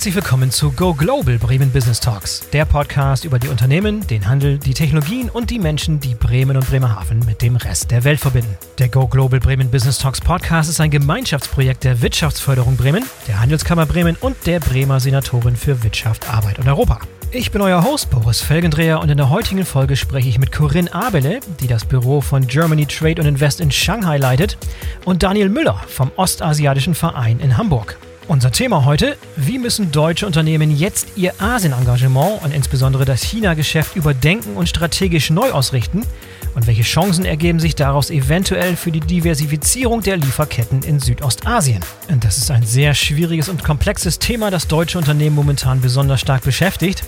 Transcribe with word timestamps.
herzlich 0.00 0.14
willkommen 0.14 0.50
zu 0.50 0.72
Go 0.72 0.94
Global 0.94 1.36
Bremen 1.36 1.70
Business 1.70 2.00
Talks, 2.00 2.48
der 2.54 2.64
Podcast 2.64 3.26
über 3.26 3.38
die 3.38 3.48
Unternehmen, 3.48 4.06
den 4.06 4.26
Handel, 4.26 4.56
die 4.56 4.72
Technologien 4.72 5.28
und 5.28 5.50
die 5.50 5.58
Menschen, 5.58 6.00
die 6.00 6.14
Bremen 6.14 6.56
und 6.56 6.66
Bremerhaven 6.66 7.18
mit 7.26 7.42
dem 7.42 7.56
Rest 7.56 7.90
der 7.90 8.02
Welt 8.04 8.18
verbinden. 8.18 8.56
Der 8.78 8.88
Go 8.88 9.06
Global 9.06 9.40
Bremen 9.40 9.70
Business 9.70 9.98
Talks 9.98 10.18
Podcast 10.18 10.70
ist 10.70 10.80
ein 10.80 10.90
Gemeinschaftsprojekt 10.90 11.84
der 11.84 12.00
Wirtschaftsförderung 12.00 12.78
Bremen, 12.78 13.04
der 13.28 13.40
Handelskammer 13.40 13.84
Bremen 13.84 14.16
und 14.18 14.38
der 14.46 14.58
Bremer 14.60 15.00
Senatorin 15.00 15.54
für 15.54 15.82
Wirtschaft, 15.82 16.32
Arbeit 16.32 16.58
und 16.58 16.66
Europa. 16.66 17.00
Ich 17.30 17.50
bin 17.50 17.60
euer 17.60 17.84
Host 17.84 18.08
Boris 18.08 18.40
Felgendreher 18.40 19.00
und 19.00 19.10
in 19.10 19.18
der 19.18 19.28
heutigen 19.28 19.66
Folge 19.66 19.96
spreche 19.96 20.30
ich 20.30 20.38
mit 20.38 20.50
Corinne 20.50 20.94
Abele, 20.94 21.40
die 21.60 21.66
das 21.66 21.84
Büro 21.84 22.22
von 22.22 22.46
Germany 22.46 22.86
Trade 22.86 23.20
and 23.20 23.28
Invest 23.28 23.60
in 23.60 23.70
Shanghai 23.70 24.16
leitet, 24.16 24.56
und 25.04 25.22
Daniel 25.22 25.50
Müller 25.50 25.78
vom 25.88 26.10
Ostasiatischen 26.16 26.94
Verein 26.94 27.38
in 27.38 27.58
Hamburg. 27.58 27.98
Unser 28.30 28.52
Thema 28.52 28.84
heute, 28.84 29.16
wie 29.34 29.58
müssen 29.58 29.90
deutsche 29.90 30.24
Unternehmen 30.24 30.70
jetzt 30.70 31.08
ihr 31.16 31.34
Asien-Engagement 31.42 32.44
und 32.44 32.54
insbesondere 32.54 33.04
das 33.04 33.22
China-Geschäft 33.22 33.96
überdenken 33.96 34.54
und 34.54 34.68
strategisch 34.68 35.30
neu 35.30 35.50
ausrichten? 35.50 36.06
Und 36.54 36.68
welche 36.68 36.84
Chancen 36.84 37.24
ergeben 37.24 37.58
sich 37.58 37.74
daraus 37.74 38.08
eventuell 38.08 38.76
für 38.76 38.92
die 38.92 39.00
Diversifizierung 39.00 40.02
der 40.02 40.16
Lieferketten 40.16 40.84
in 40.84 41.00
Südostasien? 41.00 41.80
Und 42.08 42.22
das 42.22 42.38
ist 42.38 42.52
ein 42.52 42.62
sehr 42.62 42.94
schwieriges 42.94 43.48
und 43.48 43.64
komplexes 43.64 44.20
Thema, 44.20 44.52
das 44.52 44.68
deutsche 44.68 44.98
Unternehmen 44.98 45.34
momentan 45.34 45.80
besonders 45.80 46.20
stark 46.20 46.44
beschäftigt. 46.44 47.02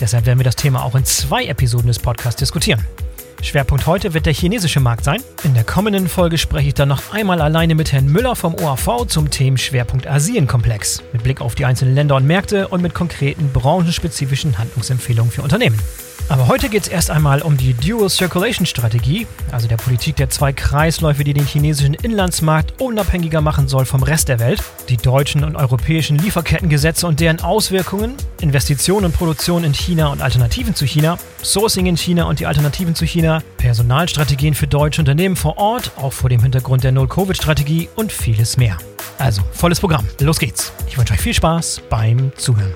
Deshalb 0.00 0.26
werden 0.26 0.40
wir 0.40 0.44
das 0.44 0.56
Thema 0.56 0.82
auch 0.82 0.96
in 0.96 1.04
zwei 1.04 1.46
Episoden 1.46 1.86
des 1.86 2.00
Podcasts 2.00 2.40
diskutieren. 2.40 2.84
Schwerpunkt 3.42 3.86
heute 3.86 4.14
wird 4.14 4.26
der 4.26 4.32
chinesische 4.32 4.80
Markt 4.80 5.04
sein. 5.04 5.22
In 5.44 5.54
der 5.54 5.64
kommenden 5.64 6.08
Folge 6.08 6.38
spreche 6.38 6.68
ich 6.68 6.74
dann 6.74 6.88
noch 6.88 7.12
einmal 7.12 7.40
alleine 7.40 7.74
mit 7.74 7.92
Herrn 7.92 8.06
Müller 8.06 8.36
vom 8.36 8.54
OAV 8.54 9.06
zum 9.06 9.30
Themenschwerpunkt 9.30 10.06
Asienkomplex, 10.06 11.02
mit 11.12 11.22
Blick 11.22 11.40
auf 11.40 11.54
die 11.54 11.64
einzelnen 11.64 11.94
Länder 11.94 12.16
und 12.16 12.26
Märkte 12.26 12.68
und 12.68 12.82
mit 12.82 12.94
konkreten 12.94 13.50
branchenspezifischen 13.52 14.58
Handlungsempfehlungen 14.58 15.30
für 15.30 15.42
Unternehmen. 15.42 15.78
Aber 16.28 16.48
heute 16.48 16.68
geht 16.68 16.82
es 16.82 16.88
erst 16.88 17.10
einmal 17.10 17.40
um 17.40 17.56
die 17.56 17.72
Dual 17.72 18.10
Circulation 18.10 18.66
Strategie, 18.66 19.28
also 19.52 19.68
der 19.68 19.76
Politik 19.76 20.16
der 20.16 20.28
zwei 20.28 20.52
Kreisläufe, 20.52 21.22
die 21.22 21.34
den 21.34 21.46
chinesischen 21.46 21.94
Inlandsmarkt 21.94 22.80
unabhängiger 22.80 23.40
machen 23.40 23.68
soll 23.68 23.84
vom 23.84 24.02
Rest 24.02 24.28
der 24.28 24.40
Welt, 24.40 24.60
die 24.88 24.96
deutschen 24.96 25.44
und 25.44 25.54
europäischen 25.54 26.18
Lieferkettengesetze 26.18 27.06
und 27.06 27.20
deren 27.20 27.40
Auswirkungen, 27.40 28.14
Investitionen 28.40 29.06
und 29.06 29.12
Produktion 29.16 29.62
in 29.62 29.72
China 29.72 30.08
und 30.08 30.20
Alternativen 30.20 30.74
zu 30.74 30.84
China, 30.84 31.16
Sourcing 31.44 31.86
in 31.86 31.96
China 31.96 32.24
und 32.24 32.40
die 32.40 32.46
Alternativen 32.46 32.96
zu 32.96 33.04
China, 33.04 33.40
Personalstrategien 33.56 34.54
für 34.54 34.66
deutsche 34.66 35.00
Unternehmen 35.00 35.36
vor 35.36 35.58
Ort, 35.58 35.92
auch 35.96 36.12
vor 36.12 36.28
dem 36.28 36.42
Hintergrund 36.42 36.82
der 36.82 36.90
Null-Covid-Strategie 36.90 37.88
und 37.94 38.10
vieles 38.10 38.56
mehr. 38.56 38.78
Also, 39.18 39.42
volles 39.52 39.78
Programm. 39.78 40.04
Los 40.20 40.40
geht's. 40.40 40.72
Ich 40.88 40.98
wünsche 40.98 41.14
euch 41.14 41.20
viel 41.20 41.34
Spaß 41.34 41.82
beim 41.88 42.32
Zuhören. 42.36 42.74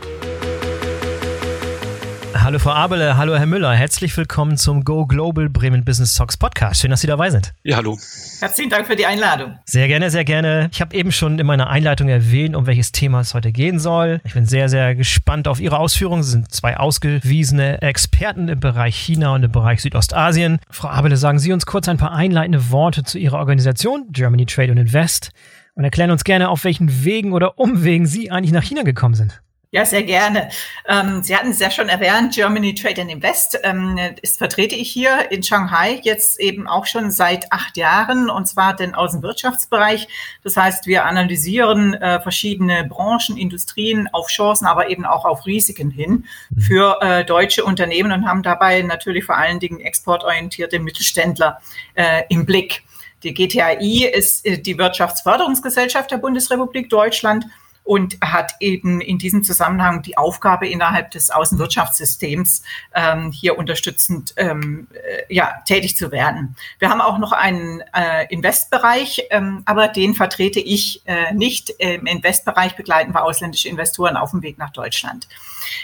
Hallo 2.32 2.58
Frau 2.60 2.70
Abele, 2.70 3.16
hallo 3.16 3.36
Herr 3.36 3.46
Müller, 3.46 3.74
herzlich 3.74 4.16
willkommen 4.16 4.56
zum 4.56 4.84
Go 4.84 5.04
Global 5.04 5.48
Bremen 5.48 5.84
Business 5.84 6.14
Talks 6.14 6.36
Podcast. 6.36 6.80
Schön, 6.80 6.90
dass 6.90 7.00
Sie 7.00 7.08
dabei 7.08 7.30
sind. 7.30 7.52
Ja, 7.64 7.76
hallo. 7.76 7.98
Herzlichen 8.38 8.70
Dank 8.70 8.86
für 8.86 8.94
die 8.94 9.04
Einladung. 9.04 9.58
Sehr 9.64 9.88
gerne, 9.88 10.10
sehr 10.10 10.24
gerne. 10.24 10.68
Ich 10.72 10.80
habe 10.80 10.94
eben 10.94 11.10
schon 11.10 11.38
in 11.38 11.46
meiner 11.46 11.68
Einleitung 11.68 12.08
erwähnt, 12.08 12.54
um 12.54 12.66
welches 12.66 12.92
Thema 12.92 13.20
es 13.20 13.34
heute 13.34 13.50
gehen 13.50 13.78
soll. 13.80 14.20
Ich 14.24 14.34
bin 14.34 14.46
sehr, 14.46 14.68
sehr 14.68 14.94
gespannt 14.94 15.48
auf 15.48 15.60
Ihre 15.60 15.78
Ausführungen. 15.78 16.22
Sie 16.22 16.30
sind 16.30 16.52
zwei 16.52 16.76
ausgewiesene 16.76 17.82
Experten 17.82 18.48
im 18.48 18.60
Bereich 18.60 18.96
China 18.96 19.34
und 19.34 19.42
im 19.42 19.52
Bereich 19.52 19.82
Südostasien. 19.82 20.60
Frau 20.70 20.88
Abele, 20.88 21.16
sagen 21.16 21.40
Sie 21.40 21.52
uns 21.52 21.66
kurz 21.66 21.88
ein 21.88 21.98
paar 21.98 22.12
einleitende 22.12 22.70
Worte 22.70 23.02
zu 23.02 23.18
Ihrer 23.18 23.38
Organisation, 23.38 24.06
Germany 24.12 24.46
Trade 24.46 24.70
and 24.70 24.80
Invest, 24.80 25.30
und 25.74 25.84
erklären 25.84 26.10
uns 26.10 26.24
gerne, 26.24 26.48
auf 26.48 26.64
welchen 26.64 27.04
Wegen 27.04 27.32
oder 27.32 27.58
Umwegen 27.58 28.06
Sie 28.06 28.30
eigentlich 28.30 28.52
nach 28.52 28.62
China 28.62 28.82
gekommen 28.82 29.14
sind. 29.14 29.42
Ja, 29.72 29.84
sehr 29.84 30.02
gerne. 30.02 30.48
Ähm, 30.88 31.22
Sie 31.22 31.36
hatten 31.36 31.52
es 31.52 31.60
ja 31.60 31.70
schon 31.70 31.88
erwähnt, 31.88 32.34
Germany 32.34 32.74
Trade 32.74 33.02
and 33.02 33.10
Invest 33.12 33.56
ähm, 33.62 33.96
ist 34.20 34.38
vertrete 34.38 34.74
ich 34.74 34.90
hier 34.90 35.30
in 35.30 35.44
Shanghai 35.44 36.00
jetzt 36.02 36.40
eben 36.40 36.66
auch 36.66 36.86
schon 36.86 37.12
seit 37.12 37.52
acht 37.52 37.76
Jahren 37.76 38.30
und 38.30 38.48
zwar 38.48 38.74
den 38.74 38.96
Außenwirtschaftsbereich. 38.96 40.08
Das 40.42 40.56
heißt, 40.56 40.88
wir 40.88 41.04
analysieren 41.04 41.94
äh, 41.94 42.20
verschiedene 42.20 42.82
Branchen, 42.82 43.36
Industrien 43.36 44.08
auf 44.12 44.26
Chancen, 44.26 44.66
aber 44.66 44.90
eben 44.90 45.04
auch 45.04 45.24
auf 45.24 45.46
Risiken 45.46 45.92
hin 45.92 46.24
mhm. 46.50 46.60
für 46.60 47.00
äh, 47.00 47.24
deutsche 47.24 47.64
Unternehmen 47.64 48.10
und 48.10 48.26
haben 48.26 48.42
dabei 48.42 48.82
natürlich 48.82 49.24
vor 49.24 49.36
allen 49.36 49.60
Dingen 49.60 49.78
exportorientierte 49.78 50.80
Mittelständler 50.80 51.60
äh, 51.94 52.24
im 52.28 52.44
Blick. 52.44 52.82
Die 53.22 53.34
GTAI 53.34 54.10
ist 54.12 54.44
äh, 54.44 54.58
die 54.58 54.78
Wirtschaftsförderungsgesellschaft 54.78 56.10
der 56.10 56.18
Bundesrepublik 56.18 56.90
Deutschland 56.90 57.46
und 57.90 58.18
hat 58.20 58.54
eben 58.60 59.00
in 59.00 59.18
diesem 59.18 59.42
Zusammenhang 59.42 60.02
die 60.02 60.16
Aufgabe 60.16 60.68
innerhalb 60.68 61.10
des 61.10 61.30
Außenwirtschaftssystems 61.30 62.62
ähm, 62.94 63.32
hier 63.32 63.58
unterstützend 63.58 64.32
ähm, 64.36 64.86
äh, 64.92 65.34
ja, 65.34 65.60
tätig 65.66 65.96
zu 65.96 66.12
werden. 66.12 66.54
Wir 66.78 66.88
haben 66.88 67.00
auch 67.00 67.18
noch 67.18 67.32
einen 67.32 67.82
äh, 67.92 68.32
Investbereich, 68.32 69.26
ähm, 69.30 69.62
aber 69.64 69.88
den 69.88 70.14
vertrete 70.14 70.60
ich 70.60 71.02
äh, 71.06 71.34
nicht. 71.34 71.70
Im 71.80 72.06
Investbereich 72.06 72.76
begleiten 72.76 73.12
wir 73.12 73.24
ausländische 73.24 73.68
Investoren 73.68 74.16
auf 74.16 74.30
dem 74.30 74.42
Weg 74.42 74.56
nach 74.56 74.70
Deutschland. 74.70 75.26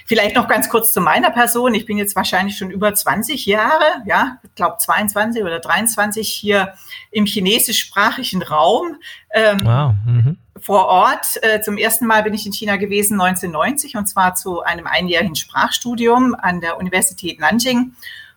Vielleicht 0.05 0.37
noch 0.37 0.47
ganz 0.47 0.69
kurz 0.69 0.93
zu 0.93 1.01
meiner 1.01 1.33
Person. 1.33 1.75
Ich 1.75 1.87
bin 1.87 1.99
jetzt 1.99 2.15
wahrscheinlich 2.15 2.57
schon 2.57 2.71
über 2.71 2.95
20 2.95 3.47
Jahre, 3.47 3.85
ja, 4.05 4.39
ich 4.45 4.55
glaube 4.55 4.79
22 4.79 5.43
oder 5.43 5.59
23 5.59 6.33
hier 6.33 6.75
im 7.11 7.27
chinesischsprachigen 7.27 8.45
Raum. 8.45 8.95
Ähm, 9.35 9.59
wow. 9.65 9.93
Mhm 10.07 10.39
vor 10.61 10.87
Ort. 10.87 11.43
Äh, 11.43 11.61
zum 11.61 11.77
ersten 11.77 12.07
Mal 12.07 12.23
bin 12.23 12.35
ich 12.35 12.47
in 12.47 12.53
China 12.53 12.77
gewesen 12.77 13.21
1990 13.21 13.97
und 13.97 14.07
zwar 14.07 14.35
zu 14.35 14.63
einem 14.63 14.87
einjährigen 14.87 15.37
Sprachstudium 15.37 16.35
an 16.35 16.61
der 16.61 16.79
Universität 16.79 17.41
Nanjing 17.41 17.93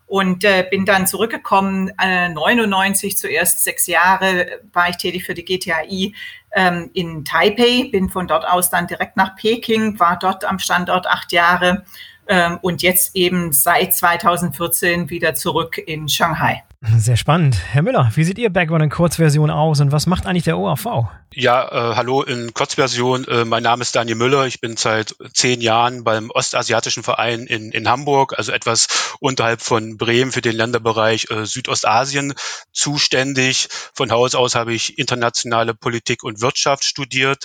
und 0.10 0.44
äh, 0.44 0.68
bin 0.70 0.86
dann 0.86 1.06
zurückgekommen, 1.06 1.92
äh, 2.02 2.30
99 2.30 3.16
zuerst 3.18 3.64
sechs 3.64 3.86
Jahre 3.86 4.60
war 4.74 4.90
ich 4.90 4.98
tätig 4.98 5.24
für 5.24 5.36
die 5.36 5.46
GTAI 5.46 6.14
ähm, 6.52 6.90
in 6.94 7.24
Taipei, 7.24 7.90
bin 7.92 8.10
von 8.10 8.28
dort 8.28 8.48
aus 8.48 8.72
dann 8.72 8.88
direkt 8.88 9.18
nach 9.18 9.36
Peking, 9.36 10.00
war 10.00 10.18
dort 10.18 10.46
am 10.46 10.58
Standort 10.58 11.06
acht 11.06 11.32
Jahre 11.32 11.86
ähm, 12.28 12.58
und 12.64 12.82
jetzt 12.82 13.16
eben 13.16 13.52
seit 13.54 13.94
2014 13.94 15.12
wieder 15.12 15.36
zurück 15.36 15.78
in 15.78 16.10
Shanghai. 16.10 16.64
Sehr 16.82 17.18
spannend. 17.18 17.58
Herr 17.74 17.82
Müller, 17.82 18.10
wie 18.16 18.24
sieht 18.24 18.40
Ihr 18.40 18.50
Background 18.50 18.82
in 18.82 18.90
Kurzversion 18.90 19.52
aus 19.52 19.82
und 19.82 19.92
was 19.92 20.08
macht 20.08 20.26
eigentlich 20.26 20.46
der 20.46 20.58
OAV? 20.58 21.10
Ja, 21.34 21.68
äh, 21.68 21.96
hallo 21.96 22.24
in 22.24 22.54
Kurzversion. 22.54 23.26
Äh, 23.26 23.44
mein 23.44 23.64
Name 23.64 23.82
ist 23.82 23.94
Daniel 23.96 24.16
Müller. 24.16 24.46
Ich 24.46 24.62
bin 24.62 24.78
seit 24.78 25.14
zehn 25.34 25.60
Jahren 25.60 26.06
beim 26.06 26.32
Ostasiatischen 26.32 27.04
Verein 27.04 27.48
in, 27.48 27.74
in 27.74 27.90
Hamburg, 27.90 28.34
also 28.38 28.54
etwas 28.54 28.88
unterhalb 29.20 29.62
von 29.62 29.98
Bremen 29.98 30.32
für 30.32 30.40
den 30.40 30.56
Länderbereich 30.56 31.30
äh, 31.30 31.46
Südostasien 31.46 32.34
zuständig. 32.72 33.68
Von 33.94 34.10
Haus 34.12 34.34
aus 34.34 34.56
habe 34.56 34.74
ich 34.74 34.98
internationale 34.98 35.74
Politik 35.74 36.24
und 36.24 36.40
Wirtschaft 36.40 36.86
studiert. 36.86 37.44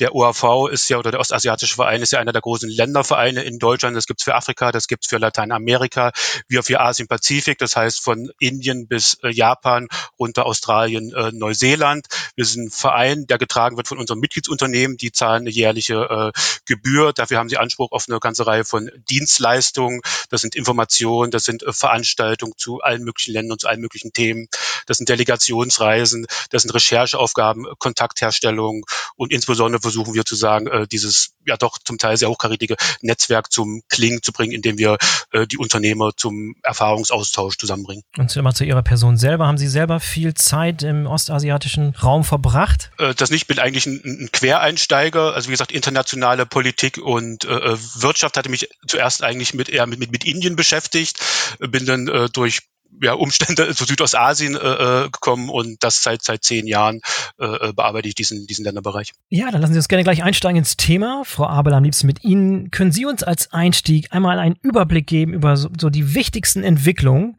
Der 0.00 0.16
OAV 0.16 0.68
ist 0.72 0.90
ja, 0.90 0.98
oder 0.98 1.12
der 1.12 1.20
Ostasiatische 1.20 1.76
Verein 1.76 2.02
ist 2.02 2.10
ja 2.10 2.18
einer 2.18 2.32
der 2.32 2.42
großen 2.42 2.68
Ländervereine 2.68 3.44
in 3.44 3.60
Deutschland. 3.60 3.96
Das 3.96 4.06
gibt's 4.06 4.24
für 4.24 4.34
Afrika, 4.34 4.72
das 4.72 4.88
gibt's 4.88 5.06
für 5.06 5.18
Lateinamerika, 5.18 6.10
wir 6.48 6.64
für 6.64 6.80
Asien-Pazifik, 6.80 7.58
das 7.58 7.76
heißt 7.76 8.02
von 8.02 8.30
Indien 8.40 8.63
bis 8.88 9.18
äh, 9.22 9.30
Japan, 9.30 9.88
runter 10.18 10.46
Australien, 10.46 11.12
äh, 11.12 11.30
Neuseeland. 11.32 12.06
Wir 12.34 12.44
sind 12.44 12.66
ein 12.66 12.70
Verein, 12.70 12.94
Verein, 12.94 13.26
der 13.26 13.38
getragen 13.38 13.76
wird 13.76 13.88
von 13.88 13.98
unseren 13.98 14.20
Mitgliedsunternehmen. 14.20 14.96
Die 14.96 15.12
zahlen 15.12 15.42
eine 15.42 15.50
jährliche 15.50 16.32
äh, 16.34 16.40
Gebühr. 16.64 17.12
Dafür 17.12 17.38
haben 17.38 17.48
sie 17.48 17.56
Anspruch 17.56 17.92
auf 17.92 18.06
eine 18.08 18.18
ganze 18.20 18.46
Reihe 18.46 18.64
von 18.64 18.90
Dienstleistungen. 19.10 20.00
Das 20.30 20.40
sind 20.40 20.54
Informationen, 20.54 21.30
das 21.30 21.44
sind 21.44 21.62
äh, 21.62 21.72
Veranstaltungen 21.72 22.54
zu 22.56 22.80
allen 22.80 23.02
möglichen 23.02 23.32
Ländern, 23.32 23.58
zu 23.58 23.68
allen 23.68 23.80
möglichen 23.80 24.12
Themen. 24.12 24.48
Das 24.86 24.98
sind 24.98 25.08
Delegationsreisen, 25.08 26.26
das 26.50 26.62
sind 26.62 26.72
Rechercheaufgaben, 26.72 27.66
Kontaktherstellung 27.78 28.84
und 29.16 29.32
insbesondere 29.32 29.80
versuchen 29.80 30.14
wir 30.14 30.24
zu 30.24 30.34
sagen, 30.34 30.66
äh, 30.66 30.86
dieses 30.86 31.34
ja 31.46 31.56
doch 31.56 31.78
zum 31.78 31.98
Teil 31.98 32.16
sehr 32.16 32.30
hochkarätige 32.30 32.76
Netzwerk 33.00 33.52
zum 33.52 33.82
Klingen 33.88 34.22
zu 34.22 34.32
bringen, 34.32 34.52
indem 34.52 34.78
wir 34.78 34.98
äh, 35.32 35.46
die 35.46 35.58
Unternehmer 35.58 36.12
zum 36.16 36.54
Erfahrungsaustausch 36.62 37.58
zusammenbringen. 37.58 38.04
Und 38.16 38.34
immer 38.36 38.53
zu 38.54 38.64
Ihrer 38.64 38.82
Person 38.82 39.16
selber. 39.16 39.46
Haben 39.46 39.58
Sie 39.58 39.68
selber 39.68 40.00
viel 40.00 40.34
Zeit 40.34 40.82
im 40.82 41.06
ostasiatischen 41.06 41.94
Raum 41.96 42.24
verbracht? 42.24 42.90
Äh, 42.98 43.14
das 43.14 43.30
nicht, 43.30 43.46
bin 43.46 43.58
eigentlich 43.58 43.86
ein, 43.86 44.00
ein, 44.04 44.28
Quereinsteiger. 44.32 45.34
Also 45.34 45.48
wie 45.48 45.52
gesagt, 45.52 45.72
internationale 45.72 46.46
Politik 46.46 46.98
und 46.98 47.44
äh, 47.44 47.48
äh, 47.48 47.78
Wirtschaft 47.96 48.36
hatte 48.36 48.48
mich 48.48 48.68
zuerst 48.86 49.22
eigentlich 49.22 49.54
mit 49.54 49.68
eher 49.68 49.86
mit, 49.86 49.98
mit, 49.98 50.12
mit 50.12 50.24
Indien 50.24 50.56
beschäftigt, 50.56 51.18
bin 51.58 51.86
dann 51.86 52.08
äh, 52.08 52.28
durch 52.32 52.62
ja, 53.02 53.14
Umstände 53.14 53.74
zu 53.74 53.84
Südostasien 53.84 54.54
äh, 54.54 55.08
gekommen 55.10 55.48
und 55.48 55.82
das 55.82 56.02
seit 56.02 56.22
seit 56.22 56.44
zehn 56.44 56.66
Jahren 56.66 57.00
äh, 57.38 57.72
bearbeite 57.72 58.08
ich 58.08 58.14
diesen 58.14 58.46
diesen 58.46 58.64
Länderbereich. 58.64 59.12
Ja, 59.30 59.50
dann 59.50 59.60
lassen 59.60 59.72
Sie 59.72 59.78
uns 59.78 59.88
gerne 59.88 60.04
gleich 60.04 60.22
einsteigen 60.22 60.58
ins 60.58 60.76
Thema. 60.76 61.22
Frau 61.24 61.46
Abel, 61.46 61.74
am 61.74 61.84
liebsten 61.84 62.06
mit 62.06 62.24
Ihnen. 62.24 62.70
Können 62.70 62.92
Sie 62.92 63.06
uns 63.06 63.22
als 63.22 63.52
Einstieg 63.52 64.12
einmal 64.12 64.38
einen 64.38 64.56
Überblick 64.62 65.06
geben 65.06 65.32
über 65.32 65.56
so, 65.56 65.68
so 65.78 65.90
die 65.90 66.14
wichtigsten 66.14 66.62
Entwicklungen, 66.62 67.36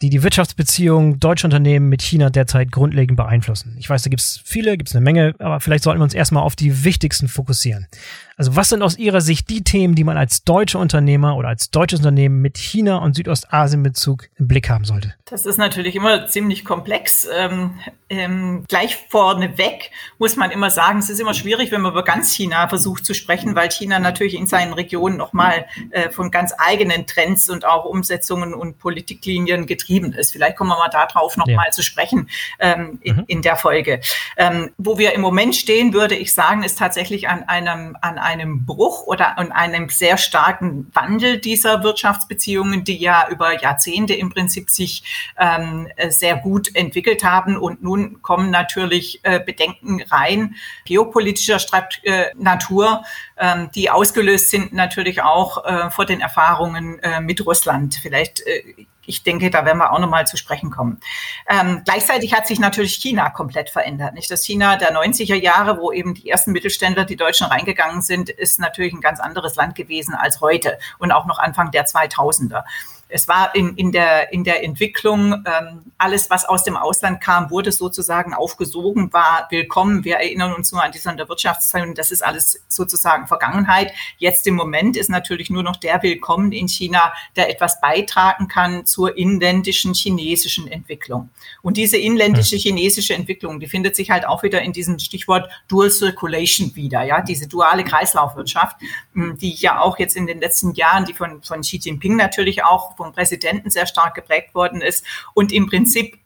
die 0.00 0.10
die 0.10 0.22
Wirtschaftsbeziehungen 0.22 1.18
deutscher 1.18 1.46
Unternehmen 1.46 1.88
mit 1.88 2.02
China 2.02 2.30
derzeit 2.30 2.70
grundlegend 2.70 3.16
beeinflussen. 3.16 3.74
Ich 3.78 3.90
weiß, 3.90 4.02
da 4.02 4.10
gibt 4.10 4.22
es 4.22 4.40
viele, 4.44 4.76
gibt 4.76 4.90
es 4.90 4.94
eine 4.94 5.04
Menge, 5.04 5.34
aber 5.38 5.60
vielleicht 5.60 5.82
sollten 5.82 5.98
wir 6.00 6.04
uns 6.04 6.14
erstmal 6.14 6.44
auf 6.44 6.54
die 6.54 6.84
wichtigsten 6.84 7.26
fokussieren. 7.26 7.88
Also 8.38 8.54
was 8.54 8.68
sind 8.68 8.82
aus 8.82 8.96
Ihrer 8.96 9.20
Sicht 9.20 9.50
die 9.50 9.64
Themen, 9.64 9.96
die 9.96 10.04
man 10.04 10.16
als 10.16 10.44
deutscher 10.44 10.78
Unternehmer 10.78 11.36
oder 11.36 11.48
als 11.48 11.72
deutsches 11.72 11.98
Unternehmen 11.98 12.40
mit 12.40 12.56
China 12.56 12.98
und 12.98 13.16
Südostasien-Bezug 13.16 14.28
im 14.38 14.46
Blick 14.46 14.70
haben 14.70 14.84
sollte? 14.84 15.12
Das 15.24 15.44
ist 15.44 15.58
natürlich 15.58 15.96
immer 15.96 16.28
ziemlich 16.28 16.64
komplex. 16.64 17.26
Ähm, 17.36 17.80
ähm, 18.08 18.64
gleich 18.68 18.96
vorneweg 19.08 19.90
muss 20.18 20.36
man 20.36 20.52
immer 20.52 20.70
sagen, 20.70 21.00
es 21.00 21.10
ist 21.10 21.18
immer 21.18 21.34
schwierig, 21.34 21.72
wenn 21.72 21.80
man 21.80 21.90
über 21.90 22.04
ganz 22.04 22.32
China 22.32 22.68
versucht 22.68 23.04
zu 23.04 23.12
sprechen, 23.12 23.56
weil 23.56 23.72
China 23.72 23.98
natürlich 23.98 24.34
in 24.34 24.46
seinen 24.46 24.72
Regionen 24.72 25.16
nochmal 25.16 25.66
äh, 25.90 26.08
von 26.10 26.30
ganz 26.30 26.54
eigenen 26.56 27.08
Trends 27.08 27.50
und 27.50 27.64
auch 27.64 27.86
Umsetzungen 27.86 28.54
und 28.54 28.78
Politiklinien 28.78 29.66
getrieben 29.66 30.12
ist. 30.12 30.30
Vielleicht 30.30 30.56
kommen 30.56 30.70
wir 30.70 30.78
mal 30.78 30.90
darauf 30.90 31.36
nochmal 31.36 31.66
ja. 31.66 31.72
zu 31.72 31.82
sprechen 31.82 32.30
ähm, 32.60 33.00
in, 33.02 33.16
mhm. 33.16 33.24
in, 33.26 33.42
der 33.42 33.56
Folge. 33.56 34.00
Ähm, 34.36 34.70
wo 34.78 34.96
wir 34.96 35.12
im 35.12 35.22
Moment 35.22 35.56
stehen, 35.56 35.92
würde 35.92 36.14
ich 36.14 36.32
sagen, 36.32 36.62
ist 36.62 36.78
tatsächlich 36.78 37.28
an 37.28 37.42
einem, 37.42 37.96
an 38.00 38.16
einem 38.16 38.27
Bruch 38.66 39.04
oder 39.06 39.38
an 39.38 39.52
einem 39.52 39.88
sehr 39.88 40.18
starken 40.18 40.90
Wandel 40.92 41.38
dieser 41.38 41.82
Wirtschaftsbeziehungen, 41.82 42.84
die 42.84 42.96
ja 42.96 43.28
über 43.30 43.60
Jahrzehnte 43.60 44.14
im 44.14 44.30
Prinzip 44.30 44.70
sich 44.70 45.02
ähm, 45.38 45.88
sehr 46.08 46.36
gut 46.36 46.74
entwickelt 46.74 47.24
haben. 47.24 47.56
Und 47.56 47.82
nun 47.82 48.22
kommen 48.22 48.50
natürlich 48.50 49.20
äh, 49.22 49.40
Bedenken 49.40 50.02
rein, 50.02 50.56
geopolitischer 50.84 51.58
Strat 51.58 52.00
äh, 52.04 52.26
Natur, 52.36 53.04
ähm, 53.36 53.70
die 53.74 53.90
ausgelöst 53.90 54.50
sind 54.50 54.72
natürlich 54.72 55.22
auch 55.22 55.64
äh, 55.64 55.90
vor 55.90 56.04
den 56.04 56.20
Erfahrungen 56.20 56.98
äh, 57.00 57.20
mit 57.20 57.44
Russland. 57.46 57.98
Vielleicht 58.00 58.46
äh, 58.46 58.86
ich 59.08 59.22
denke, 59.22 59.50
da 59.50 59.64
werden 59.64 59.78
wir 59.78 59.92
auch 59.92 59.98
nochmal 59.98 60.26
zu 60.26 60.36
sprechen 60.36 60.70
kommen. 60.70 61.00
Ähm, 61.48 61.82
gleichzeitig 61.84 62.34
hat 62.34 62.46
sich 62.46 62.60
natürlich 62.60 62.94
China 62.94 63.30
komplett 63.30 63.70
verändert. 63.70 64.14
Nicht 64.14 64.30
das 64.30 64.44
China 64.44 64.76
der 64.76 64.94
90er 64.94 65.34
Jahre, 65.34 65.78
wo 65.78 65.90
eben 65.90 66.14
die 66.14 66.28
ersten 66.28 66.52
Mittelständler, 66.52 67.04
die 67.04 67.16
Deutschen 67.16 67.46
reingegangen 67.46 68.02
sind, 68.02 68.28
ist 68.28 68.60
natürlich 68.60 68.92
ein 68.92 69.00
ganz 69.00 69.18
anderes 69.18 69.56
Land 69.56 69.74
gewesen 69.74 70.14
als 70.14 70.40
heute 70.40 70.78
und 70.98 71.10
auch 71.12 71.26
noch 71.26 71.38
Anfang 71.38 71.70
der 71.70 71.86
2000er 71.86 72.64
es 73.08 73.26
war 73.26 73.54
in, 73.54 73.74
in, 73.76 73.90
der, 73.90 74.32
in 74.32 74.44
der 74.44 74.62
Entwicklung, 74.62 75.32
ähm, 75.46 75.92
alles, 75.96 76.28
was 76.28 76.44
aus 76.44 76.62
dem 76.62 76.76
Ausland 76.76 77.20
kam, 77.20 77.50
wurde 77.50 77.72
sozusagen 77.72 78.34
aufgesogen, 78.34 79.12
war 79.12 79.46
willkommen. 79.50 80.04
Wir 80.04 80.16
erinnern 80.16 80.52
uns 80.52 80.72
nur 80.72 80.82
an 80.82 80.92
die 80.92 80.98
Sonderwirtschaftszone, 80.98 81.94
das 81.94 82.10
ist 82.10 82.22
alles 82.22 82.62
sozusagen 82.68 83.26
Vergangenheit. 83.26 83.92
Jetzt 84.18 84.46
im 84.46 84.54
Moment 84.54 84.96
ist 84.96 85.08
natürlich 85.08 85.48
nur 85.48 85.62
noch 85.62 85.76
der 85.76 86.02
willkommen 86.02 86.52
in 86.52 86.68
China, 86.68 87.12
der 87.36 87.50
etwas 87.50 87.80
beitragen 87.80 88.46
kann 88.46 88.84
zur 88.84 89.16
inländischen 89.16 89.94
chinesischen 89.94 90.68
Entwicklung. 90.68 91.30
Und 91.62 91.78
diese 91.78 91.96
inländische 91.96 92.56
chinesische 92.56 93.14
Entwicklung, 93.14 93.58
die 93.58 93.68
findet 93.68 93.96
sich 93.96 94.10
halt 94.10 94.26
auch 94.26 94.42
wieder 94.42 94.60
in 94.60 94.72
diesem 94.72 94.98
Stichwort 94.98 95.50
Dual 95.66 95.90
Circulation 95.90 96.76
wieder, 96.76 97.02
ja, 97.02 97.22
diese 97.22 97.48
duale 97.48 97.84
Kreislaufwirtschaft, 97.84 98.76
die 99.14 99.54
ja 99.54 99.80
auch 99.80 99.98
jetzt 99.98 100.14
in 100.16 100.26
den 100.26 100.40
letzten 100.40 100.74
Jahren, 100.74 101.06
die 101.06 101.14
von, 101.14 101.42
von 101.42 101.62
Xi 101.62 101.78
Jinping 101.78 102.16
natürlich 102.16 102.64
auch 102.64 102.97
vom 102.98 103.12
Präsidenten 103.12 103.70
sehr 103.70 103.86
stark 103.86 104.14
geprägt 104.14 104.54
worden 104.54 104.82
ist. 104.82 105.06
Und 105.32 105.52
im 105.52 105.68
Prinzip, 105.68 106.18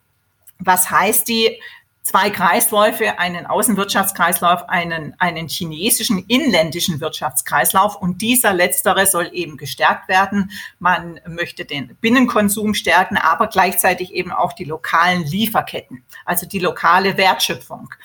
was 0.59 0.91
heißt 0.91 1.27
die? 1.29 1.61
Zwei 2.01 2.29
Kreisläufe, 2.29 3.17
einen 3.17 3.45
Außenwirtschaftskreislauf, 3.45 4.67
einen, 4.67 5.15
einen 5.19 5.47
chinesischen 5.47 6.25
inländischen 6.27 6.99
Wirtschaftskreislauf. 6.99 7.95
Und 7.95 8.21
dieser 8.21 8.51
letztere 8.51 9.07
soll 9.07 9.29
eben 9.31 9.55
gestärkt 9.55 10.09
werden. 10.09 10.51
Man 10.79 11.21
möchte 11.25 11.63
den 11.63 11.95
Binnenkonsum 12.01 12.73
stärken, 12.73 13.15
aber 13.15 13.47
gleichzeitig 13.47 14.11
eben 14.11 14.33
auch 14.33 14.51
die 14.51 14.65
lokalen 14.65 15.23
Lieferketten, 15.23 16.03
also 16.25 16.45
die 16.45 16.59
lokale 16.59 17.15
Wertschöpfung. 17.15 17.95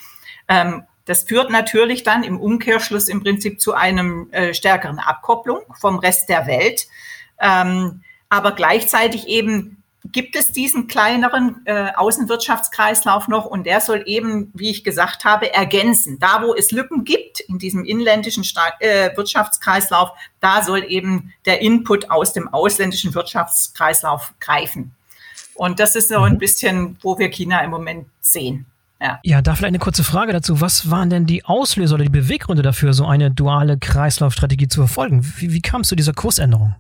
Ähm, 0.46 0.84
das 1.08 1.22
führt 1.22 1.50
natürlich 1.50 2.02
dann 2.02 2.22
im 2.22 2.38
Umkehrschluss 2.38 3.08
im 3.08 3.22
Prinzip 3.22 3.62
zu 3.62 3.72
einem 3.72 4.30
äh, 4.30 4.52
stärkeren 4.52 4.98
Abkopplung 4.98 5.62
vom 5.80 5.98
Rest 5.98 6.28
der 6.28 6.46
Welt. 6.46 6.86
Ähm, 7.40 8.02
aber 8.28 8.52
gleichzeitig 8.52 9.26
eben 9.26 9.78
gibt 10.12 10.36
es 10.36 10.52
diesen 10.52 10.86
kleineren 10.86 11.60
äh, 11.64 11.90
Außenwirtschaftskreislauf 11.94 13.28
noch 13.28 13.46
und 13.46 13.64
der 13.64 13.80
soll 13.80 14.02
eben, 14.06 14.50
wie 14.54 14.70
ich 14.70 14.84
gesagt 14.84 15.24
habe, 15.24 15.52
ergänzen. 15.52 16.18
Da, 16.18 16.42
wo 16.42 16.54
es 16.54 16.70
Lücken 16.70 17.04
gibt 17.04 17.40
in 17.40 17.58
diesem 17.58 17.84
inländischen 17.84 18.44
Sta 18.44 18.72
äh, 18.80 19.16
Wirtschaftskreislauf, 19.16 20.10
da 20.40 20.62
soll 20.62 20.84
eben 20.88 21.32
der 21.46 21.60
Input 21.60 22.10
aus 22.10 22.32
dem 22.32 22.48
ausländischen 22.48 23.14
Wirtschaftskreislauf 23.14 24.32
greifen. 24.40 24.92
Und 25.54 25.80
das 25.80 25.96
ist 25.96 26.08
so 26.08 26.20
ein 26.20 26.34
mhm. 26.34 26.38
bisschen, 26.38 26.98
wo 27.02 27.18
wir 27.18 27.28
China 27.28 27.60
im 27.62 27.70
Moment 27.70 28.06
sehen. 28.20 28.66
Ja. 29.00 29.20
ja, 29.22 29.42
da 29.42 29.54
vielleicht 29.54 29.68
eine 29.68 29.78
kurze 29.78 30.02
Frage 30.02 30.32
dazu. 30.32 30.60
Was 30.60 30.90
waren 30.90 31.08
denn 31.08 31.24
die 31.24 31.44
Auslöser 31.44 31.94
oder 31.94 32.04
die 32.04 32.10
Beweggründe 32.10 32.64
dafür, 32.64 32.92
so 32.92 33.06
eine 33.06 33.30
duale 33.30 33.78
Kreislaufstrategie 33.78 34.66
zu 34.66 34.80
verfolgen? 34.80 35.24
Wie, 35.36 35.52
wie 35.52 35.60
kam 35.60 35.82
es 35.82 35.88
zu 35.88 35.94
dieser 35.94 36.14
Kursänderung? 36.14 36.74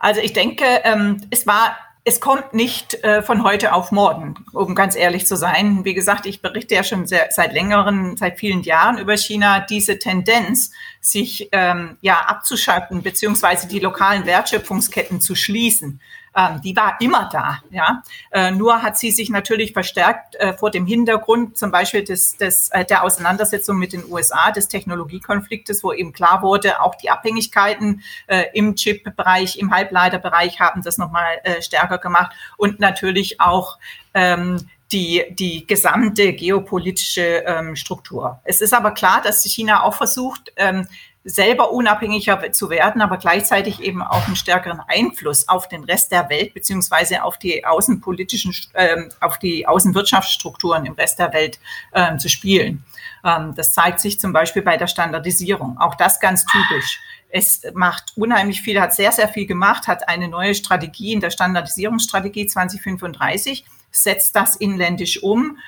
Also 0.00 0.20
ich 0.20 0.32
denke, 0.32 0.64
ähm, 0.82 1.22
es 1.30 1.46
war 1.46 1.76
es 2.02 2.20
kommt 2.20 2.54
nicht 2.54 2.94
äh, 3.04 3.22
von 3.22 3.44
heute 3.44 3.74
auf 3.74 3.92
morgen, 3.92 4.34
um 4.52 4.74
ganz 4.74 4.96
ehrlich 4.96 5.26
zu 5.26 5.36
sein. 5.36 5.84
Wie 5.84 5.92
gesagt, 5.92 6.24
ich 6.24 6.40
berichte 6.40 6.74
ja 6.74 6.82
schon 6.82 7.06
sehr, 7.06 7.28
seit 7.30 7.52
längeren, 7.52 8.16
seit 8.16 8.38
vielen 8.38 8.62
Jahren 8.62 8.96
über 8.98 9.16
China. 9.18 9.60
Diese 9.60 9.98
Tendenz, 9.98 10.72
sich 11.02 11.48
ähm, 11.52 11.98
ja 12.00 12.20
abzuschalten 12.20 13.02
beziehungsweise 13.02 13.68
die 13.68 13.80
lokalen 13.80 14.26
Wertschöpfungsketten 14.26 15.20
zu 15.20 15.34
schließen, 15.34 16.00
ähm, 16.36 16.60
die 16.62 16.76
war 16.76 16.96
immer 17.00 17.28
da. 17.32 17.58
Ja, 17.70 18.02
äh, 18.30 18.50
nur 18.50 18.82
hat 18.82 18.98
sie 18.98 19.10
sich 19.10 19.30
natürlich 19.30 19.72
verstärkt 19.72 20.36
äh, 20.36 20.54
vor 20.54 20.70
dem 20.70 20.86
Hintergrund 20.86 21.58
zum 21.58 21.70
Beispiel 21.70 22.04
des, 22.04 22.36
des 22.36 22.70
äh, 22.70 22.84
der 22.84 23.02
Auseinandersetzung 23.02 23.78
mit 23.78 23.92
den 23.92 24.04
USA, 24.10 24.50
des 24.50 24.68
Technologiekonfliktes, 24.68 25.82
wo 25.82 25.92
eben 25.92 26.12
klar 26.12 26.42
wurde, 26.42 26.80
auch 26.82 26.94
die 26.94 27.10
Abhängigkeiten 27.10 28.02
im 28.52 28.74
Chip-Bereich, 28.74 29.58
im 29.58 29.72
Halbleiterbereich 29.72 30.60
haben 30.60 30.82
das 30.82 30.98
nochmal 30.98 31.40
stärker 31.60 31.98
gemacht 31.98 32.32
und 32.56 32.80
natürlich 32.80 33.40
auch 33.40 33.78
ähm, 34.14 34.68
die, 34.92 35.24
die 35.30 35.66
gesamte 35.66 36.32
geopolitische 36.32 37.44
ähm, 37.46 37.76
Struktur. 37.76 38.40
Es 38.44 38.60
ist 38.60 38.74
aber 38.74 38.92
klar, 38.92 39.20
dass 39.22 39.44
China 39.44 39.82
auch 39.82 39.94
versucht, 39.94 40.52
selber 41.24 41.72
unabhängiger 41.72 42.50
zu 42.52 42.70
werden, 42.70 43.02
aber 43.02 43.18
gleichzeitig 43.18 43.80
eben 43.80 44.02
auch 44.02 44.26
einen 44.26 44.36
stärkeren 44.36 44.80
Einfluss 44.88 45.48
auf 45.48 45.68
den 45.68 45.84
Rest 45.84 46.12
der 46.12 46.30
Welt 46.30 46.54
beziehungsweise 46.54 47.22
auf 47.22 47.38
die 47.38 47.64
außenpolitischen, 47.64 48.54
ähm, 48.74 49.10
auf 49.20 49.38
die 49.38 49.66
Außenwirtschaftsstrukturen 49.66 50.86
im 50.86 50.94
Rest 50.94 51.18
der 51.18 51.32
Welt 51.32 51.58
ähm, 51.92 52.18
zu 52.18 52.28
spielen. 52.28 52.84
Ähm, 53.22 53.54
das 53.54 53.72
zeigt 53.72 54.00
sich 54.00 54.18
zum 54.18 54.32
Beispiel 54.32 54.62
bei 54.62 54.78
der 54.78 54.86
Standardisierung. 54.86 55.76
Auch 55.78 55.94
das 55.94 56.20
ganz 56.20 56.46
typisch. 56.46 57.00
Es 57.28 57.62
macht 57.74 58.12
unheimlich 58.16 58.62
viel, 58.62 58.80
hat 58.80 58.94
sehr, 58.94 59.12
sehr 59.12 59.28
viel 59.28 59.46
gemacht, 59.46 59.88
hat 59.88 60.08
eine 60.08 60.26
neue 60.26 60.54
Strategie 60.54 61.12
in 61.12 61.20
der 61.20 61.30
Standardisierungsstrategie 61.30 62.46
2035 62.46 63.64
setzt 63.92 64.36
das 64.36 64.56
inländisch 64.56 65.22
um, 65.22 65.58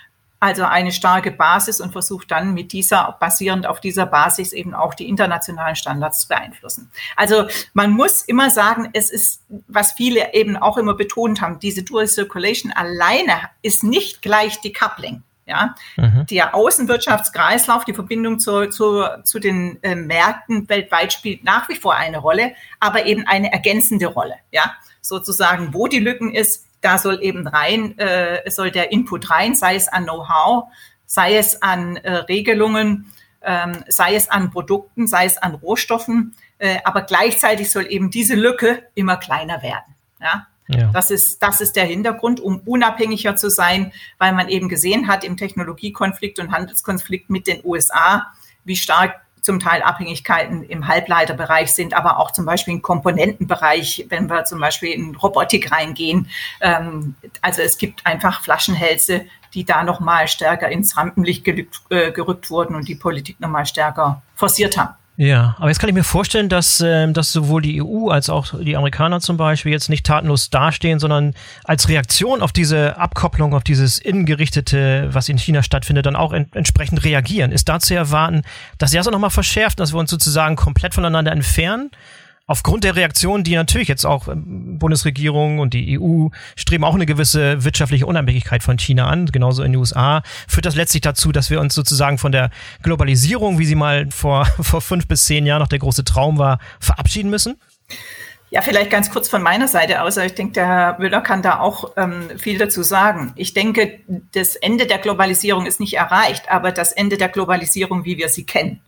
also 0.43 0.65
eine 0.65 0.91
starke 0.91 1.31
Basis 1.31 1.81
und 1.81 1.93
versucht 1.93 2.33
dann 2.33 2.53
mit 2.53 2.73
dieser, 2.73 3.17
basierend 3.21 3.65
auf 3.65 3.79
dieser 3.79 4.07
Basis 4.07 4.53
eben 4.53 4.75
auch 4.75 4.95
die 4.95 5.09
internationalen 5.09 5.77
Standards 5.77 6.23
zu 6.23 6.29
beeinflussen. 6.29 6.91
Also 7.15 7.47
man 7.75 7.93
muss 7.93 8.23
immer 8.23 8.51
sagen, 8.51 8.91
es 8.93 9.13
ist, 9.13 9.45
was 9.69 9.93
viele 9.93 10.35
eben 10.35 10.57
auch 10.57 10.79
immer 10.79 10.95
betont 10.95 11.41
haben, 11.41 11.61
diese 11.61 11.85
Dual 11.85 12.09
Circulation 12.09 12.73
alleine 12.73 13.51
ist 13.63 13.85
nicht 13.85 14.21
gleich 14.21 14.61
Decoupling. 14.61 15.23
Ja, 15.47 15.75
mhm. 15.97 16.27
der 16.31 16.55
Außenwirtschaftskreislauf, 16.55 17.85
die 17.85 17.95
Verbindung 17.95 18.39
zu, 18.39 18.69
zu, 18.71 19.05
zu 19.25 19.41
den 19.41 19.83
äh, 19.83 19.97
Märkten 19.97 20.69
weltweit 20.69 21.13
spielt 21.13 21.43
nach 21.43 21.69
wie 21.69 21.75
vor 21.75 21.97
eine 21.97 22.19
Rolle, 22.19 22.55
aber 22.79 23.07
eben 23.07 23.27
eine 23.27 23.53
ergänzende 23.53 24.07
Rolle. 24.07 24.37
Ja, 24.53 24.73
sozusagen, 25.01 25.75
wo 25.75 25.89
die 25.89 25.99
Lücken 25.99 26.33
ist, 26.33 26.67
da 26.83 26.99
soll 26.99 27.23
eben 27.23 27.47
rein, 27.47 27.97
äh, 27.99 28.49
soll 28.51 28.71
der 28.71 28.93
Input 28.93 29.31
rein, 29.31 29.55
sei 29.55 29.77
es 29.77 29.89
an 29.89 30.05
Know-how, 30.05 30.65
sei 31.07 31.37
es 31.37 31.63
an 31.63 31.97
äh, 31.97 32.13
Regelungen, 32.13 33.11
ähm, 33.43 33.85
sei 33.89 34.15
es 34.15 34.29
an 34.29 34.51
Produkten, 34.51 35.07
sei 35.07 35.25
es 35.25 35.39
an 35.39 35.55
Rohstoffen, 35.55 36.35
äh, 36.59 36.79
aber 36.85 37.03
gleichzeitig 37.03 37.71
soll 37.71 37.87
eben 37.89 38.11
diese 38.11 38.35
Lücke 38.35 38.83
immer 38.95 39.17
kleiner 39.17 39.63
werden. 39.63 39.95
Ja? 40.21 40.47
Ja. 40.69 40.91
Das, 40.93 41.11
ist, 41.11 41.43
das 41.43 41.61
ist 41.61 41.77
der 41.77 41.85
Hintergrund, 41.85 42.41
um 42.41 42.61
unabhängiger 42.61 43.37
zu 43.37 43.51
sein, 43.51 43.93
weil 44.19 44.33
man 44.33 44.49
eben 44.49 44.69
gesehen 44.69 45.09
hat 45.09 45.25
im 45.25 45.37
Technologiekonflikt 45.37 46.39
und 46.39 46.53
Handelskonflikt 46.53 47.31
mit 47.31 47.47
den 47.47 47.61
USA, 47.65 48.33
wie 48.65 48.77
stark 48.77 49.21
zum 49.43 49.61
Teil 49.61 49.83
Abhängigkeiten 49.83 50.63
im 50.63 50.89
Halbleiterbereich 50.89 51.73
sind, 51.73 51.95
aber 51.95 52.19
auch 52.19 52.31
zum 52.31 52.47
Beispiel 52.47 52.75
im 52.75 52.83
Komponentenbereich, 52.83 54.07
wenn 54.09 54.31
wir 54.31 54.45
zum 54.45 54.61
Beispiel 54.61 54.93
in 54.93 55.15
Robotik 55.17 55.71
reingehen. 55.71 56.29
Ähm, 56.61 57.17
also 57.43 57.61
es 57.61 57.77
gibt 57.77 58.07
einfach 58.07 58.43
Flaschenhälse, 58.43 59.27
die 59.53 59.65
da 59.65 59.83
nochmal 59.83 60.29
stärker 60.29 60.71
ins 60.71 60.97
Rampenlicht 60.97 61.47
äh, 61.47 62.13
gerückt 62.13 62.49
wurden 62.49 62.75
und 62.75 62.89
die 62.89 62.95
Politik 62.95 63.39
nochmal 63.41 63.67
stärker 63.67 64.23
forciert 64.35 64.79
haben. 64.79 64.95
Ja, 65.17 65.57
aber 65.59 65.69
jetzt 65.69 65.79
kann 65.79 65.91
ich 65.91 65.95
mir 65.95 66.05
vorstellen, 66.05 66.49
dass, 66.49 66.81
äh, 66.81 67.13
dass 67.13 67.33
sowohl 67.33 67.61
die 67.61 67.83
EU 67.83 68.09
als 68.09 68.31
auch 68.31 68.59
die 68.59 68.77
Amerikaner 68.77 69.21
zum 69.21 69.37
Beispiel 69.37 69.71
jetzt 69.71 69.91
nicht 69.91 70.07
tatenlos 70.07 70.49
dastehen, 70.49 70.99
sondern 70.99 71.35
als 71.65 71.89
Reaktion 71.91 72.41
auf 72.41 72.51
diese 72.53 72.97
Abkopplung, 72.97 73.55
auf 73.55 73.63
dieses 73.63 73.99
Innengerichtete, 73.99 75.11
was 75.13 75.29
in 75.29 75.37
China 75.37 75.63
stattfindet, 75.63 76.07
dann 76.07 76.17
auch 76.17 76.33
en 76.33 76.51
entsprechend 76.55 77.05
reagieren. 77.05 77.53
Ist 77.53 77.69
da 77.69 77.79
zu 77.79 77.95
erwarten, 77.95 78.43
dass 78.79 78.93
sie 78.93 78.97
das 78.97 79.07
auch 79.07 79.13
nochmal 79.13 79.31
verschärft, 79.31 79.81
dass 79.81 79.93
wir 79.93 80.01
uns 80.01 80.11
sozusagen 80.11 80.57
komplett 80.57 80.95
voneinander 80.95 81.33
entfernen? 81.33 81.91
Aufgrund 82.47 82.85
der 82.85 82.97
Reaktion, 82.97 83.45
die 83.45 83.55
natürlich 83.55 83.89
jetzt 83.89 84.05
auch 84.05 84.29
ähm, 84.29 84.79
Bundesregierung 84.79 85.59
und 85.59 85.75
die 85.75 85.99
EU 85.99 86.29
streben 86.57 86.85
auch 86.85 86.95
eine 86.95 87.07
gewisse 87.07 87.65
wirtschaftliche 87.65 88.07
Unabhängigkeit 88.07 88.63
von 88.63 88.79
China 88.79 89.07
an, 89.07 89.27
genauso 89.27 89.63
in 89.63 89.73
den 89.73 89.79
USA, 89.79 90.23
führt 90.49 90.67
das 90.67 90.77
letztlich 90.77 91.03
dazu, 91.03 91.33
dass 91.33 91.51
wir 91.51 91.61
uns 91.61 91.75
sozusagen 91.75 92.19
von 92.19 92.33
der 92.33 92.51
Globalisierung, 92.83 93.59
wie 93.59 93.67
sie 93.67 93.75
mal 93.75 94.09
vor, 94.11 94.45
vor 94.61 94.81
fünf 94.81 95.07
bis 95.07 95.25
zehn 95.25 95.47
Jahren 95.47 95.61
noch 95.61 95.69
der 95.69 95.79
große 95.79 96.05
Traum 96.05 96.39
war, 96.39 96.59
verabschieden 96.81 97.31
müssen? 97.31 97.57
Ja, 98.51 98.61
vielleicht 98.61 98.91
ganz 98.91 99.11
kurz 99.11 99.31
von 99.31 99.41
meiner 99.41 99.67
Seite 99.67 100.03
aus. 100.03 100.19
Ich 100.19 100.35
denke, 100.35 100.53
der 100.53 100.67
Herr 100.67 100.99
Müller 100.99 101.23
kann 101.23 101.41
da 101.41 101.59
auch 101.61 101.93
ähm, 101.97 102.29
viel 102.37 102.59
dazu 102.59 102.83
sagen. 102.83 103.33
Ich 103.35 103.55
denke, 103.55 104.01
das 104.35 104.57
Ende 104.57 104.87
der 104.87 104.99
Globalisierung 104.99 105.65
ist 105.65 105.81
nicht 105.81 105.95
erreicht, 105.95 106.51
aber 106.51 106.71
das 106.71 106.93
Ende 106.93 107.17
der 107.17 107.31
Globalisierung, 107.31 108.05
wie 108.05 108.19
wir 108.19 108.29
sie 108.29 108.45
kennen. 108.45 108.83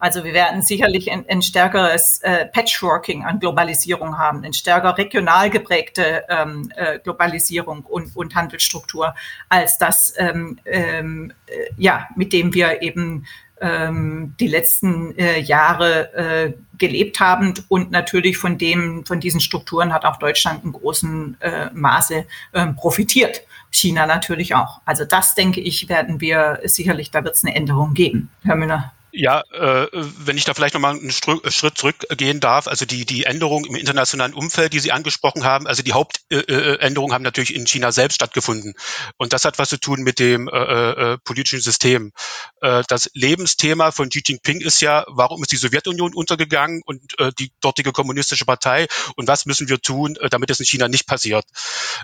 Also 0.00 0.24
wir 0.24 0.32
werden 0.32 0.62
sicherlich 0.62 1.12
ein, 1.12 1.24
ein 1.28 1.42
stärkeres 1.42 2.20
äh, 2.22 2.46
Patchworking 2.46 3.24
an 3.24 3.38
Globalisierung 3.38 4.18
haben, 4.18 4.42
eine 4.42 4.54
stärker 4.54 4.96
regional 4.96 5.50
geprägte 5.50 6.24
ähm, 6.28 6.72
äh, 6.74 6.98
Globalisierung 6.98 7.84
und, 7.84 8.16
und 8.16 8.34
Handelsstruktur 8.34 9.14
als 9.50 9.78
das, 9.78 10.14
ähm, 10.16 10.58
ähm, 10.64 11.32
äh, 11.46 11.52
ja, 11.76 12.08
mit 12.16 12.32
dem 12.32 12.54
wir 12.54 12.80
eben 12.82 13.26
ähm, 13.60 14.34
die 14.40 14.48
letzten 14.48 15.16
äh, 15.18 15.38
Jahre 15.38 16.14
äh, 16.14 16.52
gelebt 16.78 17.20
haben 17.20 17.52
und 17.68 17.90
natürlich 17.90 18.38
von 18.38 18.56
dem 18.56 19.04
von 19.04 19.20
diesen 19.20 19.40
Strukturen 19.40 19.92
hat 19.92 20.06
auch 20.06 20.16
Deutschland 20.16 20.64
in 20.64 20.72
großem 20.72 21.36
äh, 21.40 21.66
Maße 21.74 22.24
äh, 22.52 22.66
profitiert. 22.68 23.42
China 23.70 24.06
natürlich 24.06 24.54
auch. 24.54 24.80
Also 24.86 25.04
das 25.04 25.34
denke 25.34 25.60
ich 25.60 25.88
werden 25.90 26.20
wir 26.20 26.60
sicherlich, 26.64 27.10
da 27.10 27.22
wird 27.22 27.36
es 27.36 27.44
eine 27.44 27.54
Änderung 27.54 27.92
geben. 27.92 28.30
Herr 28.42 28.56
Müller. 28.56 28.92
Ja, 29.12 29.42
äh, 29.52 29.88
wenn 29.92 30.36
ich 30.36 30.44
da 30.44 30.54
vielleicht 30.54 30.74
nochmal 30.74 30.96
einen 30.96 31.10
Schritt 31.10 31.78
zurückgehen 31.78 32.38
darf, 32.38 32.68
also 32.68 32.84
die, 32.84 33.04
die 33.04 33.24
Änderungen 33.24 33.64
im 33.64 33.74
internationalen 33.74 34.34
Umfeld, 34.34 34.72
die 34.72 34.78
Sie 34.78 34.92
angesprochen 34.92 35.44
haben, 35.44 35.66
also 35.66 35.82
die 35.82 35.92
Hauptänderungen 35.92 37.10
äh, 37.10 37.14
haben 37.14 37.22
natürlich 37.22 37.54
in 37.54 37.66
China 37.66 37.90
selbst 37.90 38.16
stattgefunden. 38.16 38.74
Und 39.16 39.32
das 39.32 39.44
hat 39.44 39.58
was 39.58 39.68
zu 39.68 39.78
tun 39.78 40.02
mit 40.02 40.20
dem 40.20 40.48
äh, 40.48 40.52
äh, 40.52 41.18
politischen 41.18 41.60
System. 41.60 42.12
Äh, 42.60 42.84
das 42.88 43.10
Lebensthema 43.14 43.90
von 43.90 44.10
Xi 44.10 44.22
Jinping 44.24 44.60
ist 44.60 44.80
ja, 44.80 45.04
warum 45.08 45.42
ist 45.42 45.50
die 45.50 45.56
Sowjetunion 45.56 46.14
untergegangen 46.14 46.82
und 46.84 47.18
äh, 47.18 47.32
die 47.38 47.50
dortige 47.60 47.90
kommunistische 47.90 48.44
Partei 48.44 48.86
und 49.16 49.26
was 49.26 49.44
müssen 49.44 49.68
wir 49.68 49.80
tun, 49.80 50.16
äh, 50.20 50.28
damit 50.28 50.50
es 50.50 50.60
in 50.60 50.66
China 50.66 50.86
nicht 50.86 51.08
passiert. 51.08 51.44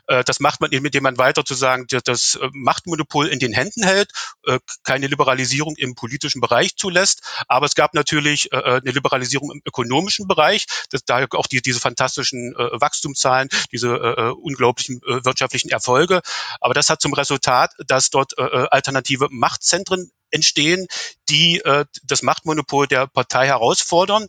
Äh, 0.08 0.24
das 0.24 0.40
macht 0.40 0.60
man 0.60 0.72
eben, 0.72 0.84
indem 0.84 1.04
man 1.04 1.18
weiter 1.18 1.44
zu 1.44 1.54
sagen, 1.54 1.86
das 2.04 2.38
Machtmonopol 2.52 3.28
in 3.28 3.38
den 3.38 3.52
Händen 3.52 3.84
hält, 3.84 4.10
äh, 4.44 4.58
keine 4.82 5.06
Liberalisierung 5.06 5.76
im 5.76 5.94
politischen 5.94 6.40
Bereich 6.40 6.74
zulässt 6.76 6.95
zulässt. 6.96 7.22
Aber 7.48 7.66
es 7.66 7.74
gab 7.74 7.94
natürlich 7.94 8.52
äh, 8.52 8.56
äh, 8.56 8.80
eine 8.82 8.90
Liberalisierung 8.90 9.50
im 9.52 9.62
ökonomischen 9.64 10.26
Bereich, 10.26 10.66
das, 10.90 11.04
daher 11.04 11.28
auch 11.32 11.46
die, 11.46 11.62
diese 11.62 11.80
fantastischen 11.80 12.54
äh, 12.56 12.80
Wachstumszahlen, 12.80 13.48
diese 13.72 13.88
äh, 13.88 14.28
äh, 14.28 14.30
unglaublichen 14.30 15.00
äh, 15.02 15.24
wirtschaftlichen 15.24 15.70
Erfolge. 15.70 16.20
Aber 16.60 16.74
das 16.74 16.88
hat 16.88 17.00
zum 17.00 17.12
Resultat, 17.12 17.72
dass 17.86 18.10
dort 18.10 18.38
äh, 18.38 18.42
äh 18.42 18.66
alternative 18.70 19.28
Machtzentren 19.30 20.10
entstehen, 20.30 20.86
die 21.28 21.58
äh, 21.58 21.84
das 22.04 22.22
Machtmonopol 22.22 22.86
der 22.86 23.06
Partei 23.06 23.46
herausfordern. 23.46 24.26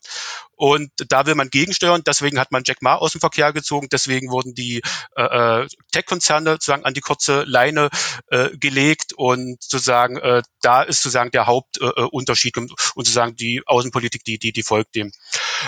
Und 0.58 0.92
da 1.10 1.27
will 1.27 1.36
man 1.36 1.51
gegensteuern. 1.51 2.01
Deswegen 2.04 2.39
hat 2.39 2.51
man 2.51 2.63
Jack 2.66 2.82
Ma 2.82 2.96
aus 2.96 3.12
dem 3.12 3.22
Verkehr 3.22 3.54
gezogen. 3.54 3.89
Deswegen 3.92 4.32
wurden 4.32 4.56
die 4.56 4.82
äh, 5.16 5.22
äh, 5.62 5.68
Tech-Konzerne 5.92 6.54
sozusagen 6.54 6.84
an 6.84 6.96
die 6.96 7.01
kurze 7.01 7.44
Leine 7.44 7.89
äh, 8.32 8.50
gelegt. 8.58 9.13
Und 9.13 9.62
sozusagen 9.62 10.18
äh, 10.18 10.42
da 10.62 10.82
ist 10.82 11.04
sozusagen 11.04 11.30
der 11.30 11.46
Hauptunterschied 11.46 12.58
äh, 12.58 12.60
und, 12.60 12.72
und 12.72 13.06
sozusagen 13.06 13.36
die 13.36 13.62
Außenpolitik, 13.68 14.24
die 14.24 14.39
die 14.39 14.51
die 14.51 14.63
folgt 14.63 14.96
dem. 14.96 15.12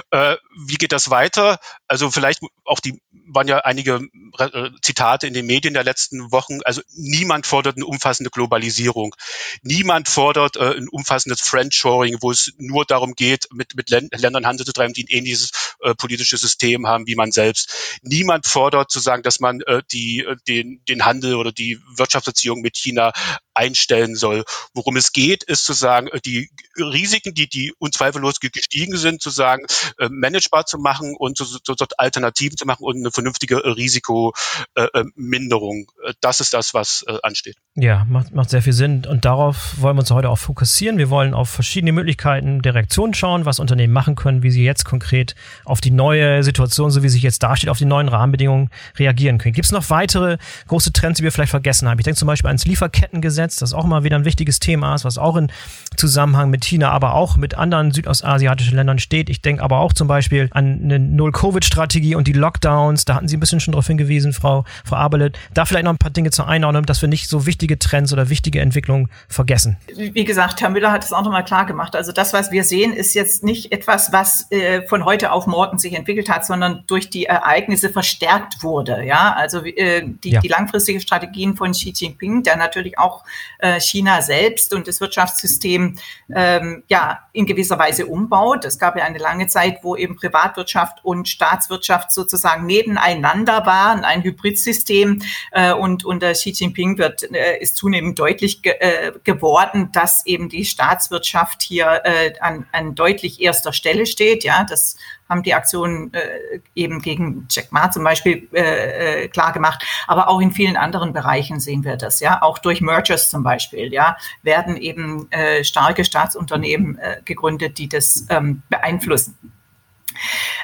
Äh, 0.09 0.37
wie 0.65 0.75
geht 0.75 0.91
das 0.91 1.11
weiter? 1.11 1.59
Also 1.87 2.09
vielleicht 2.09 2.41
auch 2.65 2.79
die 2.79 2.99
waren 3.31 3.47
ja 3.47 3.59
einige 3.59 4.01
äh, 4.39 4.69
Zitate 4.81 5.27
in 5.27 5.35
den 5.35 5.45
Medien 5.45 5.75
der 5.75 5.83
letzten 5.83 6.31
Wochen. 6.31 6.61
Also 6.63 6.81
niemand 6.95 7.45
fordert 7.45 7.75
eine 7.75 7.85
umfassende 7.85 8.31
Globalisierung. 8.31 9.15
Niemand 9.61 10.09
fordert 10.19 10.57
äh, 10.57 10.75
ein 10.75 10.89
umfassendes 10.89 11.39
Friendshoring, 11.39 12.17
wo 12.19 12.31
es 12.31 12.51
nur 12.57 12.83
darum 12.83 13.13
geht, 13.13 13.47
mit, 13.53 13.77
mit 13.77 13.89
Ländern 13.89 14.45
Handel 14.45 14.65
zu 14.65 14.73
treiben, 14.73 14.91
die 14.91 15.05
ein 15.05 15.07
ähnliches 15.07 15.51
äh, 15.81 15.95
politisches 15.95 16.41
System 16.41 16.87
haben 16.87 17.07
wie 17.07 17.15
man 17.15 17.31
selbst. 17.31 17.73
Niemand 18.01 18.45
fordert 18.45 18.91
zu 18.91 18.99
sagen, 18.99 19.23
dass 19.23 19.39
man 19.39 19.61
äh, 19.61 19.81
die, 19.93 20.25
äh, 20.25 20.35
den, 20.45 20.81
den 20.89 21.05
Handel 21.05 21.35
oder 21.35 21.53
die 21.53 21.79
Wirtschaftsbeziehungen 21.95 22.61
mit 22.61 22.75
China 22.75 23.13
einstellen 23.53 24.15
soll. 24.15 24.43
Worum 24.73 24.97
es 24.97 25.13
geht, 25.13 25.43
ist 25.43 25.63
zu 25.63 25.71
sagen, 25.71 26.07
äh, 26.07 26.19
die 26.19 26.49
Risiken, 26.75 27.33
die, 27.33 27.47
die 27.47 27.71
unzweifellos 27.79 28.41
gestiegen 28.41 28.97
sind, 28.97 29.21
zu 29.21 29.29
sagen, 29.29 29.67
äh, 29.99 30.09
managebar 30.09 30.65
zu 30.65 30.79
machen 30.79 31.15
und 31.17 31.37
so, 31.37 31.45
so, 31.45 31.59
so 31.63 31.75
Alternativen 31.97 32.57
zu 32.57 32.65
machen 32.65 32.83
und 32.83 32.97
eine 32.97 33.11
vernünftige 33.11 33.63
Risikominderung. 33.63 35.89
Das 36.19 36.41
ist 36.41 36.53
das, 36.53 36.73
was 36.73 37.05
ansteht. 37.23 37.55
Ja, 37.75 38.05
macht, 38.09 38.33
macht 38.33 38.49
sehr 38.49 38.61
viel 38.61 38.73
Sinn. 38.73 39.05
Und 39.05 39.23
darauf 39.25 39.79
wollen 39.79 39.95
wir 39.95 40.01
uns 40.01 40.08
heute 40.11 40.29
auch 40.29 40.37
fokussieren. 40.37 40.97
Wir 40.97 41.09
wollen 41.09 41.33
auf 41.33 41.49
verschiedene 41.49 41.91
Möglichkeiten 41.91 42.61
der 42.61 42.75
Reaktion 42.75 43.13
schauen, 43.13 43.45
was 43.45 43.59
Unternehmen 43.59 43.93
machen 43.93 44.15
können, 44.15 44.43
wie 44.43 44.51
sie 44.51 44.63
jetzt 44.63 44.85
konkret 44.85 45.35
auf 45.65 45.81
die 45.81 45.91
neue 45.91 46.43
Situation, 46.43 46.91
so 46.91 47.03
wie 47.03 47.09
sie 47.09 47.13
sich 47.13 47.23
jetzt 47.23 47.43
darstellt, 47.43 47.69
auf 47.69 47.77
die 47.77 47.85
neuen 47.85 48.07
Rahmenbedingungen 48.07 48.69
reagieren 48.97 49.37
können. 49.37 49.53
Gibt 49.53 49.65
es 49.65 49.71
noch 49.71 49.89
weitere 49.89 50.37
große 50.67 50.93
Trends, 50.93 51.17
die 51.17 51.23
wir 51.23 51.31
vielleicht 51.31 51.51
vergessen 51.51 51.87
haben? 51.87 51.99
Ich 51.99 52.03
denke 52.03 52.17
zum 52.17 52.27
Beispiel 52.27 52.47
ans 52.47 52.65
Lieferkettengesetz 52.65 53.57
das 53.57 53.73
auch 53.73 53.85
mal 53.85 54.03
wieder 54.03 54.17
ein 54.17 54.25
wichtiges 54.25 54.59
Thema 54.59 54.95
ist, 54.95 55.05
was 55.05 55.17
auch 55.17 55.35
in 55.35 55.51
Zusammenhang 55.95 56.49
mit 56.49 56.63
China, 56.65 56.91
aber 56.91 57.13
auch 57.15 57.37
mit 57.37 57.55
anderen 57.55 57.91
südostasiatischen 57.91 58.75
Ländern 58.75 58.99
steht. 58.99 59.29
Ich 59.29 59.41
denke 59.41 59.63
aber 59.63 59.79
auch 59.79 59.93
zum 59.93 60.07
Beispiel 60.07 60.49
an 60.51 60.81
eine 60.83 60.99
Null-Covid-Strategie 60.99 62.15
und 62.15 62.27
die 62.27 62.33
Lockdowns. 62.33 63.05
Da 63.05 63.15
hatten 63.15 63.27
Sie 63.27 63.37
ein 63.37 63.39
bisschen 63.39 63.59
schon 63.59 63.73
darauf 63.73 63.87
hingewiesen, 63.87 64.33
Frau, 64.33 64.65
Frau 64.85 64.95
Abelet. 64.95 65.37
Da 65.53 65.65
vielleicht 65.65 65.85
noch 65.85 65.93
ein 65.93 65.97
paar 65.97 66.11
Dinge 66.11 66.31
zur 66.31 66.47
Einordnung, 66.47 66.85
dass 66.85 67.01
wir 67.01 67.09
nicht 67.09 67.27
so 67.27 67.45
wichtige 67.45 67.79
Trends 67.79 68.13
oder 68.13 68.29
wichtige 68.29 68.61
Entwicklungen 68.61 69.09
vergessen. 69.27 69.77
Wie 69.99 70.23
gesagt, 70.23 70.61
Herr 70.61 70.69
Müller 70.69 70.93
hat 70.93 71.03
es 71.03 71.11
auch 71.11 71.23
nochmal 71.23 71.43
klar 71.43 71.65
gemacht. 71.65 71.93
Also 71.93 72.13
das, 72.13 72.31
was 72.31 72.51
wir 72.51 72.63
sehen, 72.63 72.93
ist 72.93 73.15
jetzt 73.15 73.43
nicht 73.43 73.73
etwas, 73.73 74.13
was 74.13 74.49
äh, 74.49 74.87
von 74.87 75.03
heute 75.03 75.33
auf 75.33 75.45
morgen 75.45 75.77
sich 75.77 75.93
entwickelt 75.93 76.29
hat, 76.29 76.45
sondern 76.45 76.85
durch 76.87 77.09
die 77.09 77.25
Ereignisse 77.25 77.89
verstärkt 77.89 78.63
wurde. 78.63 79.03
Ja, 79.03 79.33
also 79.33 79.65
äh, 79.65 80.03
die, 80.05 80.31
ja. 80.31 80.39
die 80.39 80.47
langfristige 80.47 81.01
Strategien 81.01 81.57
von 81.57 81.73
Xi 81.73 81.91
Jinping, 81.93 82.43
der 82.43 82.55
natürlich 82.55 82.97
auch 82.97 83.25
äh, 83.57 83.81
China 83.81 84.21
selbst 84.21 84.73
und 84.73 84.87
das 84.87 85.01
Wirtschaftssystem 85.01 85.97
ähm, 86.33 86.83
ja 86.87 87.19
in 87.33 87.45
gewisser 87.45 87.77
Weise 87.77 88.05
umbaut. 88.05 88.63
Es 88.63 88.79
gab 88.79 88.95
ja 88.95 89.03
eine 89.03 89.17
lange 89.17 89.47
Zeit, 89.47 89.79
wo 89.81 89.97
eben 89.97 90.15
Privatwirtschaft 90.15 91.03
und 91.03 91.27
Staatswirtschaft 91.27 92.13
sozusagen 92.13 92.65
nebeneinander 92.65 93.65
waren, 93.65 94.05
ein 94.05 94.23
Hybridsystem. 94.23 95.21
Äh, 95.51 95.73
und 95.73 96.05
unter 96.05 96.31
Xi 96.31 96.51
Jinping 96.51 96.97
wird, 96.97 97.29
äh, 97.33 97.59
ist 97.59 97.75
zunehmend 97.75 98.17
deutlich 98.17 98.61
ge 98.61 98.75
äh, 98.79 99.11
geworden, 99.25 99.88
dass 99.91 100.25
eben 100.25 100.49
die 100.49 100.65
Staatswirtschaft 100.65 101.61
hier 101.61 102.01
äh, 102.03 102.33
an, 102.39 102.65
an 102.71 102.95
deutlich 102.95 103.41
erster 103.41 103.73
Stelle 103.73 104.05
steht. 104.05 104.43
Ja, 104.43 104.63
das 104.63 104.97
haben 105.27 105.43
die 105.43 105.53
Aktionen 105.53 106.13
äh, 106.13 106.59
eben 106.75 107.01
gegen 107.01 107.47
Jack 107.49 107.71
Ma 107.71 107.91
zum 107.91 108.03
Beispiel 108.03 108.47
äh, 108.53 109.23
äh, 109.23 109.27
klar 109.27 109.53
gemacht. 109.53 109.85
Aber 110.07 110.27
auch 110.27 110.41
in 110.41 110.51
vielen 110.51 110.75
anderen 110.75 111.13
Bereichen 111.13 111.59
sehen 111.59 111.83
wir 111.83 111.97
das, 111.97 112.19
ja. 112.19 112.41
Auch 112.41 112.57
durch 112.57 112.81
Mergers 112.81 113.29
zum 113.29 113.43
Beispiel, 113.43 113.93
ja, 113.93 114.17
werden 114.41 114.75
eben 114.77 115.31
äh, 115.31 115.63
starke 115.63 116.03
Staatsunternehmen 116.03 116.97
äh, 116.97 117.21
gegründet, 117.25 117.77
die 117.77 117.87
das 117.87 118.25
ähm, 118.29 118.63
beeinflussen. 118.69 119.37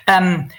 Ähm, 0.07 0.49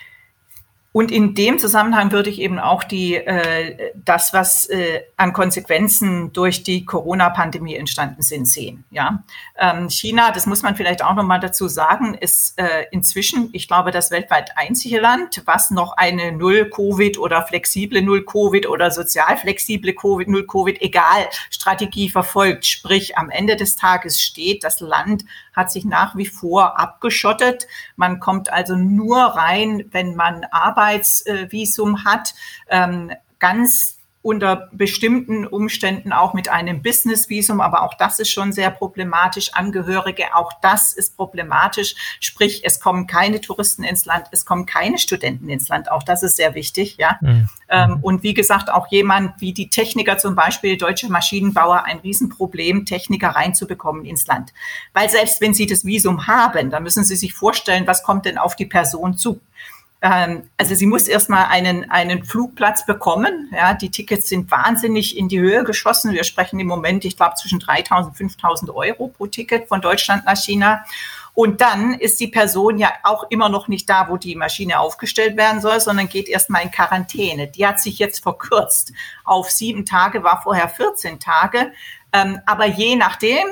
und 0.96 1.10
in 1.10 1.34
dem 1.34 1.58
Zusammenhang 1.58 2.10
würde 2.10 2.30
ich 2.30 2.40
eben 2.40 2.58
auch 2.58 2.82
die, 2.82 3.16
äh, 3.16 3.92
das, 4.02 4.32
was 4.32 4.64
äh, 4.70 5.02
an 5.18 5.34
Konsequenzen 5.34 6.32
durch 6.32 6.62
die 6.62 6.86
Corona-Pandemie 6.86 7.74
entstanden 7.74 8.22
sind, 8.22 8.48
sehen. 8.48 8.86
Ja? 8.90 9.22
Ähm, 9.58 9.90
China, 9.90 10.30
das 10.30 10.46
muss 10.46 10.62
man 10.62 10.74
vielleicht 10.74 11.04
auch 11.04 11.14
nochmal 11.14 11.38
dazu 11.38 11.68
sagen, 11.68 12.14
ist 12.14 12.58
äh, 12.58 12.86
inzwischen, 12.92 13.50
ich 13.52 13.68
glaube, 13.68 13.90
das 13.90 14.10
weltweit 14.10 14.52
einzige 14.56 14.98
Land, 14.98 15.42
was 15.44 15.70
noch 15.70 15.98
eine 15.98 16.32
Null-Covid 16.32 17.18
oder 17.18 17.42
flexible 17.42 18.00
Null-Covid 18.00 18.66
oder 18.66 18.90
sozial 18.90 19.36
flexible 19.36 19.92
Covid, 19.92 20.28
Null-Covid, 20.28 20.80
egal, 20.80 21.28
Strategie 21.50 22.08
verfolgt. 22.08 22.64
Sprich, 22.64 23.18
am 23.18 23.28
Ende 23.28 23.56
des 23.56 23.76
Tages 23.76 24.18
steht, 24.22 24.64
das 24.64 24.80
Land 24.80 25.26
hat 25.52 25.70
sich 25.70 25.84
nach 25.84 26.16
wie 26.16 26.26
vor 26.26 26.78
abgeschottet. 26.80 27.66
Man 27.96 28.18
kommt 28.18 28.50
also 28.50 28.76
nur 28.76 29.18
rein, 29.18 29.84
wenn 29.90 30.14
man 30.14 30.44
arbeitet 30.50 30.85
Arbeitsvisum 30.86 32.04
hat, 32.04 32.34
ähm, 32.68 33.12
ganz 33.38 33.96
unter 34.26 34.68
bestimmten 34.72 35.46
Umständen 35.46 36.12
auch 36.12 36.34
mit 36.34 36.48
einem 36.48 36.82
Business-Visum, 36.82 37.60
aber 37.60 37.84
auch 37.84 37.94
das 37.94 38.18
ist 38.18 38.28
schon 38.28 38.52
sehr 38.52 38.72
problematisch. 38.72 39.54
Angehörige, 39.54 40.34
auch 40.34 40.52
das 40.62 40.92
ist 40.92 41.16
problematisch. 41.16 41.94
Sprich, 42.18 42.62
es 42.64 42.80
kommen 42.80 43.06
keine 43.06 43.40
Touristen 43.40 43.84
ins 43.84 44.04
Land, 44.04 44.26
es 44.32 44.44
kommen 44.44 44.66
keine 44.66 44.98
Studenten 44.98 45.48
ins 45.48 45.68
Land. 45.68 45.92
Auch 45.92 46.02
das 46.02 46.24
ist 46.24 46.34
sehr 46.34 46.56
wichtig, 46.56 46.96
ja. 46.98 47.18
Mhm. 47.20 47.48
Ähm, 47.68 47.98
und 48.02 48.24
wie 48.24 48.34
gesagt, 48.34 48.68
auch 48.68 48.88
jemand 48.88 49.40
wie 49.40 49.52
die 49.52 49.70
Techniker 49.70 50.18
zum 50.18 50.34
Beispiel, 50.34 50.76
deutsche 50.76 51.08
Maschinenbauer, 51.08 51.84
ein 51.84 51.98
Riesenproblem, 51.98 52.84
Techniker 52.84 53.28
reinzubekommen 53.28 54.04
ins 54.04 54.26
Land. 54.26 54.52
Weil 54.92 55.08
selbst 55.08 55.40
wenn 55.40 55.54
sie 55.54 55.66
das 55.66 55.84
Visum 55.84 56.26
haben, 56.26 56.70
dann 56.70 56.82
müssen 56.82 57.04
sie 57.04 57.14
sich 57.14 57.32
vorstellen, 57.32 57.86
was 57.86 58.02
kommt 58.02 58.24
denn 58.24 58.38
auf 58.38 58.56
die 58.56 58.66
Person 58.66 59.16
zu. 59.16 59.40
Ähm, 60.02 60.48
also 60.56 60.74
sie 60.74 60.86
muss 60.86 61.08
erstmal 61.08 61.46
einen, 61.46 61.90
einen 61.90 62.24
Flugplatz 62.24 62.84
bekommen. 62.86 63.50
Ja, 63.52 63.74
die 63.74 63.90
Tickets 63.90 64.28
sind 64.28 64.50
wahnsinnig 64.50 65.16
in 65.16 65.28
die 65.28 65.40
Höhe 65.40 65.64
geschossen. 65.64 66.12
Wir 66.12 66.24
sprechen 66.24 66.60
im 66.60 66.66
Moment, 66.66 67.04
ich 67.04 67.16
glaube, 67.16 67.34
zwischen 67.36 67.60
3.000 67.60 68.06
und 68.06 68.16
5.000 68.16 68.74
Euro 68.74 69.08
pro 69.08 69.26
Ticket 69.26 69.68
von 69.68 69.80
Deutschland 69.80 70.24
nach 70.26 70.36
China. 70.36 70.84
Und 71.36 71.60
dann 71.60 71.92
ist 71.92 72.18
die 72.20 72.28
Person 72.28 72.78
ja 72.78 72.90
auch 73.02 73.24
immer 73.28 73.50
noch 73.50 73.68
nicht 73.68 73.90
da, 73.90 74.08
wo 74.08 74.16
die 74.16 74.36
Maschine 74.36 74.80
aufgestellt 74.80 75.36
werden 75.36 75.60
soll, 75.60 75.80
sondern 75.80 76.08
geht 76.08 76.30
erstmal 76.30 76.62
in 76.62 76.70
Quarantäne. 76.70 77.46
Die 77.48 77.66
hat 77.66 77.78
sich 77.78 77.98
jetzt 77.98 78.22
verkürzt 78.22 78.94
auf 79.22 79.50
sieben 79.50 79.84
Tage, 79.84 80.22
war 80.22 80.40
vorher 80.42 80.68
14 80.68 81.20
Tage. 81.20 81.72
Ähm, 82.14 82.40
aber 82.46 82.64
je 82.66 82.96
nachdem, 82.96 83.44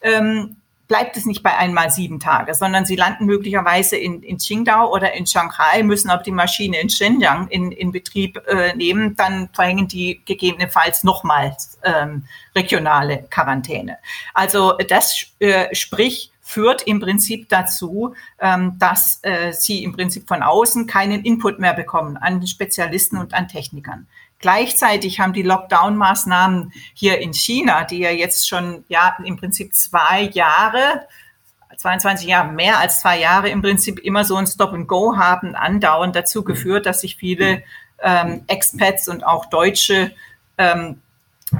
ähm, 0.00 0.56
bleibt 0.86 1.16
es 1.16 1.26
nicht 1.26 1.42
bei 1.42 1.56
einmal 1.56 1.90
sieben 1.90 2.20
Tage, 2.20 2.54
sondern 2.54 2.84
sie 2.84 2.96
landen 2.96 3.24
möglicherweise 3.24 3.96
in, 3.96 4.22
in 4.22 4.38
Qingdao 4.38 4.92
oder 4.92 5.14
in 5.14 5.26
Shanghai, 5.26 5.82
müssen 5.82 6.10
aber 6.10 6.22
die 6.22 6.30
Maschine 6.30 6.78
in 6.78 6.90
Shenyang 6.90 7.48
in, 7.48 7.72
in 7.72 7.92
Betrieb 7.92 8.40
äh, 8.46 8.74
nehmen, 8.74 9.16
dann 9.16 9.48
verhängen 9.52 9.88
die 9.88 10.20
gegebenenfalls 10.24 11.04
nochmals 11.04 11.78
ähm, 11.82 12.24
regionale 12.54 13.24
Quarantäne. 13.30 13.98
Also 14.34 14.74
das 14.88 15.26
äh, 15.38 15.74
sprich 15.74 16.30
führt 16.42 16.82
im 16.82 17.00
Prinzip 17.00 17.48
dazu, 17.48 18.14
ähm, 18.38 18.78
dass 18.78 19.18
äh, 19.22 19.52
sie 19.52 19.82
im 19.82 19.92
Prinzip 19.92 20.28
von 20.28 20.42
außen 20.42 20.86
keinen 20.86 21.24
Input 21.24 21.58
mehr 21.58 21.72
bekommen 21.72 22.18
an 22.18 22.46
Spezialisten 22.46 23.16
und 23.16 23.32
an 23.32 23.48
Technikern. 23.48 24.06
Gleichzeitig 24.44 25.20
haben 25.20 25.32
die 25.32 25.42
Lockdown-Maßnahmen 25.42 26.70
hier 26.92 27.18
in 27.18 27.32
China, 27.32 27.84
die 27.84 28.00
ja 28.00 28.10
jetzt 28.10 28.46
schon 28.46 28.84
ja 28.88 29.16
im 29.24 29.38
Prinzip 29.38 29.74
zwei 29.74 30.24
Jahre 30.34 31.06
22 31.78 32.28
Jahre, 32.28 32.52
mehr 32.52 32.78
als 32.78 33.00
zwei 33.00 33.18
Jahre 33.18 33.48
im 33.48 33.62
Prinzip 33.62 33.98
immer 34.00 34.22
so 34.22 34.36
ein 34.36 34.46
Stop 34.46 34.74
and 34.74 34.86
Go 34.86 35.16
haben, 35.16 35.54
andauernd 35.54 36.14
dazu 36.14 36.44
geführt, 36.44 36.84
dass 36.84 37.00
sich 37.00 37.16
viele 37.16 37.62
ähm, 38.02 38.44
Expats 38.46 39.08
und 39.08 39.24
auch 39.24 39.46
Deutsche 39.46 40.12
ähm, 40.58 41.00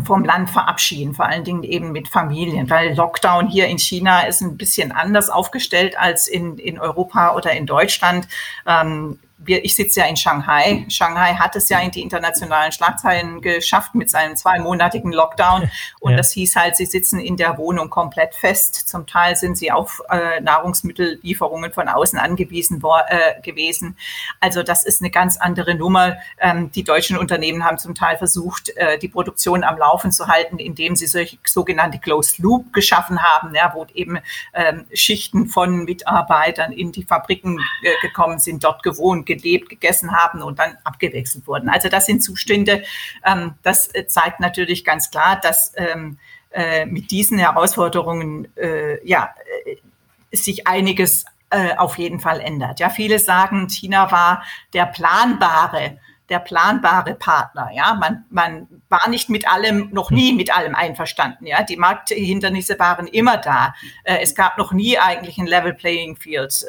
vom 0.05 0.23
Land 0.23 0.51
verabschieden, 0.51 1.15
vor 1.15 1.25
allen 1.25 1.45
Dingen 1.45 1.63
eben 1.63 1.91
mit 1.91 2.09
Familien, 2.09 2.69
weil 2.69 2.95
Lockdown 2.95 3.49
hier 3.49 3.67
in 3.67 3.79
China 3.79 4.27
ist 4.27 4.43
ein 4.43 4.59
bisschen 4.59 4.93
anders 4.93 5.31
aufgestellt 5.31 5.99
als 5.99 6.29
in, 6.29 6.59
in 6.59 6.79
Europa 6.79 7.35
oder 7.35 7.53
in 7.53 7.65
Deutschland. 7.65 8.29
Ähm, 8.67 9.19
wir, 9.39 9.65
ich 9.65 9.75
sitze 9.75 10.01
ja 10.01 10.07
in 10.07 10.17
Shanghai. 10.17 10.87
Shanghai 10.89 11.35
hat 11.35 11.57
es 11.57 11.69
ja 11.69 11.81
in 11.81 11.91
die 11.91 12.03
internationalen 12.03 12.73
Schlagzeilen 12.73 13.41
geschafft 13.41 13.95
mit 13.95 14.11
seinem 14.11 14.37
zweimonatigen 14.37 15.13
Lockdown. 15.13 15.71
Und 16.01 16.13
ja. 16.13 16.17
das 16.17 16.33
hieß 16.33 16.57
halt, 16.57 16.77
sie 16.77 16.87
sitzen 16.87 17.19
in 17.19 17.37
der 17.37 17.59
Wohnung 17.59 17.91
komplett 17.91 18.35
fest. 18.35 18.75
Zum 18.89 19.07
Teil 19.07 19.37
sind 19.37 19.59
sie 19.59 19.73
auf 19.73 20.03
äh, 20.09 20.41
Nahrungsmittellieferungen 20.41 21.73
von 21.73 21.89
außen 21.89 22.19
angewiesen 22.19 22.83
äh, 23.09 23.41
gewesen. 23.43 23.97
Also 24.41 24.63
das 24.63 24.85
ist 24.85 25.03
eine 25.03 25.11
ganz 25.11 25.37
andere 25.37 25.75
Nummer. 25.75 26.17
Ähm, 26.39 26.71
die 26.73 26.85
deutschen 26.85 27.19
Unternehmen 27.19 27.65
haben 27.65 27.79
zum 27.79 27.95
Teil 27.95 28.17
versucht, 28.17 28.71
äh, 28.77 28.99
die 28.99 29.09
Produktion 29.09 29.65
am 29.65 29.79
Laufen 29.79 30.13
zu 30.13 30.29
halten, 30.29 30.59
indem 30.59 30.97
sie 30.97 31.07
solche 31.07 31.39
sogenannte 31.45 31.99
Closed 31.99 32.39
Loop 32.39 32.73
geschaffen 32.73 33.23
haben, 33.23 33.55
ja, 33.55 33.73
wo 33.75 33.87
eben 33.95 34.19
ähm, 34.53 34.87
Schichten 34.93 35.49
von 35.49 35.85
Mitarbeitern 35.85 36.73
in 36.73 36.93
die 36.93 37.05
Fabriken 37.05 37.59
äh, 37.83 37.91
gekommen 38.01 38.39
sind, 38.39 38.63
dort 38.63 38.83
gewohnt 38.83 39.24
gelebt, 39.25 39.69
gegessen 39.69 40.13
haben 40.13 40.43
und 40.43 40.59
dann 40.59 40.77
abgewechselt 40.85 41.47
wurden. 41.47 41.69
Also 41.69 41.89
das 41.89 42.07
sind 42.07 42.23
Zustände, 42.23 42.83
ähm, 43.25 43.55
das 43.63 43.95
äh, 43.95 44.07
zeigt 44.07 44.41
natürlich 44.41 44.85
ganz 44.85 45.11
klar, 45.11 45.41
dass 45.43 45.73
ähm, 45.77 46.19
äh, 46.51 46.87
mit 46.87 47.11
diesen 47.11 47.39
Herausforderungen 47.39 48.49
äh, 48.57 49.05
ja, 49.07 49.35
äh, 49.67 50.37
sich 50.37 50.67
einiges 50.67 51.25
äh, 51.51 51.77
auf 51.77 51.99
jeden 51.99 52.21
Fall 52.21 52.41
ändert. 52.41 52.81
Ja, 52.81 52.91
viele 52.91 53.19
sagen, 53.19 53.69
China 53.69 54.11
war 54.13 54.45
der 54.73 54.87
planbare 54.87 55.99
der 56.31 56.39
planbare 56.39 57.15
Partner. 57.15 57.69
Ja, 57.75 57.95
man, 57.95 58.25
man 58.31 58.67
war 58.89 59.09
nicht 59.09 59.29
mit 59.29 59.47
allem, 59.47 59.91
noch 59.93 60.11
nie 60.11 60.33
mit 60.33 60.57
allem 60.57 60.75
einverstanden. 60.75 61.47
Ja, 61.47 61.63
die 61.63 61.77
Markthindernisse 61.77 62.79
waren 62.79 63.07
immer 63.07 63.37
da. 63.37 63.75
Es 64.05 64.35
gab 64.35 64.57
noch 64.57 64.73
nie 64.73 64.99
eigentlich 64.99 65.37
ein 65.37 65.47
Level 65.47 65.75
Playing 65.75 66.17
Field. 66.17 66.65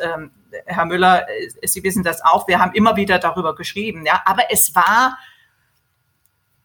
Herr 0.65 0.85
Müller, 0.85 1.27
äh, 1.29 1.67
Sie 1.67 1.83
wissen 1.83 2.03
das 2.03 2.23
auch, 2.23 2.47
wir 2.47 2.59
haben 2.59 2.73
immer 2.73 2.95
wieder 2.95 3.19
darüber 3.19 3.55
geschrieben, 3.55 4.05
ja, 4.05 4.21
aber 4.25 4.43
es 4.51 4.75
war 4.75 5.17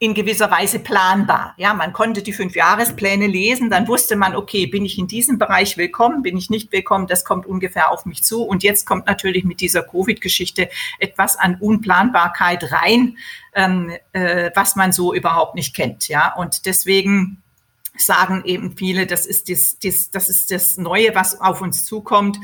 in 0.03 0.15
gewisser 0.15 0.51
Weise 0.51 0.79
planbar. 0.79 1.53
Ja, 1.59 1.75
man 1.75 1.93
konnte 1.93 2.23
die 2.23 2.33
Fünfjahrespläne 2.33 3.27
lesen, 3.27 3.69
dann 3.69 3.87
wusste 3.87 4.17
man, 4.17 4.35
okay, 4.35 4.67
bin 4.67 4.87
ich 4.87 4.99
in 4.99 5.07
diesem 5.07 5.39
Bereich 5.39 5.77
willkommen, 5.77 6.23
bin 6.23 6.39
ich 6.39 6.49
nicht 6.49 6.73
willkommen, 6.73 7.07
das 7.07 7.23
kommt 7.23 7.45
ungefähr 7.45 7.91
auf 7.91 8.07
mich 8.07 8.23
zu. 8.23 8.43
Und 8.43 8.63
jetzt 8.63 8.87
kommt 8.87 9.07
natürlich 9.07 9.45
mit 9.45 9.61
dieser 9.61 9.83
Covid-Geschichte 9.83 10.71
etwas 10.99 11.37
an 11.37 11.57
Unplanbarkeit 11.61 12.73
rein, 12.73 13.19
ähm, 13.55 13.93
äh, 14.15 14.51
was 14.55 14.75
man 14.75 14.93
so 14.93 15.13
überhaupt 15.13 15.55
nicht 15.55 15.77
kennt. 15.77 16.09
Ja, 16.09 16.33
und 16.35 16.65
deswegen 16.65 17.43
sagen 17.99 18.43
eben 18.47 18.79
viele, 18.79 19.07
das 19.07 19.27
ist 19.27 19.51
das, 19.51 19.79
das, 19.81 20.11
das 20.11 20.31
ist 20.31 20.51
das 20.51 20.79
Neue, 20.79 21.15
was 21.15 21.39
auf 21.43 21.61
uns 21.61 21.85
zukommt. 21.85 22.39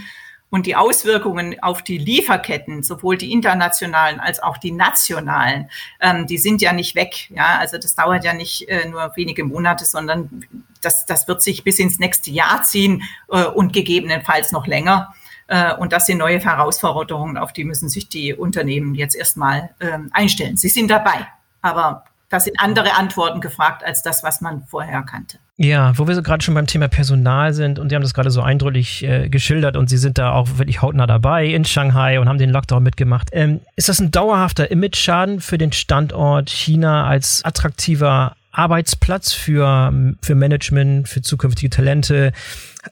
Und 0.56 0.64
die 0.64 0.74
Auswirkungen 0.74 1.62
auf 1.62 1.82
die 1.82 1.98
Lieferketten, 1.98 2.82
sowohl 2.82 3.18
die 3.18 3.30
internationalen 3.30 4.20
als 4.20 4.42
auch 4.42 4.56
die 4.56 4.72
nationalen, 4.72 5.68
ähm, 6.00 6.26
die 6.26 6.38
sind 6.38 6.62
ja 6.62 6.72
nicht 6.72 6.94
weg. 6.94 7.28
Ja, 7.28 7.58
also 7.58 7.76
das 7.76 7.94
dauert 7.94 8.24
ja 8.24 8.32
nicht 8.32 8.66
äh, 8.70 8.88
nur 8.88 9.14
wenige 9.16 9.44
Monate, 9.44 9.84
sondern 9.84 10.46
das, 10.80 11.04
das 11.04 11.28
wird 11.28 11.42
sich 11.42 11.62
bis 11.62 11.78
ins 11.78 11.98
nächste 11.98 12.30
Jahr 12.30 12.62
ziehen 12.62 13.02
äh, 13.28 13.44
und 13.44 13.74
gegebenenfalls 13.74 14.50
noch 14.50 14.66
länger. 14.66 15.14
Äh, 15.46 15.74
und 15.74 15.92
das 15.92 16.06
sind 16.06 16.16
neue 16.16 16.40
Herausforderungen, 16.40 17.36
auf 17.36 17.52
die 17.52 17.64
müssen 17.64 17.90
sich 17.90 18.08
die 18.08 18.32
Unternehmen 18.32 18.94
jetzt 18.94 19.14
erstmal 19.14 19.74
ähm, 19.80 20.08
einstellen. 20.12 20.56
Sie 20.56 20.70
sind 20.70 20.88
dabei, 20.90 21.28
aber 21.60 22.06
da 22.30 22.40
sind 22.40 22.58
andere 22.60 22.94
Antworten 22.94 23.42
gefragt 23.42 23.84
als 23.84 24.02
das, 24.02 24.22
was 24.22 24.40
man 24.40 24.64
vorher 24.64 25.02
kannte. 25.02 25.38
Ja, 25.58 25.96
wo 25.96 26.06
wir 26.06 26.14
so 26.14 26.22
gerade 26.22 26.44
schon 26.44 26.52
beim 26.54 26.66
Thema 26.66 26.86
Personal 26.86 27.54
sind 27.54 27.78
und 27.78 27.88
Sie 27.88 27.94
haben 27.94 28.02
das 28.02 28.12
gerade 28.12 28.30
so 28.30 28.42
eindrücklich 28.42 29.02
äh, 29.04 29.30
geschildert 29.30 29.76
und 29.78 29.88
Sie 29.88 29.96
sind 29.96 30.18
da 30.18 30.32
auch 30.32 30.58
wirklich 30.58 30.82
hautnah 30.82 31.06
dabei 31.06 31.46
in 31.46 31.64
Shanghai 31.64 32.20
und 32.20 32.28
haben 32.28 32.36
den 32.36 32.50
Lockdown 32.50 32.82
mitgemacht. 32.82 33.30
Ähm, 33.32 33.60
ist 33.74 33.88
das 33.88 33.98
ein 33.98 34.10
dauerhafter 34.10 34.70
Image-Schaden 34.70 35.40
für 35.40 35.56
den 35.56 35.72
Standort 35.72 36.50
China 36.50 37.06
als 37.06 37.42
attraktiver 37.42 38.36
Arbeitsplatz 38.52 39.32
für, 39.32 39.92
für 40.20 40.34
Management, 40.34 41.08
für 41.08 41.22
zukünftige 41.22 41.70
Talente? 41.70 42.32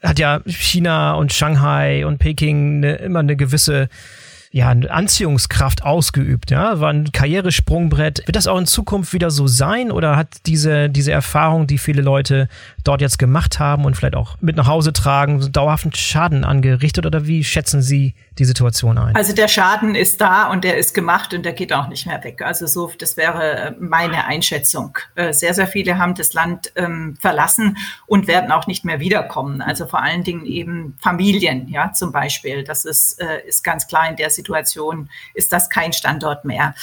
Hat 0.01 0.17
ja 0.17 0.41
China 0.47 1.13
und 1.13 1.33
Shanghai 1.33 2.03
und 2.05 2.17
Peking 2.17 2.79
ne, 2.79 2.95
immer 2.95 3.19
eine 3.19 3.35
gewisse 3.35 3.89
ja, 4.55 4.69
eine 4.69 4.89
Anziehungskraft 4.89 5.83
ausgeübt, 5.83 6.49
ja, 6.49 6.79
war 6.79 6.89
ein 6.89 7.11
Karrieresprungbrett. 7.11 8.25
Wird 8.25 8.37
das 8.37 8.47
auch 8.47 8.57
in 8.57 8.65
Zukunft 8.65 9.11
wieder 9.11 9.29
so 9.29 9.47
sein 9.47 9.91
oder 9.91 10.15
hat 10.15 10.29
diese, 10.45 10.89
diese 10.89 11.11
Erfahrung, 11.11 11.67
die 11.67 11.77
viele 11.77 12.01
Leute 12.01 12.47
dort 12.85 13.01
jetzt 13.01 13.19
gemacht 13.19 13.59
haben 13.59 13.83
und 13.83 13.97
vielleicht 13.97 14.15
auch 14.15 14.37
mit 14.39 14.55
nach 14.55 14.67
Hause 14.67 14.93
tragen, 14.93 15.51
dauerhaften 15.51 15.93
Schaden 15.93 16.45
angerichtet 16.45 17.05
oder 17.05 17.27
wie 17.27 17.43
schätzen 17.43 17.81
Sie 17.81 18.15
die 18.37 18.45
Situation 18.45 18.97
ein? 18.97 19.13
Also 19.13 19.35
der 19.35 19.49
Schaden 19.49 19.93
ist 19.93 20.21
da 20.21 20.49
und 20.49 20.63
der 20.63 20.77
ist 20.77 20.93
gemacht 20.93 21.33
und 21.33 21.43
der 21.43 21.51
geht 21.51 21.73
auch 21.73 21.89
nicht 21.89 22.07
mehr 22.07 22.23
weg. 22.23 22.41
Also 22.41 22.65
so, 22.65 22.89
das 22.97 23.17
wäre 23.17 23.57
äh, 23.57 23.71
meine 23.77 24.23
Einschätzung. 24.23 24.97
Äh, 25.15 25.33
sehr, 25.33 25.53
sehr 25.53 25.67
viele 25.67 25.97
haben 25.97 26.15
das 26.15 26.31
Land 26.31 26.71
ähm, 26.77 27.17
verlassen 27.19 27.75
und 28.07 28.27
werden 28.27 28.53
auch 28.53 28.67
nicht 28.67 28.85
mehr 28.85 29.01
wiederkommen. 29.01 29.61
Also 29.61 29.85
vor 29.85 30.01
allen 30.01 30.23
Dingen 30.23 30.45
eben 30.45 30.95
Familien, 31.01 31.67
ja, 31.67 31.91
zum 31.91 32.13
Beispiel. 32.13 32.63
Das 32.63 32.85
ist, 32.85 33.19
äh, 33.21 33.45
ist 33.45 33.61
ganz 33.61 33.87
klar 33.87 34.07
in 34.07 34.15
der 34.15 34.29
Situation 34.29 34.44
ist 35.33 35.51
das 35.51 35.69
kein 35.69 35.93
Standort 35.93 36.45
mehr. 36.45 36.75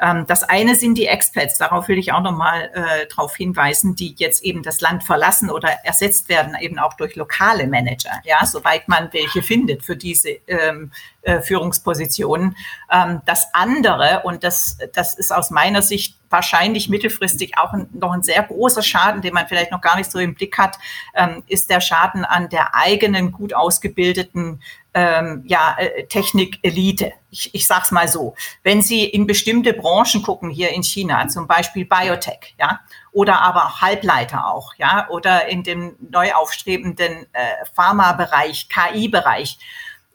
Ähm, 0.00 0.26
das 0.26 0.42
eine 0.42 0.74
sind 0.74 0.96
die 0.96 1.06
Expats. 1.06 1.58
Darauf 1.58 1.88
will 1.88 1.98
ich 1.98 2.12
auch 2.12 2.22
nochmal 2.22 2.70
äh, 2.74 3.06
darauf 3.08 3.36
hinweisen, 3.36 3.94
die 3.94 4.14
jetzt 4.18 4.42
eben 4.42 4.62
das 4.62 4.80
Land 4.80 5.04
verlassen 5.04 5.50
oder 5.50 5.70
ersetzt 5.84 6.28
werden 6.28 6.56
eben 6.60 6.78
auch 6.78 6.94
durch 6.94 7.16
lokale 7.16 7.66
Manager. 7.66 8.20
Ja, 8.24 8.44
soweit 8.46 8.88
man 8.88 9.12
welche 9.12 9.42
findet 9.42 9.84
für 9.84 9.96
diese 9.96 10.30
ähm, 10.46 10.92
äh, 11.22 11.40
Führungspositionen. 11.40 12.56
Ähm, 12.90 13.20
das 13.26 13.52
andere, 13.52 14.22
und 14.24 14.42
das, 14.42 14.78
das 14.94 15.14
ist 15.14 15.32
aus 15.32 15.50
meiner 15.50 15.82
Sicht 15.82 16.16
wahrscheinlich 16.30 16.88
mittelfristig 16.88 17.58
auch 17.58 17.72
ein, 17.72 17.88
noch 17.92 18.12
ein 18.12 18.22
sehr 18.22 18.42
großer 18.42 18.82
Schaden, 18.82 19.20
den 19.20 19.34
man 19.34 19.46
vielleicht 19.48 19.72
noch 19.72 19.80
gar 19.80 19.96
nicht 19.96 20.10
so 20.10 20.18
im 20.18 20.34
Blick 20.34 20.56
hat, 20.56 20.78
ähm, 21.14 21.42
ist 21.46 21.68
der 21.68 21.80
Schaden 21.80 22.24
an 22.24 22.48
der 22.48 22.74
eigenen 22.74 23.32
gut 23.32 23.52
ausgebildeten 23.52 24.62
ähm, 24.94 25.42
ja, 25.46 25.76
äh, 25.78 26.06
Technik-Elite. 26.06 27.12
Ich, 27.30 27.54
ich 27.54 27.66
sage 27.66 27.82
es 27.84 27.90
mal 27.90 28.08
so. 28.08 28.34
Wenn 28.62 28.82
Sie 28.82 29.04
in 29.04 29.26
bestimmte 29.26 29.72
Branchen 29.72 30.22
gucken, 30.22 30.50
hier 30.50 30.70
in 30.70 30.82
China, 30.82 31.28
zum 31.28 31.46
Beispiel 31.46 31.84
Biotech, 31.84 32.54
ja, 32.58 32.80
oder 33.12 33.40
aber 33.40 33.80
Halbleiter 33.80 34.46
auch, 34.46 34.74
ja, 34.76 35.08
oder 35.10 35.46
in 35.48 35.62
dem 35.62 35.96
neu 36.10 36.32
aufstrebenden 36.32 37.26
äh, 37.32 37.64
Pharma-Bereich, 37.74 38.68
KI-Bereich, 38.68 39.58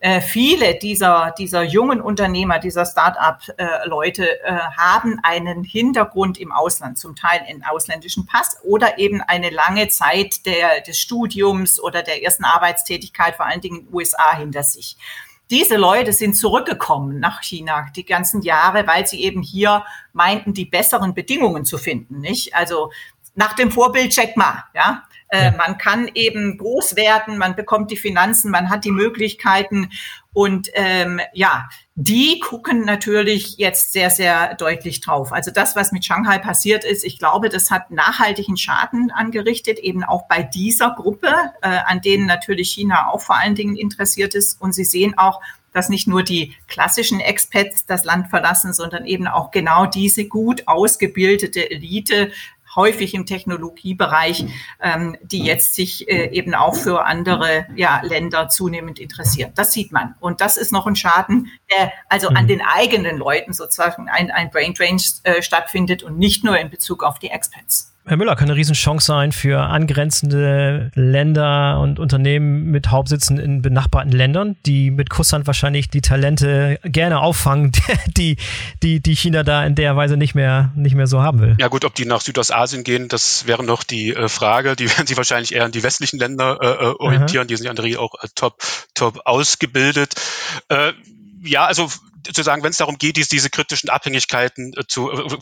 äh, 0.05 0.21
viele 0.21 0.75
dieser, 0.75 1.33
dieser 1.35 1.63
jungen 1.63 1.99
Unternehmer, 1.99 2.59
dieser 2.59 2.85
Start-up-Leute 2.85 4.39
äh, 4.43 4.51
haben 4.77 5.19
einen 5.23 5.63
Hintergrund 5.63 6.37
im 6.37 6.51
Ausland, 6.51 6.99
zum 6.99 7.15
Teil 7.15 7.41
in 7.49 7.63
ausländischen 7.63 8.27
Pass 8.27 8.59
oder 8.63 8.99
eben 8.99 9.21
eine 9.21 9.49
lange 9.49 9.87
Zeit 9.87 10.45
der, 10.45 10.81
des 10.81 10.99
Studiums 10.99 11.79
oder 11.81 12.03
der 12.03 12.21
ersten 12.21 12.43
Arbeitstätigkeit, 12.43 13.35
vor 13.35 13.47
allen 13.47 13.61
Dingen 13.61 13.79
in 13.79 13.85
den 13.87 13.95
USA 13.95 14.37
hinter 14.37 14.61
sich. 14.61 14.95
Diese 15.49 15.75
Leute 15.75 16.13
sind 16.13 16.37
zurückgekommen 16.37 17.19
nach 17.19 17.41
China 17.41 17.87
die 17.95 18.05
ganzen 18.05 18.43
Jahre, 18.43 18.85
weil 18.85 19.07
sie 19.07 19.23
eben 19.23 19.41
hier 19.41 19.85
meinten, 20.13 20.53
die 20.53 20.65
besseren 20.65 21.15
Bedingungen 21.15 21.65
zu 21.65 21.79
finden, 21.79 22.19
nicht? 22.19 22.53
Also 22.53 22.91
nach 23.33 23.53
dem 23.53 23.71
Vorbild 23.71 24.15
Jack 24.15 24.37
Ma, 24.37 24.65
ja. 24.75 25.01
Äh, 25.29 25.51
man 25.51 25.77
kann 25.77 26.09
eben 26.13 26.57
groß 26.57 26.95
werden, 26.95 27.37
man 27.37 27.55
bekommt 27.55 27.91
die 27.91 27.97
Finanzen, 27.97 28.51
man 28.51 28.69
hat 28.69 28.85
die 28.85 28.91
Möglichkeiten 28.91 29.89
und 30.33 30.69
ähm, 30.73 31.21
ja, 31.33 31.69
die 31.95 32.41
gucken 32.41 32.83
natürlich 32.83 33.57
jetzt 33.57 33.93
sehr, 33.93 34.09
sehr 34.09 34.55
deutlich 34.55 34.99
drauf. 34.99 35.31
Also 35.31 35.49
das, 35.49 35.77
was 35.77 35.93
mit 35.93 36.03
Shanghai 36.03 36.39
passiert 36.39 36.83
ist, 36.83 37.05
ich 37.05 37.19
glaube, 37.19 37.47
das 37.47 37.71
hat 37.71 37.89
nachhaltigen 37.89 38.57
Schaden 38.57 39.11
angerichtet, 39.11 39.79
eben 39.79 40.03
auch 40.03 40.27
bei 40.27 40.43
dieser 40.43 40.93
Gruppe, 40.93 41.29
äh, 41.61 41.69
an 41.85 42.01
denen 42.01 42.25
natürlich 42.25 42.71
China 42.71 43.07
auch 43.07 43.21
vor 43.21 43.37
allen 43.37 43.55
Dingen 43.55 43.77
interessiert 43.77 44.35
ist. 44.35 44.61
Und 44.61 44.73
Sie 44.73 44.83
sehen 44.83 45.17
auch, 45.17 45.39
dass 45.71 45.89
nicht 45.89 46.07
nur 46.07 46.23
die 46.23 46.53
klassischen 46.67 47.19
Expats 47.19 47.85
das 47.85 48.03
Land 48.03 48.29
verlassen, 48.29 48.73
sondern 48.73 49.05
eben 49.05 49.27
auch 49.27 49.51
genau 49.51 49.85
diese 49.85 50.27
gut 50.27 50.63
ausgebildete 50.67 51.69
Elite 51.69 52.31
häufig 52.75 53.13
im 53.13 53.25
Technologiebereich, 53.25 54.45
ähm, 54.81 55.17
die 55.21 55.43
jetzt 55.43 55.75
sich 55.75 56.07
äh, 56.09 56.29
eben 56.31 56.53
auch 56.53 56.75
für 56.75 57.05
andere 57.05 57.67
ja, 57.75 58.01
Länder 58.03 58.49
zunehmend 58.49 58.99
interessieren. 58.99 59.51
Das 59.55 59.71
sieht 59.71 59.91
man. 59.91 60.15
Und 60.19 60.41
das 60.41 60.57
ist 60.57 60.71
noch 60.71 60.87
ein 60.87 60.95
Schaden, 60.95 61.51
der 61.71 61.91
also 62.09 62.29
mhm. 62.29 62.37
an 62.37 62.47
den 62.47 62.61
eigenen 62.61 63.17
Leuten 63.17 63.53
sozusagen 63.53 64.09
ein, 64.09 64.31
ein 64.31 64.49
Brain 64.49 64.73
Drain 64.73 65.01
äh, 65.23 65.41
stattfindet 65.41 66.03
und 66.03 66.17
nicht 66.17 66.43
nur 66.43 66.57
in 66.57 66.69
Bezug 66.69 67.03
auf 67.03 67.19
die 67.19 67.29
Expats. 67.29 67.94
Herr 68.07 68.17
Müller, 68.17 68.35
kann 68.35 68.51
eine 68.51 68.55
Riesenchance 68.55 69.07
sein 69.07 69.31
für 69.31 69.61
angrenzende 69.61 70.91
Länder 70.93 71.79
und 71.79 71.97
Unternehmen 71.97 72.65
mit 72.69 72.91
Hauptsitzen 72.91 73.39
in 73.39 73.63
benachbarten 73.63 74.11
Ländern, 74.11 74.57
die 74.63 74.91
mit 74.91 75.09
Kusshand 75.09 75.47
wahrscheinlich 75.47 75.89
die 75.89 76.01
Talente 76.01 76.79
gerne 76.83 77.19
auffangen, 77.19 77.71
die, 78.15 78.37
die, 78.83 78.99
die 78.99 79.15
China 79.15 79.41
da 79.41 79.65
in 79.65 79.73
der 79.73 79.95
Weise 79.95 80.17
nicht 80.17 80.35
mehr, 80.35 80.71
nicht 80.75 80.93
mehr 80.93 81.07
so 81.07 81.23
haben 81.23 81.39
will. 81.39 81.55
Ja 81.59 81.67
gut, 81.67 81.83
ob 81.83 81.95
die 81.95 82.05
nach 82.05 82.21
Südostasien 82.21 82.83
gehen, 82.83 83.07
das 83.07 83.47
wäre 83.47 83.63
noch 83.63 83.83
die 83.83 84.13
äh, 84.13 84.29
Frage. 84.29 84.75
Die 84.75 84.87
werden 84.91 85.07
sich 85.07 85.17
wahrscheinlich 85.17 85.55
eher 85.55 85.65
an 85.65 85.71
die 85.71 85.81
westlichen 85.81 86.19
Länder 86.19 86.59
äh, 86.61 86.67
äh 86.67 86.95
orientieren. 86.99 87.41
Aha. 87.41 87.47
Die 87.47 87.55
sind 87.55 87.65
ja 87.65 87.71
in 87.71 87.75
der 87.75 87.85
Regel 87.85 87.97
auch 87.97 88.13
äh, 88.21 88.27
top, 88.35 88.61
top 88.93 89.21
ausgebildet. 89.25 90.13
Äh, 90.69 90.93
ja, 91.41 91.65
also 91.65 91.89
zu 92.33 92.43
sagen, 92.43 92.63
wenn 92.63 92.71
es 92.71 92.77
darum 92.77 92.97
geht, 92.97 93.17
diese, 93.17 93.29
diese 93.29 93.49
kritischen 93.49 93.89
Abhängigkeiten 93.89 94.73
äh, 94.77 94.83
zu, 94.87 95.11
äh, 95.11 95.37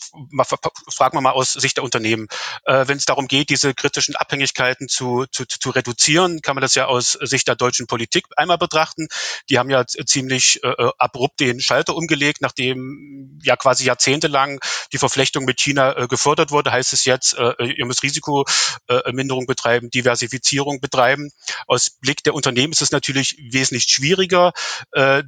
fragen 0.90 1.18
wir 1.18 1.22
mal 1.22 1.32
aus 1.32 1.54
Sicht 1.54 1.78
der 1.78 1.84
Unternehmen, 1.84 2.28
äh, 2.66 2.88
wenn 2.88 2.98
es 2.98 3.06
darum 3.06 3.28
geht, 3.28 3.50
diese 3.50 3.74
kritischen 3.74 4.16
Abhängigkeiten 4.16 4.88
zu, 4.88 5.26
zu, 5.32 5.46
zu 5.46 5.70
reduzieren, 5.70 6.42
kann 6.42 6.56
man 6.56 6.62
das 6.62 6.76
ja 6.76 6.86
aus 6.86 7.18
Sicht 7.22 7.48
der 7.48 7.56
deutschen 7.56 7.88
Politik 7.88 8.26
einmal 8.36 8.58
betrachten. 8.58 9.08
Die 9.50 9.60
haben 9.60 9.70
ja 9.70 9.86
ziemlich 9.86 10.64
äh, 10.64 10.70
äh, 10.70 10.92
abrupt 10.98 11.40
den 11.40 11.60
Schalter 11.60 11.96
umgelegt, 11.96 12.42
nachdem 12.42 13.40
ja 13.44 13.56
quasi 13.56 13.86
jahrzehntelang 13.86 14.60
die 14.92 14.98
Verflechtung 14.98 15.46
mit 15.46 15.60
China 15.60 15.98
äh, 15.98 16.08
gefördert 16.08 16.52
wurde, 16.52 16.72
heißt 16.72 16.94
es 16.94 17.06
jetzt, 17.06 17.34
äh, 17.38 17.54
ihr 17.66 17.86
müsst 17.86 18.04
Risikominderung 18.04 19.46
betreiben, 19.46 19.90
Diversifizierung 19.90 20.80
betreiben. 20.80 21.32
Aus 21.68 21.92
Blick 22.02 22.24
der 22.24 22.34
Unternehmen 22.34 22.74
ist 22.74 22.82
es 22.82 22.92
natürlich 22.92 23.38
wesentlich 23.52 23.84
schwieriger, 23.84 24.54
äh, 24.92 25.24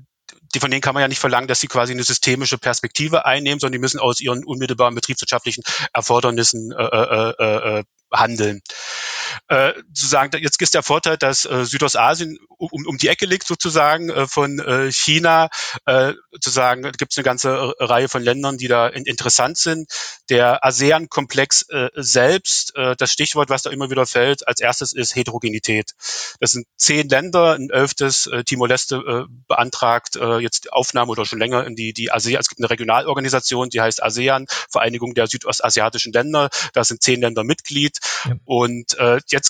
die, 0.56 0.60
von 0.60 0.72
denen 0.72 0.82
kann 0.82 0.94
man 0.94 1.02
ja 1.02 1.08
nicht 1.08 1.20
verlangen, 1.20 1.48
dass 1.48 1.60
sie 1.60 1.68
quasi 1.68 1.94
eine 1.94 2.04
systemische 2.04 2.58
Perspektive 2.58 3.26
einnehmen, 3.26 3.60
sondern 3.60 3.74
die 3.74 3.80
müssen 3.80 4.00
aus 4.00 4.20
ihren 4.20 4.44
unmittelbaren 4.44 4.96
betriebswirtschaftlichen 4.96 5.63
Erfordernissen 5.94 6.72
äh, 6.72 6.84
äh, 6.84 7.34
äh, 7.39 7.80
äh 7.80 7.84
handeln 8.12 8.62
äh, 9.48 9.74
zu 9.94 10.08
sagen, 10.08 10.32
jetzt 10.42 10.62
ist 10.62 10.74
der 10.74 10.84
Vorteil, 10.84 11.18
dass 11.18 11.46
äh, 11.46 11.66
Südostasien 11.66 12.38
um, 12.58 12.86
um 12.86 12.98
die 12.98 13.08
Ecke 13.10 13.26
liegt 13.26 13.48
sozusagen 13.48 14.10
äh, 14.10 14.28
von 14.28 14.60
äh, 14.60 14.92
China. 14.92 15.50
Äh, 15.86 16.14
zu 16.40 16.50
sagen, 16.50 16.84
gibt 16.98 17.12
es 17.12 17.18
eine 17.18 17.24
ganze 17.24 17.74
Reihe 17.80 18.10
von 18.10 18.22
Ländern, 18.22 18.58
die 18.58 18.68
da 18.68 18.88
in, 18.88 19.06
interessant 19.06 19.58
sind. 19.58 19.90
Der 20.30 20.66
ASEAN-Komplex 20.66 21.70
äh, 21.70 21.90
selbst, 21.96 22.76
äh, 22.76 22.96
das 22.98 23.12
Stichwort, 23.12 23.50
was 23.50 23.62
da 23.62 23.70
immer 23.70 23.90
wieder 23.90 24.06
fällt, 24.06 24.48
als 24.48 24.60
erstes 24.60 24.94
ist 24.94 25.16
Heterogenität. 25.16 25.92
Das 26.40 26.52
sind 26.52 26.66
zehn 26.78 27.08
Länder, 27.10 27.54
ein 27.54 27.70
elftes 27.70 28.28
äh, 28.28 28.44
Timor-Leste 28.44 28.96
äh, 28.96 29.34
beantragt 29.48 30.16
äh, 30.16 30.40
jetzt 30.40 30.74
Aufnahme 30.74 31.12
oder 31.12 31.26
schon 31.26 31.40
länger 31.40 31.66
in 31.66 31.76
die, 31.76 31.94
die 31.94 32.12
ASEAN. 32.12 32.40
Es 32.40 32.50
gibt 32.50 32.60
eine 32.60 32.70
Regionalorganisation, 32.70 33.70
die 33.70 33.82
heißt 33.82 34.02
ASEAN, 34.02 34.48
Vereinigung 34.70 35.14
der 35.14 35.28
südostasiatischen 35.28 36.14
Länder. 36.14 36.50
Da 36.74 36.84
sind 36.84 37.02
zehn 37.02 37.22
Länder 37.22 37.44
Mitglied. 37.44 37.98
Ja. 38.26 38.36
Und 38.46 38.98
äh, 38.98 39.20
jetzt 39.28 39.45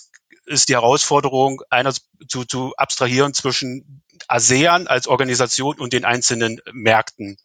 ist 0.45 0.69
die 0.69 0.73
Herausforderung, 0.73 1.61
einer 1.69 1.93
zu, 2.27 2.45
zu 2.45 2.73
abstrahieren 2.77 3.33
zwischen 3.33 4.03
ASEAN 4.27 4.87
als 4.87 5.07
Organisation 5.07 5.79
und 5.79 5.93
den 5.93 6.05
einzelnen 6.05 6.61
Märkten. 6.71 7.37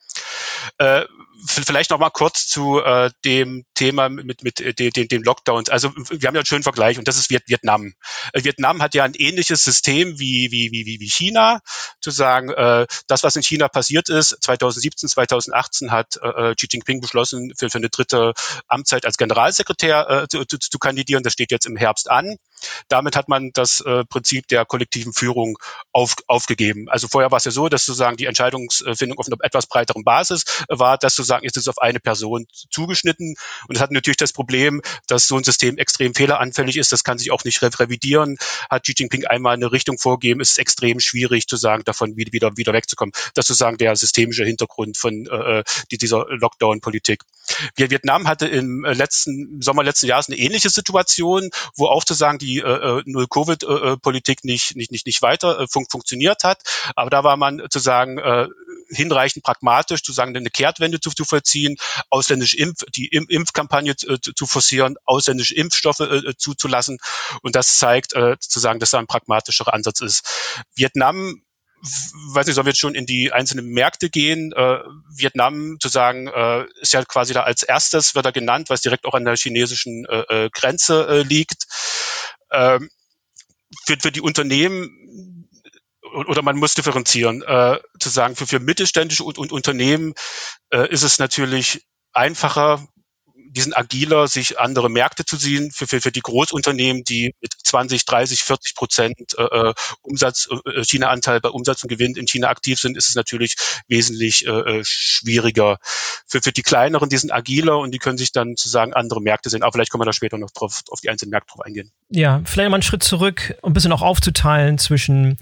Äh, 0.78 1.04
vielleicht 1.46 1.90
noch 1.90 1.98
mal 1.98 2.10
kurz 2.10 2.46
zu 2.46 2.80
äh, 2.80 3.10
dem 3.24 3.64
Thema 3.74 4.08
mit, 4.08 4.42
mit 4.42 4.60
äh, 4.60 4.74
den, 4.74 5.08
den 5.08 5.22
Lockdowns. 5.22 5.68
Also 5.68 5.90
wir 5.94 6.26
haben 6.26 6.34
ja 6.34 6.40
einen 6.40 6.46
schönen 6.46 6.62
Vergleich 6.62 6.98
und 6.98 7.08
das 7.08 7.16
ist 7.16 7.30
Vietnam. 7.30 7.94
Äh, 8.32 8.44
Vietnam 8.44 8.82
hat 8.82 8.94
ja 8.94 9.04
ein 9.04 9.14
ähnliches 9.14 9.64
System 9.64 10.18
wie, 10.18 10.50
wie, 10.50 10.70
wie, 10.72 11.00
wie 11.00 11.08
China. 11.08 11.60
Zu 12.00 12.10
sagen, 12.10 12.50
äh, 12.50 12.86
das, 13.06 13.22
was 13.22 13.36
in 13.36 13.42
China 13.42 13.68
passiert 13.68 14.08
ist, 14.08 14.36
2017, 14.42 15.08
2018 15.08 15.90
hat 15.90 16.16
äh, 16.22 16.54
Xi 16.54 16.66
Jinping 16.70 17.00
beschlossen, 17.00 17.52
für, 17.56 17.70
für 17.70 17.78
eine 17.78 17.88
dritte 17.88 18.32
Amtszeit 18.68 19.04
als 19.04 19.16
Generalsekretär 19.16 20.10
äh, 20.10 20.28
zu, 20.28 20.44
zu, 20.44 20.58
zu 20.58 20.78
kandidieren. 20.78 21.22
Das 21.22 21.32
steht 21.32 21.50
jetzt 21.50 21.66
im 21.66 21.76
Herbst 21.76 22.10
an. 22.10 22.36
Damit 22.88 23.16
hat 23.16 23.28
man 23.28 23.50
das 23.52 23.80
äh, 23.80 24.04
Prinzip 24.04 24.48
der 24.48 24.64
kollektiven 24.64 25.12
Führung 25.12 25.58
auf, 25.92 26.16
aufgegeben. 26.26 26.88
Also 26.88 27.08
vorher 27.08 27.30
war 27.30 27.38
es 27.38 27.44
ja 27.44 27.50
so, 27.50 27.68
dass 27.68 27.86
sozusagen 27.86 28.16
die 28.16 28.26
Entscheidungsfindung 28.26 29.18
auf 29.18 29.26
einer 29.26 29.36
etwas 29.42 29.66
breiteren 29.66 30.04
Basis 30.04 30.44
war, 30.68 30.98
dass 30.98 31.14
sozusagen 31.14 31.29
ist 31.38 31.56
es 31.56 31.68
auf 31.68 31.78
eine 31.78 32.00
Person 32.00 32.46
zugeschnitten. 32.70 33.36
Und 33.68 33.76
es 33.76 33.80
hat 33.80 33.90
natürlich 33.90 34.16
das 34.16 34.32
Problem, 34.32 34.82
dass 35.06 35.26
so 35.26 35.36
ein 35.36 35.44
System 35.44 35.78
extrem 35.78 36.14
fehleranfällig 36.14 36.76
ist. 36.76 36.92
Das 36.92 37.04
kann 37.04 37.18
sich 37.18 37.30
auch 37.30 37.44
nicht 37.44 37.62
revidieren. 37.62 38.36
Hat 38.68 38.82
Xi 38.82 38.94
Jinping 38.96 39.26
einmal 39.26 39.54
eine 39.54 39.72
Richtung 39.72 39.98
vorgegeben, 39.98 40.40
ist 40.40 40.52
es 40.52 40.58
extrem 40.58 41.00
schwierig 41.00 41.46
zu 41.46 41.56
sagen, 41.56 41.84
davon 41.84 42.16
wieder, 42.16 42.56
wieder 42.56 42.72
wegzukommen. 42.72 43.12
Das 43.34 43.48
ist 43.48 43.60
sozusagen 43.60 43.78
der 43.78 43.94
systemische 43.96 44.44
Hintergrund 44.44 44.96
von 44.96 45.26
äh, 45.26 45.62
dieser 45.90 46.26
Lockdown-Politik. 46.28 47.22
Vietnam 47.76 48.26
hatte 48.26 48.46
im 48.46 48.84
letzten 48.84 49.60
Sommer 49.60 49.82
letzten 49.82 50.06
Jahres 50.06 50.28
eine 50.28 50.38
ähnliche 50.38 50.70
Situation, 50.70 51.50
wo 51.76 51.86
auch 51.86 52.02
sozusagen 52.02 52.38
die 52.38 52.58
äh, 52.58 53.02
Null-Covid-Politik 53.04 54.44
nicht, 54.44 54.76
nicht, 54.76 54.92
nicht, 54.92 55.06
nicht 55.06 55.22
weiter 55.22 55.60
äh, 55.60 55.66
fun 55.68 55.86
funktioniert 55.90 56.44
hat. 56.44 56.62
Aber 56.96 57.10
da 57.10 57.24
war 57.24 57.36
man 57.36 57.62
zu 57.68 57.78
sagen, 57.78 58.18
äh, 58.18 58.48
hinreichend 58.90 59.44
pragmatisch, 59.44 60.02
zu 60.02 60.12
sagen, 60.12 60.36
eine 60.36 60.50
Kehrtwende 60.50 61.00
zu, 61.00 61.10
zu 61.10 61.24
vollziehen, 61.24 61.76
ausländische 62.08 62.56
Impf, 62.56 62.84
die 62.94 63.06
Impfkampagne 63.06 63.92
äh, 63.92 64.20
zu, 64.20 64.32
zu 64.32 64.46
forcieren, 64.46 64.96
ausländische 65.04 65.54
Impfstoffe 65.54 66.00
äh, 66.00 66.34
zuzulassen. 66.36 66.98
Und 67.42 67.56
das 67.56 67.78
zeigt, 67.78 68.14
äh, 68.14 68.36
zu 68.38 68.60
sagen, 68.60 68.80
dass 68.80 68.90
da 68.90 68.98
ein 68.98 69.06
pragmatischerer 69.06 69.72
Ansatz 69.74 70.00
ist. 70.00 70.64
Vietnam 70.74 71.42
weiß 71.82 72.46
nicht, 72.46 72.54
sollen 72.54 72.66
wir 72.66 72.72
jetzt 72.72 72.80
schon 72.80 72.94
in 72.94 73.06
die 73.06 73.32
einzelnen 73.32 73.66
Märkte 73.66 74.10
gehen? 74.10 74.52
Äh, 74.52 74.80
Vietnam 75.16 75.78
zu 75.80 75.88
sagen, 75.88 76.28
äh, 76.28 76.66
ist 76.80 76.92
ja 76.92 77.04
quasi 77.04 77.32
da 77.32 77.44
als 77.44 77.62
erstes, 77.62 78.14
wird 78.14 78.26
er 78.26 78.32
genannt, 78.32 78.70
es 78.70 78.82
direkt 78.82 79.06
auch 79.06 79.14
an 79.14 79.24
der 79.24 79.36
chinesischen 79.36 80.04
äh, 80.06 80.44
äh 80.44 80.50
Grenze 80.52 81.06
äh, 81.08 81.22
liegt. 81.22 81.64
Ähm, 82.52 82.90
für, 83.86 83.96
für 83.98 84.12
die 84.12 84.20
Unternehmen 84.20 85.29
oder 86.12 86.42
man 86.42 86.56
muss 86.56 86.74
differenzieren, 86.74 87.42
äh, 87.42 87.78
zu 87.98 88.08
sagen, 88.08 88.36
für, 88.36 88.46
für 88.46 88.60
mittelständische 88.60 89.24
und, 89.24 89.38
und 89.38 89.52
Unternehmen 89.52 90.14
äh, 90.70 90.88
ist 90.90 91.02
es 91.02 91.18
natürlich 91.18 91.86
einfacher, 92.12 92.86
die 93.52 93.60
sind 93.60 93.76
agiler, 93.76 94.28
sich 94.28 94.60
andere 94.60 94.88
Märkte 94.88 95.24
zu 95.24 95.36
ziehen. 95.36 95.70
Für, 95.72 95.86
für, 95.86 96.00
für 96.00 96.12
die 96.12 96.20
Großunternehmen, 96.20 97.02
die 97.04 97.34
mit 97.40 97.52
20, 97.64 98.04
30, 98.04 98.42
40 98.44 98.74
Prozent 98.74 99.16
äh, 99.36 99.42
äh, 99.42 99.74
Umsatz, 100.02 100.48
äh, 100.66 100.84
China-Anteil 100.84 101.40
bei 101.40 101.48
Umsatz 101.48 101.82
und 101.82 101.88
Gewinn 101.88 102.14
in 102.14 102.26
China 102.26 102.48
aktiv 102.48 102.78
sind, 102.78 102.96
ist 102.96 103.08
es 103.08 103.14
natürlich 103.16 103.56
wesentlich 103.88 104.46
äh, 104.46 104.50
äh, 104.50 104.82
schwieriger. 104.84 105.78
Für, 106.26 106.40
für 106.40 106.52
die 106.52 106.62
kleineren, 106.62 107.08
die 107.08 107.16
sind 107.16 107.32
agiler 107.32 107.78
und 107.78 107.92
die 107.92 107.98
können 107.98 108.18
sich 108.18 108.30
dann 108.30 108.50
sozusagen 108.50 108.94
andere 108.94 109.20
Märkte 109.20 109.50
sehen. 109.50 109.62
Aber 109.62 109.72
vielleicht 109.72 109.90
können 109.90 110.02
wir 110.02 110.06
da 110.06 110.12
später 110.12 110.38
noch 110.38 110.50
drauf, 110.50 110.82
auf 110.88 111.00
die 111.00 111.10
einzelnen 111.10 111.30
Märkte 111.30 111.52
drauf 111.52 111.64
eingehen. 111.64 111.90
Ja, 112.08 112.42
vielleicht 112.44 112.70
mal 112.70 112.76
einen 112.76 112.82
Schritt 112.82 113.02
zurück, 113.02 113.56
um 113.62 113.70
ein 113.70 113.74
bisschen 113.74 113.92
auch 113.92 114.02
aufzuteilen 114.02 114.78
zwischen 114.78 115.38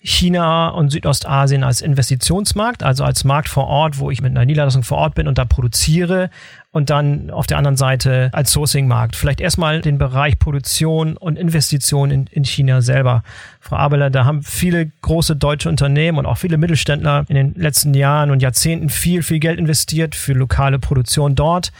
China 0.00 0.68
und 0.68 0.90
Südostasien 0.90 1.64
als 1.64 1.80
Investitionsmarkt, 1.80 2.84
also 2.84 3.02
als 3.02 3.24
Markt 3.24 3.48
vor 3.48 3.66
Ort, 3.66 3.98
wo 3.98 4.12
ich 4.12 4.22
mit 4.22 4.30
einer 4.30 4.44
Niederlassung 4.44 4.84
vor 4.84 4.98
Ort 4.98 5.16
bin 5.16 5.26
und 5.26 5.38
da 5.38 5.44
produziere 5.44 6.30
und 6.70 6.88
dann 6.88 7.30
auf 7.30 7.48
der 7.48 7.58
anderen 7.58 7.76
Seite 7.76 8.30
als 8.32 8.52
Sourcing-Markt. 8.52 9.16
Vielleicht 9.16 9.40
erstmal 9.40 9.80
den 9.80 9.98
Bereich 9.98 10.38
Produktion 10.38 11.16
und 11.16 11.36
Investition 11.36 12.12
in, 12.12 12.26
in 12.30 12.44
China 12.44 12.80
selber. 12.80 13.24
Frau 13.60 13.76
Abeler, 13.76 14.08
da 14.10 14.24
haben 14.24 14.42
viele 14.44 14.92
große 15.02 15.34
deutsche 15.34 15.68
Unternehmen 15.68 16.18
und 16.18 16.26
auch 16.26 16.38
viele 16.38 16.58
Mittelständler 16.58 17.24
in 17.28 17.34
den 17.34 17.54
letzten 17.54 17.92
Jahren 17.92 18.30
und 18.30 18.40
Jahrzehnten 18.40 18.90
viel, 18.90 19.24
viel 19.24 19.40
Geld 19.40 19.58
investiert 19.58 20.14
für 20.14 20.32
lokale 20.32 20.78
Produktion 20.78 21.34
dort 21.34 21.72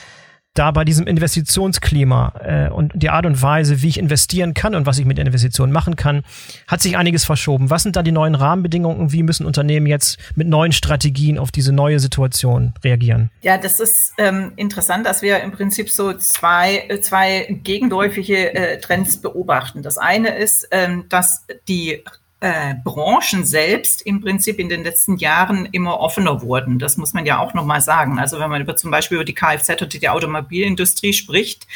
da 0.59 0.71
bei 0.71 0.85
diesem 0.85 1.07
Investitionsklima 1.07 2.33
äh, 2.43 2.71
und 2.71 2.93
die 2.95 3.11
Art 3.11 3.27
und 3.27 3.41
Weise, 3.41 3.83
wie 3.83 3.89
ich 3.89 3.99
investieren 3.99 4.55
kann 4.55 4.75
und 4.75 4.87
was 4.87 4.99
ich 4.99 5.05
mit 5.05 5.19
Investitionen 5.19 5.73
machen 5.73 5.97
kann, 5.97 6.25
hat 6.67 6.81
sich 6.81 6.97
einiges 6.97 7.25
verschoben. 7.25 7.71
Was 7.71 7.85
sind 7.85 7.97
da 7.97 8.03
die 8.03 8.13
neuen 8.13 8.35
Rahmenbedingungen 8.35 9.13
wie 9.13 9.23
müssen 9.23 9.47
Unternehmen 9.47 9.87
jetzt 9.87 10.19
mit 10.35 10.49
neuen 10.49 10.73
Strategien 10.73 11.39
auf 11.39 11.51
diese 11.53 11.73
neue 11.73 12.01
Situation 12.01 12.75
reagieren? 12.83 13.31
Ja, 13.41 13.57
das 13.59 13.81
ist 13.81 14.13
ähm, 14.19 14.53
interessant, 14.57 15.07
dass 15.07 15.23
wir 15.23 15.41
im 15.41 15.53
Prinzip 15.53 15.91
so 15.91 16.13
zwei, 16.15 16.85
äh, 16.89 17.01
zwei 17.01 17.47
gegenläufige 17.63 18.55
äh, 18.55 18.81
Trends 18.81 19.19
beobachten. 19.19 19.83
Das 19.83 19.97
eine 19.99 20.37
ist, 20.37 20.69
ähm, 20.71 21.05
dass 21.09 21.45
die 21.69 22.03
äh, 22.41 22.75
Branchen 22.85 23.45
selbst 23.45 24.03
im 24.03 24.21
Prinzip 24.21 24.59
in 24.59 24.69
den 24.69 24.85
letzten 24.85 25.17
Jahren 25.17 25.67
immer 25.73 25.99
offener 25.99 26.41
wurden. 26.43 26.79
Das 26.79 26.97
muss 26.97 27.13
man 27.13 27.27
ja 27.27 27.39
auch 27.39 27.55
nochmal 27.55 27.81
sagen. 27.81 28.19
Also 28.19 28.39
wenn 28.39 28.51
man 28.51 28.63
über 28.63 28.77
zum 28.77 28.91
Beispiel 28.91 29.17
über 29.17 29.25
die 29.25 29.35
Kfz 29.35 29.83
und 29.83 30.01
die 30.01 30.09
Automobilindustrie 30.09 31.13
spricht, 31.13 31.67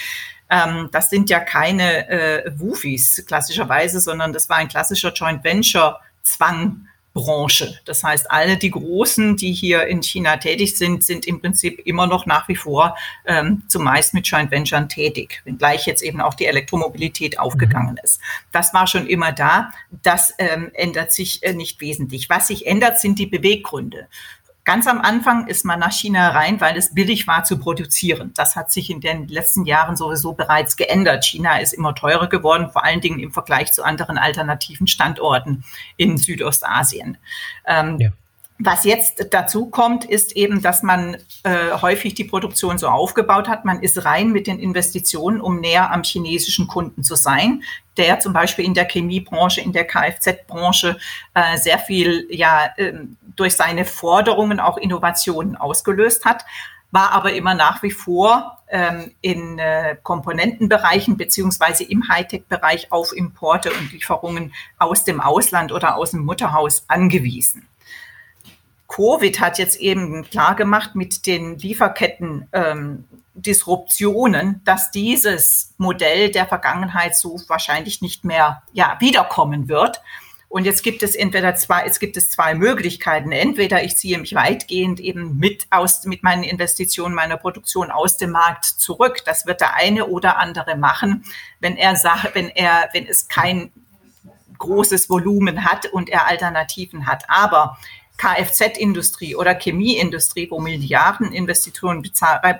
ähm, 0.50 0.88
das 0.92 1.10
sind 1.10 1.30
ja 1.30 1.40
keine 1.40 2.08
äh, 2.08 2.52
Wufis 2.56 3.24
klassischerweise, 3.26 4.00
sondern 4.00 4.32
das 4.32 4.48
war 4.48 4.56
ein 4.56 4.68
klassischer 4.68 5.12
Joint 5.12 5.42
Venture 5.42 6.00
Zwang 6.22 6.86
Branche. 7.14 7.78
Das 7.84 8.02
heißt, 8.02 8.30
alle 8.30 8.56
die 8.56 8.70
Großen, 8.70 9.36
die 9.36 9.52
hier 9.52 9.86
in 9.86 10.02
China 10.02 10.36
tätig 10.36 10.76
sind, 10.76 11.04
sind 11.04 11.26
im 11.26 11.40
Prinzip 11.40 11.80
immer 11.84 12.06
noch 12.06 12.26
nach 12.26 12.48
wie 12.48 12.56
vor 12.56 12.96
ähm, 13.26 13.62
zumeist 13.68 14.14
mit 14.14 14.26
Joint 14.26 14.50
Venture 14.50 14.88
tätig, 14.88 15.42
wenngleich 15.44 15.86
jetzt 15.86 16.02
eben 16.02 16.20
auch 16.20 16.34
die 16.34 16.46
Elektromobilität 16.46 17.38
aufgegangen 17.38 17.98
ist. 18.02 18.20
Das 18.50 18.72
war 18.72 18.86
schon 18.86 19.06
immer 19.06 19.32
da. 19.32 19.72
Das 19.90 20.34
ähm, 20.38 20.70
ändert 20.74 21.12
sich 21.12 21.42
äh, 21.42 21.52
nicht 21.52 21.80
wesentlich. 21.80 22.30
Was 22.30 22.48
sich 22.48 22.66
ändert, 22.66 22.98
sind 22.98 23.18
die 23.18 23.26
Beweggründe. 23.26 24.08
Ganz 24.64 24.86
am 24.86 25.00
Anfang 25.00 25.48
ist 25.48 25.64
man 25.64 25.80
nach 25.80 25.90
China 25.90 26.28
rein, 26.30 26.60
weil 26.60 26.76
es 26.76 26.94
billig 26.94 27.26
war 27.26 27.42
zu 27.42 27.58
produzieren. 27.58 28.30
Das 28.34 28.54
hat 28.54 28.70
sich 28.70 28.90
in 28.90 29.00
den 29.00 29.26
letzten 29.26 29.64
Jahren 29.64 29.96
sowieso 29.96 30.34
bereits 30.34 30.76
geändert. 30.76 31.24
China 31.24 31.58
ist 31.58 31.72
immer 31.72 31.96
teurer 31.96 32.28
geworden, 32.28 32.70
vor 32.70 32.84
allen 32.84 33.00
Dingen 33.00 33.18
im 33.18 33.32
Vergleich 33.32 33.72
zu 33.72 33.82
anderen 33.82 34.18
alternativen 34.18 34.86
Standorten 34.86 35.64
in 35.96 36.16
Südostasien. 36.16 37.18
Ähm, 37.66 37.98
ja. 37.98 38.10
Was 38.64 38.84
jetzt 38.84 39.26
dazu 39.30 39.66
kommt, 39.66 40.04
ist 40.04 40.36
eben, 40.36 40.62
dass 40.62 40.84
man 40.84 41.16
äh, 41.42 41.72
häufig 41.80 42.14
die 42.14 42.24
Produktion 42.24 42.78
so 42.78 42.86
aufgebaut 42.86 43.48
hat. 43.48 43.64
Man 43.64 43.80
ist 43.82 44.04
rein 44.04 44.30
mit 44.30 44.46
den 44.46 44.60
Investitionen, 44.60 45.40
um 45.40 45.58
näher 45.58 45.90
am 45.90 46.04
chinesischen 46.04 46.68
Kunden 46.68 47.02
zu 47.02 47.16
sein, 47.16 47.64
der 47.96 48.20
zum 48.20 48.32
Beispiel 48.32 48.64
in 48.64 48.74
der 48.74 48.86
Chemiebranche, 48.88 49.60
in 49.60 49.72
der 49.72 49.84
Kfz-Branche 49.84 50.96
äh, 51.34 51.56
sehr 51.56 51.78
viel 51.78 52.28
ja 52.30 52.70
äh, 52.76 52.92
durch 53.34 53.56
seine 53.56 53.84
Forderungen 53.84 54.60
auch 54.60 54.76
Innovationen 54.76 55.56
ausgelöst 55.56 56.24
hat 56.24 56.44
war 56.92 57.10
aber 57.12 57.32
immer 57.32 57.54
nach 57.54 57.82
wie 57.82 57.90
vor 57.90 58.58
ähm, 58.68 59.12
in 59.22 59.58
äh, 59.58 59.96
Komponentenbereichen 60.02 61.16
beziehungsweise 61.16 61.84
im 61.84 62.06
Hightech-Bereich 62.06 62.92
auf 62.92 63.16
Importe 63.16 63.72
und 63.72 63.92
Lieferungen 63.92 64.52
aus 64.78 65.02
dem 65.04 65.20
Ausland 65.20 65.72
oder 65.72 65.96
aus 65.96 66.10
dem 66.10 66.24
Mutterhaus 66.24 66.84
angewiesen. 66.88 67.66
Covid 68.92 69.40
hat 69.40 69.58
jetzt 69.58 69.80
eben 69.80 70.22
klar 70.28 70.54
gemacht 70.54 70.94
mit 70.94 71.26
den 71.26 71.58
Lieferketten 71.58 72.46
ähm, 72.52 73.04
Disruptionen, 73.32 74.60
dass 74.66 74.90
dieses 74.90 75.72
Modell 75.78 76.30
der 76.30 76.44
Vergangenheit 76.44 77.16
so 77.16 77.40
wahrscheinlich 77.48 78.02
nicht 78.02 78.26
mehr 78.26 78.62
ja, 78.74 78.98
wiederkommen 79.00 79.70
wird. 79.70 80.02
Und 80.50 80.66
jetzt 80.66 80.82
gibt 80.82 81.02
es 81.02 81.14
entweder 81.14 81.54
zwei, 81.54 81.86
es 81.86 82.00
gibt 82.00 82.18
es 82.18 82.30
zwei 82.30 82.54
Möglichkeiten. 82.54 83.32
Entweder 83.32 83.82
ich 83.82 83.96
ziehe 83.96 84.18
mich 84.18 84.34
weitgehend 84.34 85.00
eben 85.00 85.38
mit 85.38 85.66
aus, 85.70 86.04
mit 86.04 86.22
meinen 86.22 86.42
Investitionen, 86.42 87.14
meiner 87.14 87.38
Produktion 87.38 87.90
aus 87.90 88.18
dem 88.18 88.32
Markt 88.32 88.66
zurück. 88.66 89.22
Das 89.24 89.46
wird 89.46 89.62
der 89.62 89.74
eine 89.74 90.08
oder 90.08 90.36
andere 90.36 90.76
machen, 90.76 91.24
wenn 91.60 91.78
er 91.78 91.96
sagt, 91.96 92.34
wenn 92.34 92.50
er, 92.50 92.90
wenn 92.92 93.06
es 93.06 93.28
kein 93.28 93.72
großes 94.58 95.08
Volumen 95.08 95.64
hat 95.64 95.86
und 95.86 96.10
er 96.10 96.26
Alternativen 96.26 97.06
hat. 97.06 97.24
Aber 97.28 97.78
Kfz-Industrie 98.22 99.34
oder 99.34 99.58
Chemieindustrie, 99.58 100.48
wo 100.48 100.60
Milliarden 100.60 101.32
Investitionen 101.32 102.08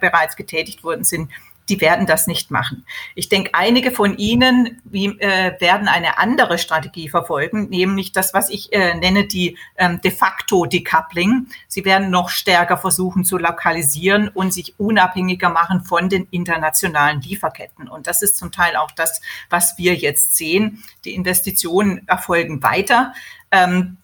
bereits 0.00 0.34
getätigt 0.34 0.82
worden 0.82 1.04
sind, 1.04 1.30
die 1.68 1.80
werden 1.80 2.06
das 2.06 2.26
nicht 2.26 2.50
machen. 2.50 2.84
Ich 3.14 3.28
denke, 3.28 3.50
einige 3.54 3.92
von 3.92 4.18
Ihnen 4.18 4.80
wie, 4.82 5.06
äh, 5.20 5.60
werden 5.60 5.86
eine 5.86 6.18
andere 6.18 6.58
Strategie 6.58 7.08
verfolgen, 7.08 7.68
nämlich 7.68 8.10
das, 8.10 8.34
was 8.34 8.50
ich 8.50 8.72
äh, 8.72 8.94
nenne, 8.94 9.26
die 9.26 9.56
ähm, 9.76 10.00
de 10.00 10.10
facto 10.10 10.66
Decoupling. 10.66 11.46
Sie 11.68 11.84
werden 11.84 12.10
noch 12.10 12.30
stärker 12.30 12.76
versuchen 12.76 13.24
zu 13.24 13.38
lokalisieren 13.38 14.28
und 14.28 14.52
sich 14.52 14.74
unabhängiger 14.78 15.50
machen 15.50 15.84
von 15.84 16.08
den 16.08 16.26
internationalen 16.32 17.20
Lieferketten. 17.20 17.88
Und 17.88 18.08
das 18.08 18.22
ist 18.22 18.36
zum 18.36 18.50
Teil 18.50 18.74
auch 18.74 18.90
das, 18.90 19.20
was 19.48 19.78
wir 19.78 19.94
jetzt 19.94 20.34
sehen. 20.34 20.82
Die 21.04 21.14
Investitionen 21.14 22.06
erfolgen 22.08 22.64
weiter. 22.64 23.14
Ähm, 23.52 23.98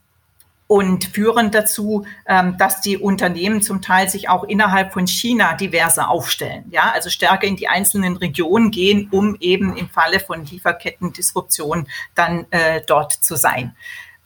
und 0.68 1.06
führen 1.06 1.50
dazu, 1.50 2.06
ähm, 2.26 2.56
dass 2.58 2.82
die 2.82 2.98
Unternehmen 2.98 3.62
zum 3.62 3.82
Teil 3.82 4.08
sich 4.08 4.28
auch 4.28 4.44
innerhalb 4.44 4.92
von 4.92 5.06
China 5.06 5.54
diverser 5.54 6.10
aufstellen. 6.10 6.66
Ja, 6.70 6.92
also 6.92 7.10
stärker 7.10 7.46
in 7.46 7.56
die 7.56 7.68
einzelnen 7.68 8.16
Regionen 8.18 8.70
gehen, 8.70 9.08
um 9.10 9.36
eben 9.40 9.76
im 9.76 9.88
Falle 9.88 10.20
von 10.20 10.44
Lieferkettendisruption 10.44 11.88
dann 12.14 12.46
äh, 12.50 12.82
dort 12.86 13.12
zu 13.12 13.36
sein. 13.36 13.74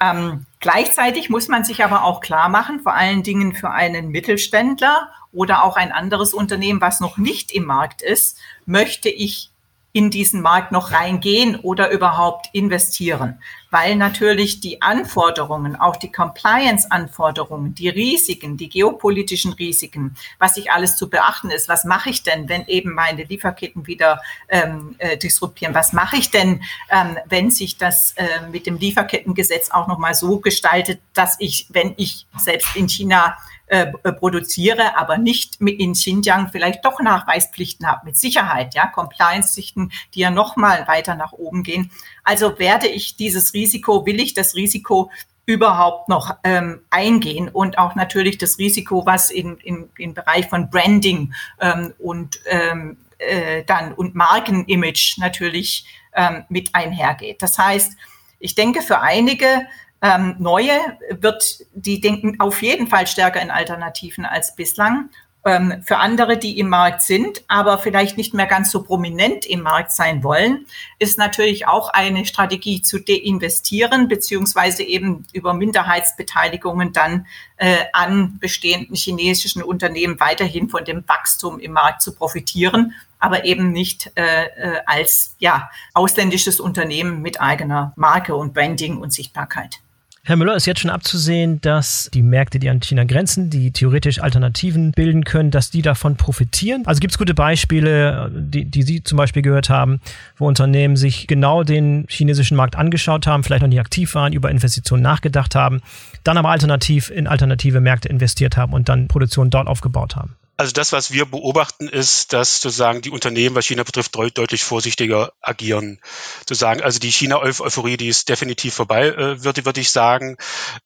Ähm, 0.01 0.47
gleichzeitig 0.59 1.31
muss 1.31 1.47
man 1.47 1.65
sich 1.65 1.85
aber 1.85 2.03
auch 2.03 2.21
klar 2.21 2.49
machen, 2.49 2.81
vor 2.81 2.95
allen 2.95 3.23
Dingen 3.23 3.55
für 3.55 3.71
einen 3.71 4.09
Mittelständler 4.09 5.11
oder 5.33 5.63
auch 5.63 5.77
ein 5.77 5.93
anderes 5.93 6.35
Unternehmen, 6.35 6.81
was 6.81 6.99
noch 6.99 7.19
nicht 7.19 7.53
im 7.53 7.65
Markt 7.65 8.03
ist, 8.03 8.39
möchte 8.67 9.09
ich 9.09 9.52
in 9.95 10.11
diesen 10.11 10.41
Markt 10.41 10.73
noch 10.73 10.91
reingehen 10.91 11.57
oder 11.57 11.91
überhaupt 11.91 12.49
investieren, 12.53 13.39
weil 13.71 13.95
natürlich 13.97 14.61
die 14.61 14.81
Anforderungen, 14.81 15.77
auch 15.77 15.97
die 15.97 16.11
Compliance-Anforderungen, 16.11 17.75
die 17.75 17.91
Risiken, 17.91 18.57
die 18.57 18.71
geopolitischen 18.71 19.53
Risiken, 19.53 20.17
was 20.39 20.55
sich 20.55 20.73
alles 20.73 20.97
zu 20.97 21.11
beachten 21.11 21.51
ist, 21.51 21.69
was 21.69 21.85
mache 21.85 22.09
ich 22.09 22.23
denn, 22.23 22.49
wenn 22.49 22.67
eben 22.69 22.95
meine 22.95 23.25
Lieferketten 23.25 23.87
wieder 23.87 24.23
ähm, 24.49 24.95
äh, 24.97 25.19
disruptieren, 25.19 25.75
was 25.75 25.93
mache 25.93 26.17
ich 26.17 26.31
denn, 26.31 26.63
ähm, 26.91 27.19
wenn 27.27 27.51
sich 27.51 27.77
das 27.77 28.13
äh, 28.13 28.27
mit 28.51 28.67
dem 28.67 28.79
Lieferkettengesetz 28.79 29.71
auch 29.71 29.89
nochmal 29.89 30.15
so 30.15 30.39
gestaltet, 30.39 31.01
dass 31.13 31.37
ich, 31.39 31.67
wenn 31.69 31.93
ich 31.99 32.27
selbst 32.39 32.75
in 32.77 32.89
China 32.89 33.37
äh, 33.73 34.13
produziere, 34.13 34.99
aber 34.99 35.17
nicht 35.17 35.59
in 35.63 35.95
Xinjiang 35.95 36.51
vielleicht 36.53 36.85
doch 36.85 37.01
Nachweispflichten 37.01 37.87
habe, 37.87 38.05
mit 38.05 38.19
Sicherheit, 38.19 38.75
ja, 38.75 38.87
Compliance-Pflichten, 38.87 39.93
die 40.15 40.21
ja 40.21 40.31
nochmal 40.31 40.87
weiter 40.89 41.15
nach 41.15 41.33
oben 41.33 41.63
gehen. 41.63 41.91
Also 42.23 42.59
werde 42.59 42.87
ich 42.87 43.17
dieses 43.17 43.55
Risiko, 43.55 44.05
will 44.05 44.21
ich 44.21 44.35
das 44.35 44.55
Risiko 44.55 45.11
überhaupt 45.47 46.11
noch 46.11 46.37
ähm, 46.45 46.83
eingehen 46.91 47.49
und 47.49 47.79
auch 47.79 47.95
natürlich 47.95 48.37
das 48.37 48.59
Risiko, 48.59 49.07
was 49.07 49.31
in, 49.31 49.57
in, 49.57 49.89
im 49.97 50.13
Bereich 50.13 50.51
von 50.51 50.69
Branding 50.69 51.33
ähm, 51.59 51.95
und 51.99 52.41
ähm, 52.51 52.99
äh, 53.17 53.65
dann 53.65 53.95
und 53.95 54.15
Markenimage 54.15 55.15
natürlich 55.17 55.87
ähm, 56.15 56.45
mit 56.51 56.75
einhergeht. 56.75 57.41
Das 57.41 57.57
heißt, 57.57 57.97
ich 58.39 58.55
denke, 58.55 58.83
für 58.83 59.01
einige 59.01 59.67
ähm, 60.03 60.35
neue 60.39 60.79
wird, 61.11 61.61
die 61.73 62.01
denken 62.01 62.41
auf 62.41 62.61
jeden 62.63 62.89
Fall 62.89 63.07
stärker 63.07 63.41
in 63.41 63.51
Alternativen 63.51 64.27
als 64.27 64.57
bislang. 64.57 65.11
Ähm, 65.45 65.83
für 65.85 65.97
andere, 65.97 66.39
die 66.39 66.59
im 66.61 66.69
Markt 66.69 67.03
sind, 67.03 67.43
aber 67.49 67.79
vielleicht 67.79 68.17
nicht 68.17 68.33
mehr 68.33 68.47
ganz 68.47 68.71
so 68.71 68.85
prominent 68.85 69.45
im 69.45 69.63
Markt 69.63 69.91
sein 69.91 70.23
wollen, 70.23 70.67
ist 71.01 71.19
natürlich 71.19 71.67
auch 71.67 71.89
eine 71.89 72.25
Strategie 72.27 72.81
zu 72.81 73.01
deinvestieren, 73.01 74.07
beziehungsweise 74.07 74.85
eben 74.85 75.27
über 75.33 75.53
Minderheitsbeteiligungen 75.53 76.93
dann 76.93 77.27
äh, 77.57 77.77
an 77.93 78.39
bestehenden 78.39 78.95
chinesischen 78.95 79.65
Unternehmen 79.65 80.21
weiterhin 80.21 80.69
von 80.69 80.85
dem 80.85 81.03
Wachstum 81.09 81.59
im 81.59 81.73
Markt 81.73 82.03
zu 82.03 82.15
profitieren, 82.15 82.95
aber 83.19 83.45
eben 83.45 83.73
nicht 83.73 84.13
äh, 84.17 84.45
äh 84.45 84.81
als 84.87 85.35
ja, 85.41 85.71
ausländisches 85.93 86.61
Unternehmen 86.61 87.21
mit 87.21 87.41
eigener 87.41 87.93
Marke 87.97 88.37
und 88.37 88.55
Branding 88.55 88.99
und 88.99 89.13
Sichtbarkeit. 89.13 89.81
Herr 90.25 90.37
Müller, 90.37 90.55
ist 90.55 90.67
jetzt 90.67 90.79
schon 90.79 90.91
abzusehen, 90.93 91.61
dass 91.63 92.09
die 92.15 92.23
Märkte, 92.23 92.61
die 92.61 92.71
an 92.71 92.79
China 92.79 93.03
grenzen, 93.03 93.51
die 93.51 93.73
theoretisch 93.73 94.21
Alternativen 94.21 94.93
bilden 94.93 95.25
können, 95.25 95.51
dass 95.51 95.71
die 95.71 95.83
davon 95.83 96.15
profitieren? 96.15 96.85
Also 96.87 97.01
gibt 97.01 97.11
es 97.11 97.19
gute 97.19 97.35
Beispiele, 97.35 98.31
die, 98.33 98.65
die 98.65 98.83
Sie 98.85 99.03
zum 99.03 99.17
Beispiel 99.17 99.43
gehört 99.43 99.69
haben, 99.69 100.01
wo 100.37 100.47
Unternehmen 100.47 100.95
sich 100.95 101.27
genau 101.27 101.65
den 101.65 102.07
chinesischen 102.09 102.57
Markt 102.57 102.77
angeschaut 102.77 103.27
haben, 103.27 103.43
vielleicht 103.43 103.63
noch 103.63 103.69
nicht 103.69 103.81
aktiv 103.81 104.15
waren, 104.15 104.33
über 104.33 104.49
Investitionen 104.49 105.03
nachgedacht 105.03 105.57
haben, 105.57 105.81
dann 106.23 106.39
aber 106.39 106.51
alternativ 106.51 107.11
in 107.11 107.27
alternative 107.27 107.81
Märkte 107.81 108.09
investiert 108.09 108.57
haben 108.57 108.75
und 108.75 108.89
dann 108.89 109.09
Produktion 109.09 109.51
dort 109.51 109.67
aufgebaut 109.67 110.15
haben? 110.15 110.37
Also 110.57 110.73
das, 110.73 110.93
was 110.93 111.11
wir 111.11 111.25
beobachten, 111.25 111.89
ist, 111.89 112.33
dass 112.33 112.61
sozusagen 112.61 113.01
die 113.03 113.11
Unternehmen, 113.11 113.57
was 113.57 113.67
China 113.67 113.83
betrifft, 113.83 114.15
deutlich 114.15 114.63
vorsichtiger 114.63 115.33
agieren. 115.41 116.01
Sozusagen, 116.41 116.83
also 116.83 116.99
die 116.99 117.11
China-Euphorie, 117.11 117.97
die 117.97 118.09
ist 118.09 118.29
definitiv 118.29 118.75
vorbei, 118.75 119.09
äh, 119.09 119.43
würde, 119.43 119.65
würde 119.65 119.81
ich 119.81 119.91
sagen. 119.91 120.37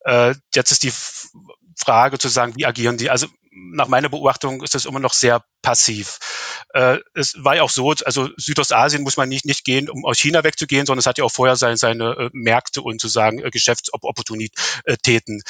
Äh, 0.05 0.35
jetzt 0.55 0.73
ist 0.73 0.83
die 0.83 0.93
Frage 1.77 2.19
zu 2.19 2.29
sagen, 2.29 2.55
wie 2.57 2.65
agieren 2.65 2.97
die? 2.97 3.11
Also 3.11 3.27
nach 3.51 3.89
meiner 3.89 4.09
Beobachtung 4.09 4.63
ist 4.63 4.75
das 4.75 4.85
immer 4.85 5.01
noch 5.01 5.13
sehr 5.13 5.45
passiv. 5.63 6.19
Äh, 6.75 6.99
es 7.15 7.35
war 7.43 7.57
ja 7.57 7.63
auch 7.63 7.71
so, 7.71 7.91
also 8.05 8.29
Südostasien 8.37 9.03
muss 9.03 9.17
man 9.17 9.29
nicht, 9.29 9.47
nicht 9.47 9.65
gehen, 9.65 9.89
um 9.89 10.05
aus 10.05 10.19
China 10.19 10.45
wegzugehen, 10.45 10.87
sondern 10.87 11.01
es 11.01 11.07
hat 11.07 11.19
ja 11.19 11.25
auch 11.25 11.33
vorher 11.33 11.57
seine, 11.57 11.77
seine 11.77 12.13
äh, 12.13 12.31
Märkte 12.33 12.83
und 12.83 13.01
sozusagen 13.01 13.39
äh, 13.39 13.51
Geschäftsopportunitäten. 13.51 15.43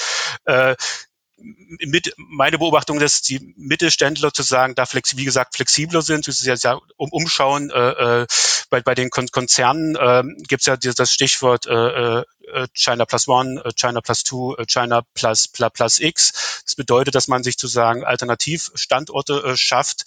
Äh, 0.44 0.76
mit, 1.38 2.14
meine 2.16 2.58
Beobachtung, 2.58 2.98
dass 2.98 3.22
die 3.22 3.54
Mittelständler 3.56 4.28
sozusagen 4.28 4.74
da 4.74 4.86
flex, 4.86 5.16
wie 5.16 5.24
gesagt 5.24 5.54
flexibler 5.54 6.02
sind, 6.02 6.24
sie 6.24 6.32
sich 6.32 6.62
ja 6.62 6.78
um, 6.96 7.10
umschauen. 7.10 7.70
Äh, 7.70 8.22
äh, 8.22 8.26
bei, 8.70 8.80
bei 8.80 8.94
den 8.94 9.10
Kon 9.10 9.28
Konzernen 9.28 9.96
äh, 9.96 10.22
gibt 10.48 10.62
es 10.62 10.66
ja 10.66 10.76
das 10.76 11.12
Stichwort 11.12 11.66
äh, 11.66 12.20
äh, 12.20 12.24
China 12.72 13.04
plus 13.04 13.28
one, 13.28 13.62
äh, 13.64 13.72
China 13.74 14.00
plus 14.00 14.24
two, 14.24 14.56
China 14.66 15.02
plus, 15.14 15.48
plus, 15.48 15.70
plus 15.72 15.98
X. 16.00 16.62
Das 16.64 16.74
bedeutet, 16.74 17.14
dass 17.14 17.28
man 17.28 17.42
sich 17.42 17.54
sozusagen 17.54 18.04
Alternativstandorte 18.04 19.42
äh, 19.44 19.56
schafft. 19.56 20.04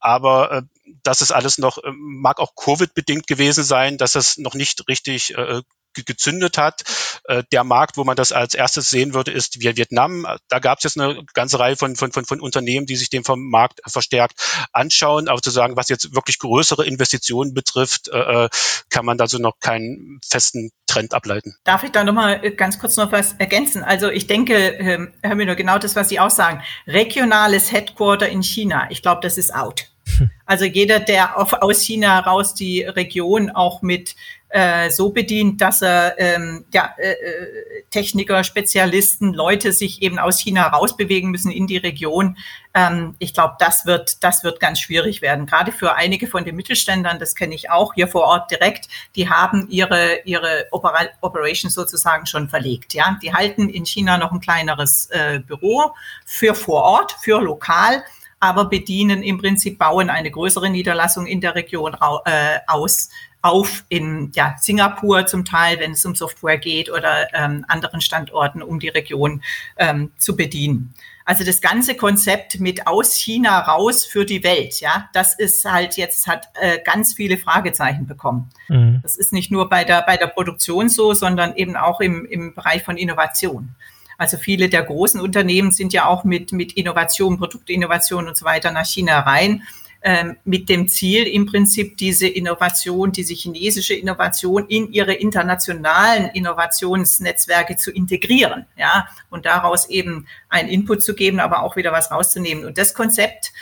Aber 0.00 0.52
äh, 0.52 0.62
das 1.02 1.22
ist 1.22 1.32
alles 1.32 1.58
noch, 1.58 1.78
mag 1.92 2.38
auch 2.40 2.54
Covid-bedingt 2.54 3.26
gewesen 3.26 3.64
sein, 3.64 3.98
dass 3.98 4.12
das 4.12 4.38
noch 4.38 4.54
nicht 4.54 4.86
richtig 4.88 5.36
äh, 5.36 5.62
gezündet 6.04 6.58
hat. 6.58 6.82
Äh, 7.24 7.42
der 7.52 7.64
Markt, 7.64 7.96
wo 7.96 8.04
man 8.04 8.16
das 8.16 8.32
als 8.32 8.54
erstes 8.54 8.90
sehen 8.90 9.14
würde, 9.14 9.30
ist 9.30 9.60
Vietnam. 9.60 10.26
Da 10.48 10.58
gab 10.58 10.78
es 10.78 10.84
jetzt 10.84 11.00
eine 11.00 11.24
ganze 11.34 11.58
Reihe 11.58 11.76
von, 11.76 11.96
von, 11.96 12.12
von, 12.12 12.24
von 12.24 12.40
Unternehmen, 12.40 12.86
die 12.86 12.96
sich 12.96 13.10
den 13.10 13.24
vom 13.24 13.48
Markt 13.48 13.80
verstärkt 13.86 14.34
anschauen. 14.72 15.28
Aber 15.28 15.40
zu 15.42 15.50
sagen, 15.50 15.76
was 15.76 15.88
jetzt 15.88 16.14
wirklich 16.14 16.38
größere 16.38 16.86
Investitionen 16.86 17.54
betrifft, 17.54 18.08
äh, 18.08 18.44
äh 18.44 18.48
kann 18.90 19.04
man 19.04 19.18
da 19.18 19.26
so 19.26 19.38
noch 19.38 19.58
keinen 19.60 20.20
festen 20.26 20.70
Trend 20.86 21.14
ableiten. 21.14 21.54
Darf 21.64 21.84
ich 21.84 21.90
da 21.90 22.04
nochmal 22.04 22.40
ganz 22.52 22.78
kurz 22.78 22.96
noch 22.96 23.12
was 23.12 23.34
ergänzen? 23.34 23.82
Also 23.84 24.08
ich 24.10 24.26
denke, 24.26 24.54
ähm, 24.54 25.12
Herr 25.22 25.34
Müller, 25.34 25.54
genau 25.54 25.78
das, 25.78 25.94
was 25.94 26.08
Sie 26.08 26.18
auch 26.18 26.30
sagen. 26.30 26.62
Regionales 26.86 27.70
Headquarter 27.70 28.28
in 28.28 28.42
China, 28.42 28.86
ich 28.90 29.02
glaube, 29.02 29.20
das 29.22 29.38
ist 29.38 29.54
out. 29.54 29.86
Hm. 30.16 30.30
Also 30.46 30.64
jeder, 30.64 31.00
der 31.00 31.36
auf, 31.36 31.52
aus 31.52 31.82
China 31.82 32.14
heraus 32.14 32.54
die 32.54 32.82
Region 32.82 33.50
auch 33.50 33.82
mit 33.82 34.16
äh, 34.50 34.90
so 34.90 35.10
bedient, 35.10 35.60
dass 35.60 35.82
er 35.82 36.18
ähm, 36.18 36.64
ja, 36.72 36.94
äh, 36.98 37.12
äh, 37.12 37.82
Techniker, 37.90 38.42
Spezialisten, 38.44 39.34
Leute 39.34 39.72
sich 39.72 40.02
eben 40.02 40.18
aus 40.18 40.40
China 40.40 40.68
rausbewegen 40.68 41.30
müssen 41.30 41.50
in 41.50 41.66
die 41.66 41.76
Region. 41.76 42.36
Ähm, 42.72 43.14
ich 43.18 43.34
glaube, 43.34 43.56
das 43.58 43.84
wird, 43.84 44.24
das 44.24 44.44
wird 44.44 44.58
ganz 44.58 44.80
schwierig 44.80 45.20
werden. 45.20 45.46
Gerade 45.46 45.70
für 45.70 45.96
einige 45.96 46.26
von 46.26 46.44
den 46.44 46.56
Mittelständlern, 46.56 47.18
das 47.18 47.34
kenne 47.34 47.54
ich 47.54 47.70
auch 47.70 47.94
hier 47.94 48.08
vor 48.08 48.22
Ort 48.22 48.50
direkt, 48.50 48.88
die 49.16 49.28
haben 49.28 49.68
ihre, 49.68 50.20
ihre 50.24 50.66
Opera 50.70 51.06
Operations 51.20 51.74
sozusagen 51.74 52.24
schon 52.24 52.48
verlegt. 52.48 52.94
Ja, 52.94 53.18
die 53.22 53.34
halten 53.34 53.68
in 53.68 53.84
China 53.84 54.16
noch 54.16 54.32
ein 54.32 54.40
kleineres 54.40 55.08
äh, 55.10 55.40
Büro 55.40 55.92
für 56.24 56.54
vor 56.54 56.82
Ort, 56.82 57.16
für 57.20 57.40
lokal 57.40 58.02
aber 58.40 58.66
bedienen 58.66 59.22
im 59.22 59.38
Prinzip, 59.38 59.78
bauen 59.78 60.10
eine 60.10 60.30
größere 60.30 60.70
Niederlassung 60.70 61.26
in 61.26 61.40
der 61.40 61.54
Region 61.54 61.96
äh, 62.24 62.58
aus 62.66 63.10
auf 63.40 63.84
in 63.88 64.32
ja, 64.34 64.56
Singapur 64.58 65.26
zum 65.26 65.44
Teil, 65.44 65.78
wenn 65.78 65.92
es 65.92 66.04
um 66.04 66.14
Software 66.14 66.58
geht 66.58 66.90
oder 66.90 67.32
ähm, 67.34 67.64
anderen 67.68 68.00
Standorten, 68.00 68.62
um 68.62 68.80
die 68.80 68.88
Region 68.88 69.42
ähm, 69.76 70.10
zu 70.18 70.36
bedienen. 70.36 70.92
Also 71.24 71.44
das 71.44 71.60
ganze 71.60 71.94
Konzept 71.94 72.58
mit 72.58 72.86
aus 72.86 73.14
China 73.14 73.60
raus 73.60 74.06
für 74.06 74.24
die 74.24 74.42
Welt, 74.42 74.80
ja, 74.80 75.10
das 75.12 75.38
ist 75.38 75.64
halt 75.70 75.98
jetzt 75.98 76.26
hat 76.26 76.48
äh, 76.54 76.78
ganz 76.82 77.14
viele 77.14 77.36
Fragezeichen 77.36 78.06
bekommen. 78.06 78.48
Mhm. 78.68 79.00
Das 79.02 79.16
ist 79.16 79.32
nicht 79.32 79.50
nur 79.50 79.68
bei 79.68 79.84
der 79.84 80.02
bei 80.02 80.16
der 80.16 80.28
Produktion 80.28 80.88
so, 80.88 81.12
sondern 81.12 81.54
eben 81.54 81.76
auch 81.76 82.00
im 82.00 82.24
im 82.24 82.54
Bereich 82.54 82.82
von 82.82 82.96
Innovation. 82.96 83.74
Also 84.18 84.36
viele 84.36 84.68
der 84.68 84.82
großen 84.82 85.20
Unternehmen 85.20 85.72
sind 85.72 85.94
ja 85.94 86.06
auch 86.06 86.24
mit 86.24 86.52
mit 86.52 86.74
Innovation, 86.74 87.38
Produktinnovation 87.38 88.28
und 88.28 88.36
so 88.36 88.44
weiter 88.44 88.70
nach 88.72 88.84
China 88.84 89.20
rein 89.20 89.62
ähm, 90.02 90.36
mit 90.44 90.68
dem 90.68 90.86
Ziel, 90.88 91.26
im 91.26 91.46
Prinzip 91.46 91.96
diese 91.96 92.28
Innovation, 92.28 93.10
diese 93.10 93.34
chinesische 93.34 93.94
Innovation 93.94 94.66
in 94.68 94.92
ihre 94.92 95.14
internationalen 95.14 96.26
Innovationsnetzwerke 96.30 97.76
zu 97.76 97.90
integrieren, 97.90 98.66
ja, 98.76 99.08
und 99.30 99.44
daraus 99.44 99.88
eben 99.88 100.26
einen 100.48 100.68
Input 100.68 101.02
zu 101.02 101.14
geben, 101.14 101.40
aber 101.40 101.62
auch 101.62 101.74
wieder 101.74 101.92
was 101.92 102.10
rauszunehmen. 102.10 102.64
Und 102.64 102.78
das 102.78 102.94
Konzept, 102.94 103.52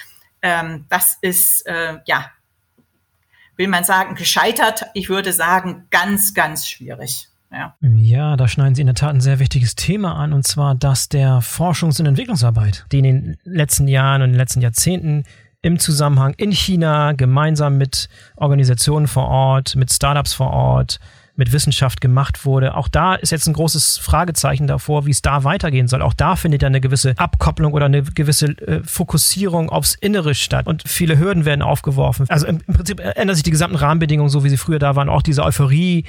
ähm, 0.43 0.85
das 0.91 1.17
ist, 1.23 1.67
äh, 1.67 1.99
ja, 2.05 2.31
will 3.57 3.69
man 3.69 3.85
sagen, 3.85 4.15
gescheitert. 4.15 4.85
Ich 4.93 5.09
würde 5.09 5.33
sagen, 5.33 5.87
ganz, 5.91 6.35
ganz 6.35 6.69
schwierig. 6.69 7.29
Ja. 7.53 7.75
ja, 7.81 8.37
da 8.37 8.49
schneiden 8.49 8.75
Sie 8.75 8.81
in 8.81 8.87
der 8.87 8.95
Tat 8.95 9.15
ein 9.15 9.21
sehr 9.21 9.39
wichtiges 9.39 9.77
Thema 9.77 10.17
an, 10.17 10.33
und 10.33 10.47
zwar 10.47 10.75
das 10.75 11.09
der 11.09 11.41
Forschungs- 11.41 12.01
und 12.01 12.07
Entwicklungsarbeit, 12.07 12.87
die 12.93 12.99
in 12.99 13.05
den 13.05 13.37
letzten 13.45 13.89
Jahren 13.89 14.23
und 14.23 14.29
in 14.29 14.33
den 14.33 14.39
letzten 14.39 14.61
Jahrzehnten 14.61 15.25
im 15.63 15.79
Zusammenhang 15.79 16.35
in 16.37 16.53
China 16.53 17.13
gemeinsam 17.13 17.79
mit 17.79 18.09
Organisationen 18.37 19.07
vor 19.07 19.29
Ort, 19.29 19.75
mit 19.75 19.93
Startups 19.93 20.33
vor 20.33 20.51
Ort, 20.51 21.01
mit 21.37 21.53
Wissenschaft 21.53 22.01
gemacht 22.01 22.45
wurde. 22.45 22.75
Auch 22.75 22.89
da 22.89 23.15
ist 23.15 23.31
jetzt 23.31 23.47
ein 23.47 23.53
großes 23.53 23.99
Fragezeichen 23.99 24.67
davor, 24.67 25.07
wie 25.07 25.11
es 25.11 25.23
da 25.23 25.45
weitergehen 25.45 25.87
soll. 25.87 26.03
Auch 26.03 26.15
da 26.15 26.37
findet 26.37 26.63
ja 26.63 26.69
eine 26.69 26.81
gewisse 26.81 27.15
Abkopplung 27.19 27.73
oder 27.73 27.87
eine 27.87 28.03
gewisse 28.03 28.47
äh, 28.47 28.83
Fokussierung 28.85 29.71
aufs 29.71 29.95
Innere 29.95 30.35
statt 30.35 30.67
und 30.67 30.83
viele 30.87 31.19
Hürden 31.19 31.45
werden 31.45 31.63
aufgeworfen. 31.63 32.27
Also 32.29 32.47
im, 32.47 32.61
im 32.67 32.75
Prinzip 32.75 33.01
ändern 33.01 33.35
sich 33.35 33.45
die 33.45 33.51
gesamten 33.51 33.77
Rahmenbedingungen, 33.77 34.31
so 34.31 34.45
wie 34.45 34.49
sie 34.49 34.57
früher 34.57 34.79
da 34.79 34.97
waren. 34.97 35.09
Auch 35.09 35.23
diese 35.23 35.45
Euphorie, 35.45 36.05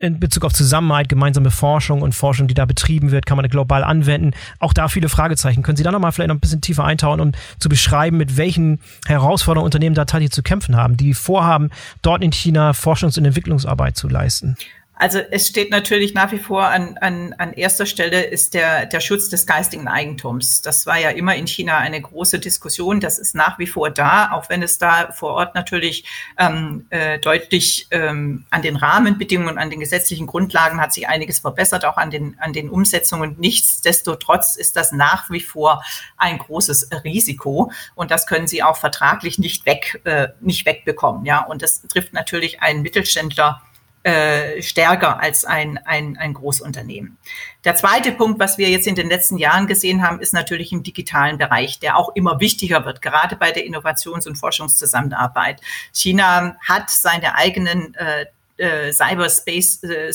in 0.00 0.18
Bezug 0.18 0.46
auf 0.46 0.54
Zusammenarbeit, 0.54 1.10
gemeinsame 1.10 1.50
Forschung 1.50 2.00
und 2.00 2.14
Forschung, 2.14 2.48
die 2.48 2.54
da 2.54 2.64
betrieben 2.64 3.10
wird, 3.10 3.26
kann 3.26 3.36
man 3.36 3.46
global 3.48 3.84
anwenden. 3.84 4.32
Auch 4.58 4.72
da 4.72 4.88
viele 4.88 5.10
Fragezeichen. 5.10 5.62
Können 5.62 5.76
Sie 5.76 5.82
da 5.82 5.92
nochmal 5.92 6.10
vielleicht 6.10 6.28
noch 6.28 6.36
ein 6.36 6.40
bisschen 6.40 6.62
tiefer 6.62 6.84
eintauchen, 6.84 7.20
um 7.20 7.32
zu 7.58 7.68
beschreiben, 7.68 8.16
mit 8.16 8.38
welchen 8.38 8.80
Herausforderungen 9.06 9.66
Unternehmen 9.66 9.94
da 9.94 10.06
tatsächlich 10.06 10.32
zu 10.32 10.42
kämpfen 10.42 10.74
haben, 10.74 10.96
die 10.96 11.12
vorhaben, 11.12 11.70
dort 12.00 12.24
in 12.24 12.32
China 12.32 12.70
Forschungs- 12.70 13.18
und 13.18 13.26
Entwicklungsarbeit 13.26 13.96
zu 13.96 14.08
leisten? 14.08 14.56
Also 15.00 15.18
es 15.18 15.48
steht 15.48 15.70
natürlich 15.70 16.12
nach 16.12 16.30
wie 16.30 16.38
vor 16.38 16.66
an, 16.66 16.98
an, 17.00 17.34
an 17.38 17.54
erster 17.54 17.86
Stelle 17.86 18.22
ist 18.22 18.52
der, 18.52 18.84
der 18.84 19.00
Schutz 19.00 19.30
des 19.30 19.46
geistigen 19.46 19.88
Eigentums. 19.88 20.60
Das 20.60 20.84
war 20.84 20.98
ja 20.98 21.08
immer 21.08 21.34
in 21.36 21.46
China 21.46 21.78
eine 21.78 22.02
große 22.02 22.38
Diskussion. 22.38 23.00
Das 23.00 23.18
ist 23.18 23.34
nach 23.34 23.58
wie 23.58 23.66
vor 23.66 23.88
da, 23.88 24.30
auch 24.32 24.50
wenn 24.50 24.62
es 24.62 24.76
da 24.76 25.10
vor 25.10 25.30
Ort 25.30 25.54
natürlich 25.54 26.04
ähm, 26.38 26.84
äh, 26.90 27.18
deutlich 27.18 27.86
ähm, 27.92 28.44
an 28.50 28.60
den 28.60 28.76
Rahmenbedingungen, 28.76 29.56
an 29.56 29.70
den 29.70 29.80
gesetzlichen 29.80 30.26
Grundlagen 30.26 30.82
hat 30.82 30.92
sich 30.92 31.08
einiges 31.08 31.38
verbessert, 31.38 31.86
auch 31.86 31.96
an 31.96 32.10
den, 32.10 32.36
an 32.38 32.52
den 32.52 32.68
Umsetzungen. 32.68 33.36
Nichtsdestotrotz 33.38 34.54
ist 34.54 34.76
das 34.76 34.92
nach 34.92 35.30
wie 35.30 35.40
vor 35.40 35.82
ein 36.18 36.36
großes 36.36 36.90
Risiko 37.04 37.72
und 37.94 38.10
das 38.10 38.26
können 38.26 38.46
Sie 38.46 38.62
auch 38.62 38.76
vertraglich 38.76 39.38
nicht 39.38 39.64
weg, 39.64 40.02
äh, 40.04 40.28
nicht 40.40 40.66
wegbekommen. 40.66 41.24
Ja, 41.24 41.40
und 41.40 41.62
das 41.62 41.80
trifft 41.88 42.12
natürlich 42.12 42.60
einen 42.60 42.82
Mittelständler 42.82 43.62
äh, 44.02 44.62
stärker 44.62 45.20
als 45.20 45.44
ein, 45.44 45.78
ein, 45.84 46.16
ein 46.16 46.32
Großunternehmen. 46.32 47.18
Der 47.64 47.74
zweite 47.76 48.12
Punkt, 48.12 48.40
was 48.40 48.56
wir 48.56 48.70
jetzt 48.70 48.86
in 48.86 48.94
den 48.94 49.08
letzten 49.08 49.36
Jahren 49.36 49.66
gesehen 49.66 50.02
haben, 50.02 50.20
ist 50.20 50.32
natürlich 50.32 50.72
im 50.72 50.82
digitalen 50.82 51.36
Bereich, 51.36 51.80
der 51.80 51.96
auch 51.96 52.14
immer 52.14 52.40
wichtiger 52.40 52.86
wird, 52.86 53.02
gerade 53.02 53.36
bei 53.36 53.52
der 53.52 53.66
Innovations- 53.66 54.26
und 54.26 54.36
Forschungszusammenarbeit. 54.36 55.60
China 55.92 56.56
hat 56.66 56.88
seine 56.88 57.34
eigenen 57.34 57.94
äh, 57.94 58.24
äh, 58.60 58.92
Cyberspace 58.92 59.82
äh, 59.84 60.12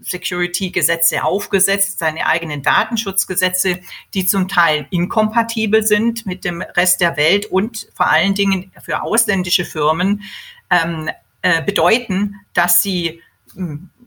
Security 0.00 0.70
Gesetze 0.70 1.22
aufgesetzt, 1.22 1.98
seine 1.98 2.26
eigenen 2.26 2.62
Datenschutzgesetze, 2.62 3.80
die 4.14 4.26
zum 4.26 4.48
Teil 4.48 4.86
inkompatibel 4.90 5.84
sind 5.84 6.26
mit 6.26 6.44
dem 6.44 6.62
Rest 6.62 7.00
der 7.00 7.16
Welt 7.16 7.46
und 7.46 7.88
vor 7.94 8.10
allen 8.10 8.34
Dingen 8.34 8.72
für 8.82 9.02
ausländische 9.02 9.64
Firmen 9.64 10.22
ähm, 10.70 11.10
äh, 11.42 11.62
bedeuten, 11.62 12.36
dass 12.54 12.82
sie 12.82 13.22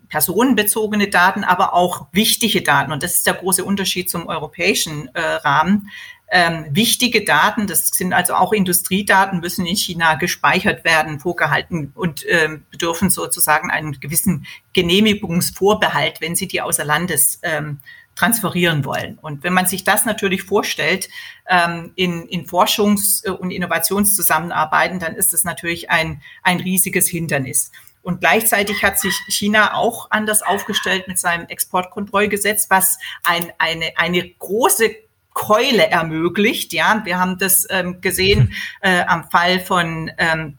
personenbezogene 0.09 1.07
Daten, 1.09 1.43
aber 1.43 1.73
auch 1.73 2.07
wichtige 2.11 2.61
Daten, 2.61 2.91
und 2.91 3.01
das 3.01 3.15
ist 3.15 3.27
der 3.27 3.35
große 3.35 3.63
Unterschied 3.63 4.09
zum 4.09 4.27
europäischen 4.27 5.09
äh, 5.15 5.21
Rahmen, 5.21 5.89
ähm, 6.33 6.67
wichtige 6.71 7.25
Daten, 7.25 7.67
das 7.67 7.89
sind 7.89 8.13
also 8.13 8.35
auch 8.35 8.53
Industriedaten, 8.53 9.41
müssen 9.41 9.65
in 9.65 9.75
China 9.75 10.15
gespeichert 10.15 10.85
werden, 10.85 11.19
vorgehalten 11.19 11.91
und 11.93 12.25
ähm, 12.27 12.63
bedürfen 12.71 13.09
sozusagen 13.09 13.69
einen 13.69 13.99
gewissen 13.99 14.45
Genehmigungsvorbehalt, 14.71 16.21
wenn 16.21 16.37
sie 16.37 16.47
die 16.47 16.61
außer 16.61 16.85
Landes 16.85 17.39
ähm, 17.43 17.79
transferieren 18.15 18.85
wollen. 18.85 19.17
Und 19.21 19.43
wenn 19.43 19.53
man 19.53 19.65
sich 19.65 19.83
das 19.83 20.05
natürlich 20.05 20.43
vorstellt 20.43 21.09
ähm, 21.49 21.91
in, 21.95 22.27
in 22.27 22.45
Forschungs- 22.45 23.27
und 23.29 23.51
Innovationszusammenarbeiten, 23.51 24.99
dann 24.99 25.15
ist 25.15 25.33
das 25.33 25.43
natürlich 25.43 25.89
ein, 25.89 26.21
ein 26.43 26.61
riesiges 26.61 27.09
Hindernis. 27.09 27.71
Und 28.03 28.19
gleichzeitig 28.19 28.83
hat 28.83 28.99
sich 28.99 29.13
China 29.27 29.75
auch 29.75 30.09
anders 30.09 30.41
aufgestellt 30.41 31.07
mit 31.07 31.19
seinem 31.19 31.47
Exportkontrollgesetz, 31.47 32.69
was 32.69 32.97
ein, 33.23 33.51
eine, 33.59 33.91
eine 33.95 34.27
große 34.27 34.91
Keule 35.33 35.87
ermöglicht. 35.87 36.73
Ja, 36.73 37.01
wir 37.05 37.19
haben 37.19 37.37
das 37.37 37.67
ähm, 37.69 38.01
gesehen 38.01 38.53
äh, 38.81 39.01
am 39.01 39.29
Fall 39.29 39.59
von 39.59 40.11
ähm, 40.17 40.57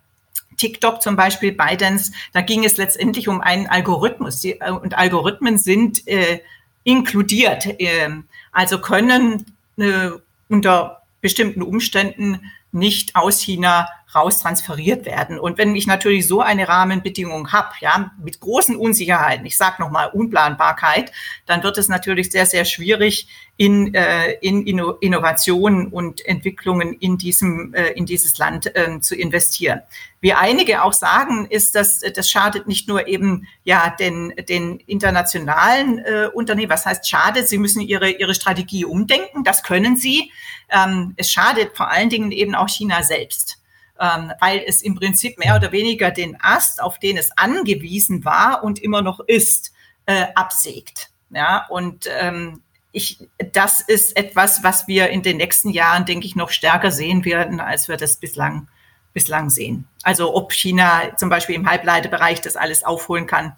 TikTok 0.57 1.03
zum 1.03 1.16
Beispiel, 1.16 1.53
Bidens. 1.53 2.12
Da 2.32 2.40
ging 2.40 2.64
es 2.64 2.76
letztendlich 2.76 3.28
um 3.28 3.40
einen 3.40 3.66
Algorithmus. 3.66 4.40
Die, 4.40 4.61
äh, 4.61 4.70
und 4.70 4.97
Algorithmen 4.97 5.59
sind 5.59 6.07
äh, 6.07 6.40
inkludiert, 6.84 7.66
äh, 7.80 8.09
also 8.53 8.80
können 8.80 9.57
äh, 9.76 10.11
unter 10.49 11.03
bestimmten 11.20 11.62
Umständen 11.62 12.53
nicht 12.72 13.16
aus 13.16 13.40
China 13.40 13.88
raustransferiert 14.15 15.07
werden. 15.07 15.39
Und 15.39 15.59
wenn 15.59 15.75
ich 15.75 15.87
natürlich 15.87 16.27
so 16.27 16.41
eine 16.41 16.69
Rahmenbedingung 16.69 17.53
habe, 17.53 17.71
ja, 17.81 18.13
mit 18.23 18.41
großen 18.41 18.77
Unsicherheiten, 18.77 19.47
ich 19.47 19.57
sage 19.57 19.81
nochmal 19.81 20.11
Unplanbarkeit, 20.13 21.13
dann 21.47 21.63
wird 21.63 21.79
es 21.79 21.89
natürlich 21.89 22.31
sehr, 22.31 22.47
sehr 22.47 22.65
schwierig, 22.65 23.29
in, 23.59 23.95
äh, 23.95 24.33
in 24.41 24.67
Innovationen 24.67 25.89
und 25.89 26.25
Entwicklungen 26.27 26.95
in 26.95 27.19
diesem 27.19 27.75
äh, 27.75 27.91
in 27.91 28.07
dieses 28.07 28.39
Land 28.39 28.75
äh, 28.75 28.99
zu 29.01 29.15
investieren. 29.15 29.83
Wie 30.21 30.33
einige 30.33 30.83
auch 30.83 30.93
sagen, 30.93 31.47
ist, 31.47 31.75
dass 31.75 32.01
das 32.01 32.31
schadet 32.31 32.67
nicht 32.67 32.89
nur 32.89 33.07
eben 33.07 33.47
ja 33.65 33.95
den 34.01 34.35
den 34.49 34.79
internationalen 34.81 35.99
äh, 35.99 36.29
Unternehmen. 36.33 36.71
Was 36.71 36.87
heißt 36.87 37.09
schadet? 37.09 37.47
Sie 37.49 37.59
müssen 37.59 37.81
ihre 37.81 38.11
ihre 38.11 38.35
Strategie 38.35 38.85
umdenken. 38.85 39.45
Das 39.45 39.63
können 39.63 39.97
sie. 39.97 40.33
Ähm, 40.71 41.15
es 41.17 41.31
schadet 41.31 41.77
vor 41.77 41.91
allen 41.91 42.09
Dingen 42.09 42.33
eben 42.33 42.55
auch 42.55 42.69
China 42.69 43.03
selbst 43.03 43.62
ähm, 44.03 44.33
weil 44.41 44.65
es 44.67 44.83
im 44.83 44.97
Prinzip 44.97 45.39
mehr 45.39 45.55
oder 45.55 45.71
weniger 45.71 46.11
den 46.11 46.37
Ast, 46.41 46.83
auf 46.83 46.99
den 46.99 47.17
es 47.17 47.31
angewiesen 47.39 48.25
war 48.25 48.65
und 48.65 48.81
immer 48.81 49.01
noch 49.01 49.21
ist, 49.21 49.73
äh, 50.07 50.27
absägt. 50.35 51.11
Ja, 51.31 51.67
und 51.69 52.09
ähm, 52.21 52.61
ich, 52.91 53.27
das 53.53 53.81
ist 53.81 54.17
etwas, 54.17 54.65
was 54.65 54.89
wir 54.89 55.09
in 55.11 55.23
den 55.23 55.37
nächsten 55.37 55.71
Jahren, 55.71 56.05
denke 56.05 56.27
ich, 56.27 56.35
noch 56.35 56.51
stärker 56.51 56.91
sehen 56.91 57.25
werden, 57.25 57.61
als 57.61 57.89
wir 57.89 57.97
das 57.97 58.17
bislang, 58.17 58.69
bislang 59.15 59.49
sehen. 59.51 59.87
Also 60.03 60.35
ob 60.35 60.53
China 60.53 61.17
zum 61.17 61.29
Beispiel 61.29 61.55
im 61.55 61.71
Halbleiterbereich 61.71 62.41
das 62.41 62.57
alles 62.57 62.83
aufholen 62.83 63.27
kann, 63.27 63.55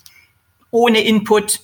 ohne 0.70 1.00
Input, 1.00 1.60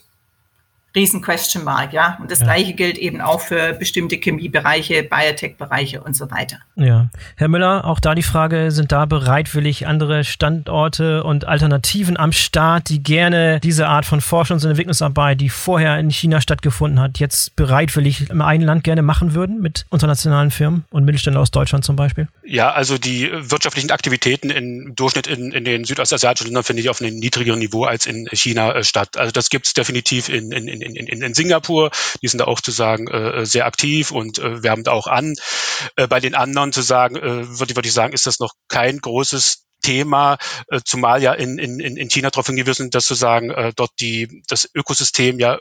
riesen 0.94 1.22
Question 1.22 1.64
Mark, 1.64 1.92
ja. 1.92 2.18
Und 2.20 2.30
das 2.30 2.40
ja. 2.40 2.46
Gleiche 2.46 2.72
gilt 2.72 2.98
eben 2.98 3.20
auch 3.20 3.40
für 3.40 3.74
bestimmte 3.74 4.16
Chemiebereiche, 4.16 5.02
Biotech-Bereiche 5.02 6.02
und 6.02 6.16
so 6.16 6.30
weiter. 6.30 6.58
Ja. 6.76 7.08
Herr 7.36 7.48
Müller, 7.48 7.84
auch 7.84 8.00
da 8.00 8.14
die 8.14 8.22
Frage, 8.22 8.70
sind 8.70 8.92
da 8.92 9.06
bereitwillig 9.06 9.86
andere 9.86 10.24
Standorte 10.24 11.24
und 11.24 11.46
Alternativen 11.46 12.16
am 12.16 12.32
Start, 12.32 12.88
die 12.88 13.02
gerne 13.02 13.60
diese 13.60 13.86
Art 13.86 14.04
von 14.04 14.20
Forschungs- 14.20 14.64
und 14.64 14.70
Entwicklungsarbeit, 14.70 15.40
die 15.40 15.48
vorher 15.48 15.98
in 15.98 16.10
China 16.10 16.40
stattgefunden 16.40 17.00
hat, 17.00 17.18
jetzt 17.18 17.56
bereitwillig 17.56 18.30
im 18.30 18.40
eigenen 18.42 18.66
Land 18.66 18.84
gerne 18.84 19.02
machen 19.02 19.34
würden 19.34 19.60
mit 19.60 19.86
internationalen 19.92 20.50
Firmen 20.50 20.84
und 20.90 21.04
Mittelständlern 21.04 21.42
aus 21.42 21.50
Deutschland 21.50 21.84
zum 21.84 21.96
Beispiel? 21.96 22.28
Ja, 22.44 22.72
also 22.72 22.98
die 22.98 23.30
wirtschaftlichen 23.32 23.90
Aktivitäten 23.90 24.50
im 24.50 24.94
Durchschnitt 24.96 25.26
in, 25.26 25.52
in 25.52 25.64
den 25.64 25.84
südostasiatischen 25.84 26.48
Ländern 26.48 26.64
finde 26.64 26.82
ich 26.82 26.90
auf 26.90 27.00
einem 27.00 27.16
niedrigeren 27.16 27.58
Niveau 27.60 27.84
als 27.84 28.06
in 28.06 28.28
China 28.32 28.74
äh, 28.74 28.84
statt. 28.84 29.16
Also 29.16 29.32
das 29.32 29.50
gibt 29.50 29.66
es 29.66 29.74
definitiv 29.74 30.28
in, 30.28 30.50
in, 30.50 30.66
in, 30.66 30.79
in, 30.82 31.22
in 31.22 31.34
Singapur. 31.34 31.90
Die 32.22 32.28
sind 32.28 32.38
da 32.38 32.46
auch 32.46 32.60
zu 32.60 32.70
sagen 32.70 33.08
äh, 33.08 33.46
sehr 33.46 33.66
aktiv 33.66 34.10
und 34.10 34.38
äh, 34.38 34.62
werben 34.62 34.84
da 34.84 34.92
auch 34.92 35.06
an. 35.06 35.34
Äh, 35.96 36.06
bei 36.06 36.20
den 36.20 36.34
anderen 36.34 36.72
zu 36.72 36.82
sagen, 36.82 37.16
äh, 37.16 37.58
würde, 37.58 37.76
würde 37.76 37.88
ich 37.88 37.94
sagen, 37.94 38.12
ist 38.12 38.26
das 38.26 38.40
noch 38.40 38.54
kein 38.68 38.98
großes 38.98 39.64
Thema, 39.82 40.38
äh, 40.68 40.80
zumal 40.84 41.22
ja 41.22 41.32
in, 41.32 41.58
in, 41.58 41.80
in 41.80 42.08
China 42.08 42.30
darauf 42.30 42.46
hingewiesen, 42.46 42.90
dass 42.90 43.06
sozusagen 43.06 43.50
äh, 43.50 43.72
dort 43.74 43.92
die 44.00 44.42
das 44.48 44.68
Ökosystem 44.74 45.38
ja 45.38 45.58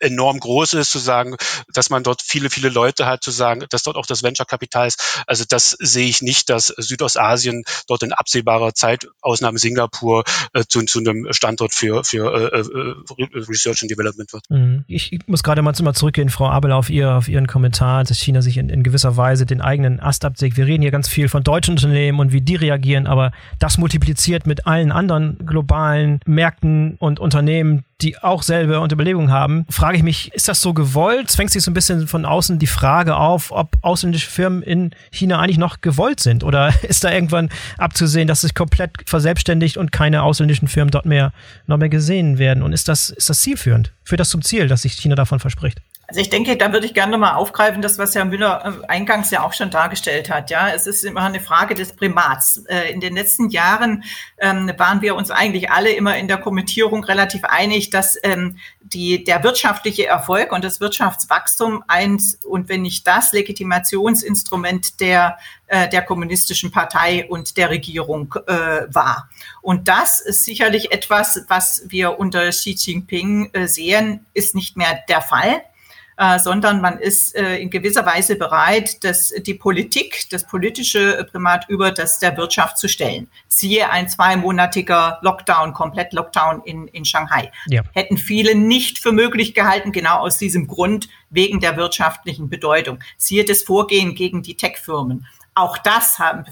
enorm 0.00 0.38
groß 0.40 0.74
ist, 0.74 0.90
zu 0.90 0.98
sagen, 0.98 1.36
dass 1.72 1.90
man 1.90 2.02
dort 2.02 2.22
viele, 2.22 2.50
viele 2.50 2.68
Leute 2.68 3.06
hat, 3.06 3.22
zu 3.22 3.30
sagen, 3.30 3.64
dass 3.70 3.82
dort 3.82 3.96
auch 3.96 4.06
das 4.06 4.22
Venture-Kapital 4.22 4.86
ist. 4.88 5.24
Also 5.26 5.44
das 5.48 5.70
sehe 5.70 6.08
ich 6.08 6.22
nicht, 6.22 6.50
dass 6.50 6.66
Südostasien 6.66 7.64
dort 7.86 8.02
in 8.02 8.12
absehbarer 8.12 8.74
Zeit, 8.74 9.06
Ausnahme 9.20 9.58
Singapur, 9.58 10.24
äh, 10.52 10.64
zu, 10.68 10.82
zu 10.82 11.00
einem 11.00 11.32
Standort 11.32 11.72
für, 11.72 12.04
für 12.04 12.52
äh, 12.52 12.60
äh, 12.60 13.44
Research 13.48 13.82
and 13.82 13.90
Development 13.90 14.32
wird. 14.32 14.44
Mhm. 14.48 14.84
Ich 14.86 15.18
muss 15.26 15.42
gerade 15.42 15.62
mal, 15.62 15.74
zurückgehen, 15.74 16.28
Frau 16.28 16.48
Abel, 16.48 16.72
auf, 16.72 16.90
ihr, 16.90 17.14
auf 17.14 17.28
Ihren 17.28 17.46
Kommentar, 17.46 18.04
dass 18.04 18.18
China 18.18 18.42
sich 18.42 18.56
in, 18.56 18.68
in 18.68 18.82
gewisser 18.82 19.16
Weise 19.16 19.46
den 19.46 19.60
eigenen 19.60 20.00
Ast 20.00 20.24
absägt. 20.24 20.56
Wir 20.56 20.66
reden 20.66 20.82
hier 20.82 20.90
ganz 20.90 21.08
viel 21.08 21.28
von 21.28 21.42
deutschen 21.42 21.72
Unternehmen 21.72 22.20
und 22.20 22.32
wie 22.32 22.40
die 22.40 22.56
reagieren, 22.56 23.06
aber 23.06 23.32
das 23.58 23.78
multipliziert 23.78 24.46
mit 24.46 24.66
allen 24.66 24.92
anderen 24.92 25.38
globalen 25.46 26.20
Märkten 26.26 26.96
und 26.98 27.20
Unternehmen, 27.20 27.84
die 28.00 28.18
auch 28.18 28.42
selber 28.42 28.80
und 28.80 28.92
Überlegungen 28.92 29.32
haben, 29.32 29.66
frage 29.88 29.96
ich 29.96 30.04
mich, 30.04 30.30
ist 30.34 30.48
das 30.48 30.60
so 30.60 30.74
gewollt? 30.74 31.30
Zwängt 31.30 31.50
sich 31.50 31.62
so 31.62 31.70
ein 31.70 31.74
bisschen 31.74 32.08
von 32.08 32.26
außen 32.26 32.58
die 32.58 32.66
Frage 32.66 33.16
auf, 33.16 33.50
ob 33.52 33.78
ausländische 33.80 34.28
Firmen 34.28 34.62
in 34.62 34.90
China 35.10 35.38
eigentlich 35.38 35.56
noch 35.56 35.80
gewollt 35.80 36.20
sind? 36.20 36.44
Oder 36.44 36.74
ist 36.82 37.04
da 37.04 37.10
irgendwann 37.10 37.48
abzusehen, 37.78 38.28
dass 38.28 38.42
sich 38.42 38.54
komplett 38.54 38.90
verselbstständigt 39.06 39.78
und 39.78 39.90
keine 39.90 40.24
ausländischen 40.24 40.68
Firmen 40.68 40.90
dort 40.90 41.06
mehr 41.06 41.32
noch 41.66 41.78
mehr 41.78 41.88
gesehen 41.88 42.36
werden? 42.36 42.62
Und 42.62 42.74
ist 42.74 42.86
das, 42.86 43.08
ist 43.08 43.30
das 43.30 43.40
zielführend? 43.40 43.94
Führt 44.04 44.20
das 44.20 44.28
zum 44.28 44.42
Ziel, 44.42 44.68
dass 44.68 44.82
sich 44.82 44.92
China 44.92 45.14
davon 45.14 45.40
verspricht? 45.40 45.80
Also 46.10 46.22
ich 46.22 46.30
denke, 46.30 46.56
da 46.56 46.72
würde 46.72 46.86
ich 46.86 46.94
gerne 46.94 47.18
mal 47.18 47.34
aufgreifen, 47.34 47.82
das, 47.82 47.98
was 47.98 48.14
Herr 48.14 48.24
Müller 48.24 48.80
äh, 48.82 48.86
eingangs 48.86 49.30
ja 49.30 49.42
auch 49.42 49.52
schon 49.52 49.70
dargestellt 49.70 50.30
hat. 50.30 50.48
Ja, 50.48 50.70
es 50.70 50.86
ist 50.86 51.04
immer 51.04 51.20
eine 51.20 51.38
Frage 51.38 51.74
des 51.74 51.92
Primats. 51.92 52.64
Äh, 52.66 52.90
in 52.90 53.00
den 53.00 53.14
letzten 53.14 53.50
Jahren 53.50 54.04
ähm, 54.38 54.72
waren 54.78 55.02
wir 55.02 55.16
uns 55.16 55.30
eigentlich 55.30 55.70
alle 55.70 55.90
immer 55.92 56.16
in 56.16 56.26
der 56.26 56.38
Kommentierung 56.38 57.04
relativ 57.04 57.44
einig, 57.44 57.90
dass 57.90 58.16
ähm, 58.22 58.56
die, 58.80 59.22
der 59.22 59.44
wirtschaftliche 59.44 60.06
Erfolg 60.06 60.50
und 60.50 60.64
das 60.64 60.80
Wirtschaftswachstum 60.80 61.84
eins 61.88 62.36
und 62.42 62.70
wenn 62.70 62.80
nicht 62.80 63.06
das 63.06 63.32
Legitimationsinstrument 63.32 65.00
der 65.00 65.36
äh, 65.66 65.90
der 65.90 66.00
kommunistischen 66.00 66.70
Partei 66.70 67.26
und 67.28 67.58
der 67.58 67.68
Regierung 67.68 68.34
äh, 68.46 68.86
war. 68.88 69.28
Und 69.60 69.88
das 69.88 70.20
ist 70.20 70.46
sicherlich 70.46 70.90
etwas, 70.90 71.44
was 71.48 71.82
wir 71.88 72.18
unter 72.18 72.48
Xi 72.48 72.70
Jinping 72.70 73.50
äh, 73.52 73.68
sehen, 73.68 74.24
ist 74.32 74.54
nicht 74.54 74.78
mehr 74.78 75.00
der 75.10 75.20
Fall 75.20 75.60
äh, 76.18 76.38
sondern 76.40 76.80
man 76.80 76.98
ist 76.98 77.36
äh, 77.36 77.58
in 77.58 77.70
gewisser 77.70 78.04
Weise 78.04 78.34
bereit, 78.34 79.04
dass 79.04 79.28
die 79.28 79.54
Politik, 79.54 80.26
das 80.30 80.44
politische 80.44 81.24
Primat 81.30 81.66
über 81.68 81.92
das 81.92 82.18
der 82.18 82.36
Wirtschaft 82.36 82.76
zu 82.76 82.88
stellen. 82.88 83.28
Siehe 83.46 83.88
ein 83.90 84.08
zweimonatiger 84.08 85.20
Lockdown, 85.22 85.72
komplett 85.72 86.12
Lockdown 86.12 86.62
in, 86.64 86.88
in 86.88 87.04
Shanghai. 87.04 87.52
Ja. 87.68 87.82
Hätten 87.92 88.16
viele 88.16 88.56
nicht 88.56 88.98
für 88.98 89.12
möglich 89.12 89.54
gehalten, 89.54 89.92
genau 89.92 90.18
aus 90.18 90.38
diesem 90.38 90.66
Grund, 90.66 91.08
wegen 91.30 91.60
der 91.60 91.76
wirtschaftlichen 91.76 92.48
Bedeutung. 92.48 92.98
Siehe 93.16 93.44
das 93.44 93.62
Vorgehen 93.62 94.14
gegen 94.14 94.42
die 94.42 94.56
Tech-Firmen. 94.56 95.26
Auch 95.58 95.76
das 95.76 96.20
haben 96.20 96.44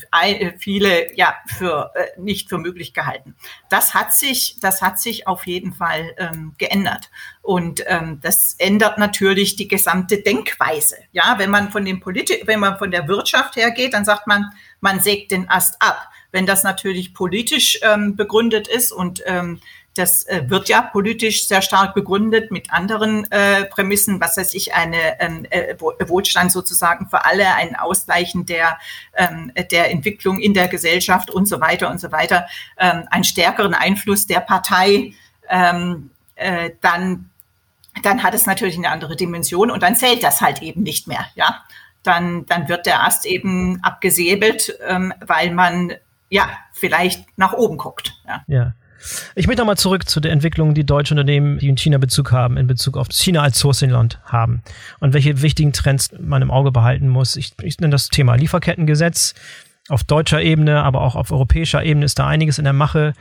viele 0.58 1.16
ja 1.16 1.36
für 1.46 1.92
äh, 1.94 2.20
nicht 2.20 2.48
für 2.48 2.58
möglich 2.58 2.92
gehalten. 2.92 3.36
Das 3.68 3.94
hat 3.94 4.12
sich, 4.12 4.58
das 4.60 4.82
hat 4.82 4.98
sich 4.98 5.28
auf 5.28 5.46
jeden 5.46 5.72
Fall 5.72 6.12
ähm, 6.18 6.56
geändert. 6.58 7.08
Und 7.40 7.84
ähm, 7.86 8.18
das 8.20 8.56
ändert 8.58 8.98
natürlich 8.98 9.54
die 9.54 9.68
gesamte 9.68 10.22
Denkweise. 10.22 10.96
Ja, 11.12 11.36
wenn 11.38 11.50
man 11.50 11.70
von 11.70 11.84
dem 11.84 12.00
Politik, 12.00 12.48
wenn 12.48 12.58
man 12.58 12.78
von 12.78 12.90
der 12.90 13.06
Wirtschaft 13.06 13.54
hergeht, 13.54 13.94
dann 13.94 14.04
sagt 14.04 14.26
man, 14.26 14.50
man 14.80 14.98
sägt 14.98 15.30
den 15.30 15.48
Ast 15.48 15.80
ab. 15.80 16.10
Wenn 16.32 16.44
das 16.44 16.64
natürlich 16.64 17.14
politisch 17.14 17.78
ähm, 17.82 18.16
begründet 18.16 18.66
ist 18.66 18.90
und 18.90 19.22
ähm, 19.26 19.60
das 19.98 20.24
äh, 20.26 20.42
wird 20.48 20.68
ja 20.68 20.82
politisch 20.82 21.48
sehr 21.48 21.62
stark 21.62 21.94
begründet 21.94 22.50
mit 22.50 22.72
anderen 22.72 23.30
äh, 23.30 23.64
Prämissen, 23.64 24.20
was 24.20 24.36
weiß 24.36 24.54
ich, 24.54 24.74
eine 24.74 25.20
ähm, 25.20 25.46
äh, 25.50 25.74
Wohlstand 25.78 26.52
sozusagen 26.52 27.08
für 27.08 27.24
alle, 27.24 27.54
ein 27.54 27.76
Ausgleichen 27.76 28.46
der, 28.46 28.78
ähm, 29.14 29.52
der 29.70 29.90
Entwicklung 29.90 30.40
in 30.40 30.54
der 30.54 30.68
Gesellschaft 30.68 31.30
und 31.30 31.46
so 31.46 31.60
weiter 31.60 31.90
und 31.90 32.00
so 32.00 32.12
weiter, 32.12 32.46
ähm, 32.78 33.04
einen 33.10 33.24
stärkeren 33.24 33.74
Einfluss 33.74 34.26
der 34.26 34.40
Partei 34.40 35.14
ähm, 35.48 36.10
äh, 36.36 36.70
dann, 36.80 37.30
dann 38.02 38.22
hat 38.22 38.34
es 38.34 38.46
natürlich 38.46 38.76
eine 38.76 38.90
andere 38.90 39.16
Dimension 39.16 39.70
und 39.70 39.82
dann 39.82 39.96
zählt 39.96 40.22
das 40.22 40.40
halt 40.40 40.62
eben 40.62 40.82
nicht 40.82 41.08
mehr, 41.08 41.26
ja. 41.34 41.62
Dann, 42.02 42.46
dann 42.46 42.68
wird 42.68 42.86
der 42.86 43.02
Ast 43.02 43.26
eben 43.26 43.82
abgesäbelt, 43.82 44.78
ähm, 44.86 45.12
weil 45.20 45.50
man 45.50 45.92
ja 46.30 46.48
vielleicht 46.72 47.26
nach 47.36 47.52
oben 47.52 47.78
guckt. 47.78 48.12
Ja. 48.28 48.44
ja. 48.46 48.72
Ich 49.34 49.46
möchte 49.46 49.62
nochmal 49.62 49.76
zurück 49.76 50.08
zu 50.08 50.20
der 50.20 50.32
Entwicklung, 50.32 50.74
die 50.74 50.84
deutsche 50.84 51.14
Unternehmen, 51.14 51.58
die 51.58 51.68
in 51.68 51.76
China 51.76 51.98
Bezug 51.98 52.32
haben, 52.32 52.56
in 52.56 52.66
Bezug 52.66 52.96
auf 52.96 53.08
China 53.10 53.42
als 53.42 53.58
Sourcing-Land 53.58 54.20
haben 54.24 54.62
und 55.00 55.12
welche 55.12 55.42
wichtigen 55.42 55.72
Trends 55.72 56.10
man 56.18 56.42
im 56.42 56.50
Auge 56.50 56.72
behalten 56.72 57.08
muss. 57.08 57.36
Ich, 57.36 57.52
ich 57.62 57.78
nenne 57.80 57.92
das 57.92 58.08
Thema 58.08 58.34
Lieferkettengesetz. 58.36 59.34
Auf 59.88 60.02
deutscher 60.02 60.42
Ebene, 60.42 60.82
aber 60.82 61.02
auch 61.02 61.14
auf 61.14 61.30
europäischer 61.30 61.84
Ebene 61.84 62.06
ist 62.06 62.18
da 62.18 62.26
einiges 62.26 62.58
in 62.58 62.64
der 62.64 62.72
Mache. 62.72 63.12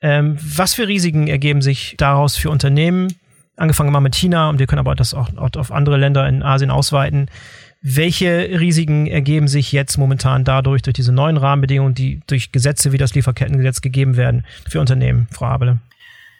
Ähm, 0.00 0.36
was 0.40 0.74
für 0.74 0.88
Risiken 0.88 1.28
ergeben 1.28 1.62
sich 1.62 1.94
daraus 1.96 2.36
für 2.36 2.50
Unternehmen? 2.50 3.14
Angefangen 3.56 3.92
mal 3.92 4.00
mit 4.00 4.16
China 4.16 4.48
und 4.48 4.58
wir 4.58 4.66
können 4.66 4.80
aber 4.80 4.94
das 4.94 5.14
auch, 5.14 5.36
auch 5.36 5.50
auf 5.56 5.72
andere 5.72 5.96
Länder 5.96 6.28
in 6.28 6.42
Asien 6.42 6.70
ausweiten. 6.70 7.28
Welche 7.90 8.60
Risiken 8.60 9.06
ergeben 9.06 9.48
sich 9.48 9.72
jetzt 9.72 9.96
momentan 9.96 10.44
dadurch, 10.44 10.82
durch 10.82 10.92
diese 10.92 11.10
neuen 11.10 11.38
Rahmenbedingungen, 11.38 11.94
die 11.94 12.20
durch 12.26 12.52
Gesetze 12.52 12.92
wie 12.92 12.98
das 12.98 13.14
Lieferkettengesetz 13.14 13.80
gegeben 13.80 14.18
werden 14.18 14.44
für 14.68 14.80
Unternehmen, 14.80 15.26
Frau 15.30 15.46
Abele? 15.46 15.78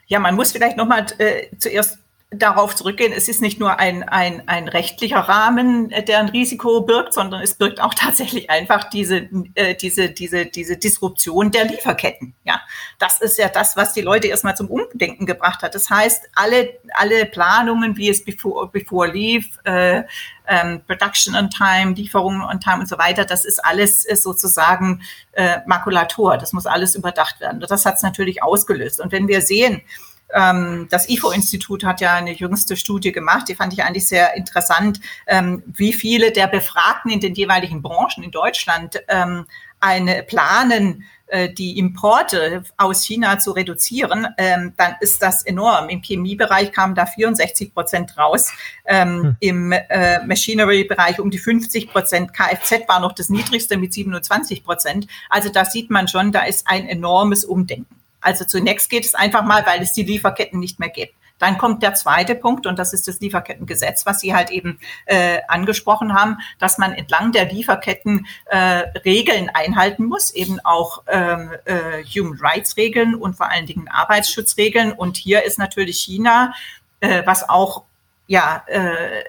Ja, 0.08 0.18
man 0.18 0.34
muss 0.34 0.52
vielleicht 0.52 0.76
nochmal 0.76 1.06
äh, 1.18 1.46
zuerst 1.56 2.00
darauf 2.30 2.76
zurückgehen, 2.76 3.14
es 3.14 3.26
ist 3.26 3.40
nicht 3.40 3.58
nur 3.58 3.78
ein, 3.78 4.02
ein, 4.02 4.46
ein 4.48 4.68
rechtlicher 4.68 5.20
Rahmen, 5.20 5.90
äh, 5.90 6.02
der 6.04 6.18
ein 6.18 6.28
Risiko 6.28 6.82
birgt, 6.82 7.14
sondern 7.14 7.40
es 7.42 7.54
birgt 7.54 7.80
auch 7.80 7.94
tatsächlich 7.96 8.50
einfach 8.50 8.90
diese, 8.90 9.28
äh, 9.54 9.74
diese, 9.74 10.10
diese, 10.10 10.44
diese 10.44 10.76
Disruption 10.76 11.50
der 11.50 11.64
Lieferketten. 11.64 12.34
Ja, 12.44 12.60
das 12.98 13.20
ist 13.22 13.38
ja 13.38 13.48
das, 13.48 13.78
was 13.78 13.94
die 13.94 14.02
Leute 14.02 14.28
erstmal 14.28 14.56
zum 14.56 14.68
Umdenken 14.68 15.24
gebracht 15.24 15.62
hat. 15.62 15.74
Das 15.74 15.88
heißt, 15.88 16.28
alle, 16.34 16.78
alle 16.92 17.24
Planungen, 17.24 17.96
wie 17.96 18.10
es 18.10 18.22
before, 18.22 18.68
before 18.68 19.10
lief, 19.10 19.58
äh, 19.64 20.02
ähm, 20.46 20.82
Production 20.86 21.34
on 21.34 21.48
Time, 21.48 21.94
Lieferungen 21.94 22.42
on 22.42 22.60
Time 22.60 22.80
und 22.80 22.88
so 22.88 22.98
weiter, 22.98 23.24
das 23.24 23.46
ist 23.46 23.64
alles 23.64 24.04
ist 24.04 24.22
sozusagen 24.22 25.02
äh, 25.32 25.58
Makulatur. 25.66 26.36
Das 26.36 26.52
muss 26.52 26.66
alles 26.66 26.94
überdacht 26.94 27.40
werden. 27.40 27.60
Das 27.60 27.86
hat 27.86 27.96
es 27.96 28.02
natürlich 28.02 28.42
ausgelöst. 28.42 29.00
Und 29.00 29.12
wenn 29.12 29.28
wir 29.28 29.40
sehen, 29.40 29.82
das 30.30 31.08
IFO-Institut 31.08 31.84
hat 31.84 32.02
ja 32.02 32.14
eine 32.14 32.32
jüngste 32.32 32.76
Studie 32.76 33.12
gemacht, 33.12 33.48
die 33.48 33.54
fand 33.54 33.72
ich 33.72 33.82
eigentlich 33.82 34.06
sehr 34.06 34.36
interessant, 34.36 35.00
ähm, 35.26 35.62
wie 35.66 35.94
viele 35.94 36.32
der 36.32 36.48
Befragten 36.48 37.10
in 37.10 37.20
den 37.20 37.34
jeweiligen 37.34 37.80
Branchen 37.80 38.22
in 38.22 38.30
Deutschland 38.30 39.02
ähm, 39.08 39.46
eine 39.80 40.22
planen, 40.22 41.04
äh, 41.28 41.52
die 41.52 41.78
Importe 41.78 42.62
aus 42.78 43.04
China 43.04 43.38
zu 43.38 43.52
reduzieren, 43.52 44.26
ähm, 44.38 44.72
dann 44.76 44.96
ist 45.00 45.22
das 45.22 45.42
enorm. 45.42 45.88
Im 45.90 46.02
Chemiebereich 46.02 46.72
kamen 46.72 46.94
da 46.94 47.04
64 47.06 47.74
Prozent 47.74 48.16
raus, 48.16 48.50
ähm, 48.86 49.22
hm. 49.22 49.36
im 49.40 49.72
äh, 49.72 50.24
Machinery-Bereich 50.26 51.20
um 51.20 51.30
die 51.30 51.38
50 51.38 51.90
Prozent, 51.90 52.32
Kfz 52.32 52.88
war 52.88 53.00
noch 53.00 53.12
das 53.12 53.28
niedrigste 53.28 53.76
mit 53.76 53.92
27 53.92 54.64
Prozent. 54.64 55.06
Also 55.28 55.50
da 55.50 55.64
sieht 55.64 55.90
man 55.90 56.08
schon, 56.08 56.32
da 56.32 56.44
ist 56.44 56.66
ein 56.66 56.88
enormes 56.88 57.44
Umdenken. 57.44 57.97
Also 58.20 58.44
zunächst 58.44 58.90
geht 58.90 59.04
es 59.04 59.14
einfach 59.14 59.44
mal, 59.44 59.64
weil 59.66 59.82
es 59.82 59.92
die 59.92 60.02
Lieferketten 60.02 60.58
nicht 60.58 60.78
mehr 60.78 60.88
gibt. 60.88 61.14
Dann 61.38 61.56
kommt 61.56 61.82
der 61.82 61.94
zweite 61.94 62.34
Punkt 62.34 62.66
und 62.66 62.78
das 62.78 62.92
ist 62.92 63.06
das 63.08 63.20
Lieferkettengesetz, 63.20 64.06
was 64.06 64.20
Sie 64.20 64.34
halt 64.34 64.50
eben 64.50 64.80
äh, 65.06 65.38
angesprochen 65.48 66.14
haben, 66.14 66.38
dass 66.58 66.78
man 66.78 66.92
entlang 66.92 67.32
der 67.32 67.46
Lieferketten 67.46 68.26
äh, 68.46 68.58
Regeln 69.04 69.48
einhalten 69.48 70.04
muss, 70.04 70.32
eben 70.32 70.58
auch 70.64 71.04
ähm, 71.06 71.52
äh, 71.64 72.02
Human 72.04 72.38
Rights 72.40 72.76
Regeln 72.76 73.14
und 73.14 73.36
vor 73.36 73.50
allen 73.50 73.66
Dingen 73.66 73.88
Arbeitsschutzregeln. 73.88 74.92
Und 74.92 75.16
hier 75.16 75.44
ist 75.44 75.58
natürlich 75.58 76.00
China, 76.00 76.52
äh, 77.00 77.22
was 77.24 77.48
auch 77.48 77.84
ja 78.26 78.64
äh, 78.66 79.22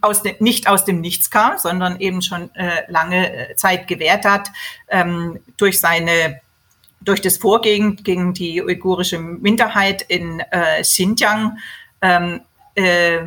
aus 0.00 0.22
dem, 0.22 0.36
nicht 0.38 0.68
aus 0.68 0.84
dem 0.84 1.00
Nichts 1.00 1.30
kam, 1.30 1.58
sondern 1.58 2.00
eben 2.00 2.22
schon 2.22 2.54
äh, 2.54 2.82
lange 2.88 3.50
äh, 3.50 3.56
Zeit 3.56 3.88
gewährt 3.88 4.24
hat, 4.24 4.50
ähm, 4.88 5.40
durch 5.56 5.80
seine 5.80 6.40
durch 7.06 7.22
das 7.22 7.38
Vorgehen 7.38 7.96
gegen 7.96 8.34
die 8.34 8.62
uigurische 8.62 9.18
Minderheit 9.18 10.02
in 10.02 10.40
äh, 10.50 10.82
Xinjiang, 10.82 11.58
ähm, 12.02 12.42
äh, 12.74 13.20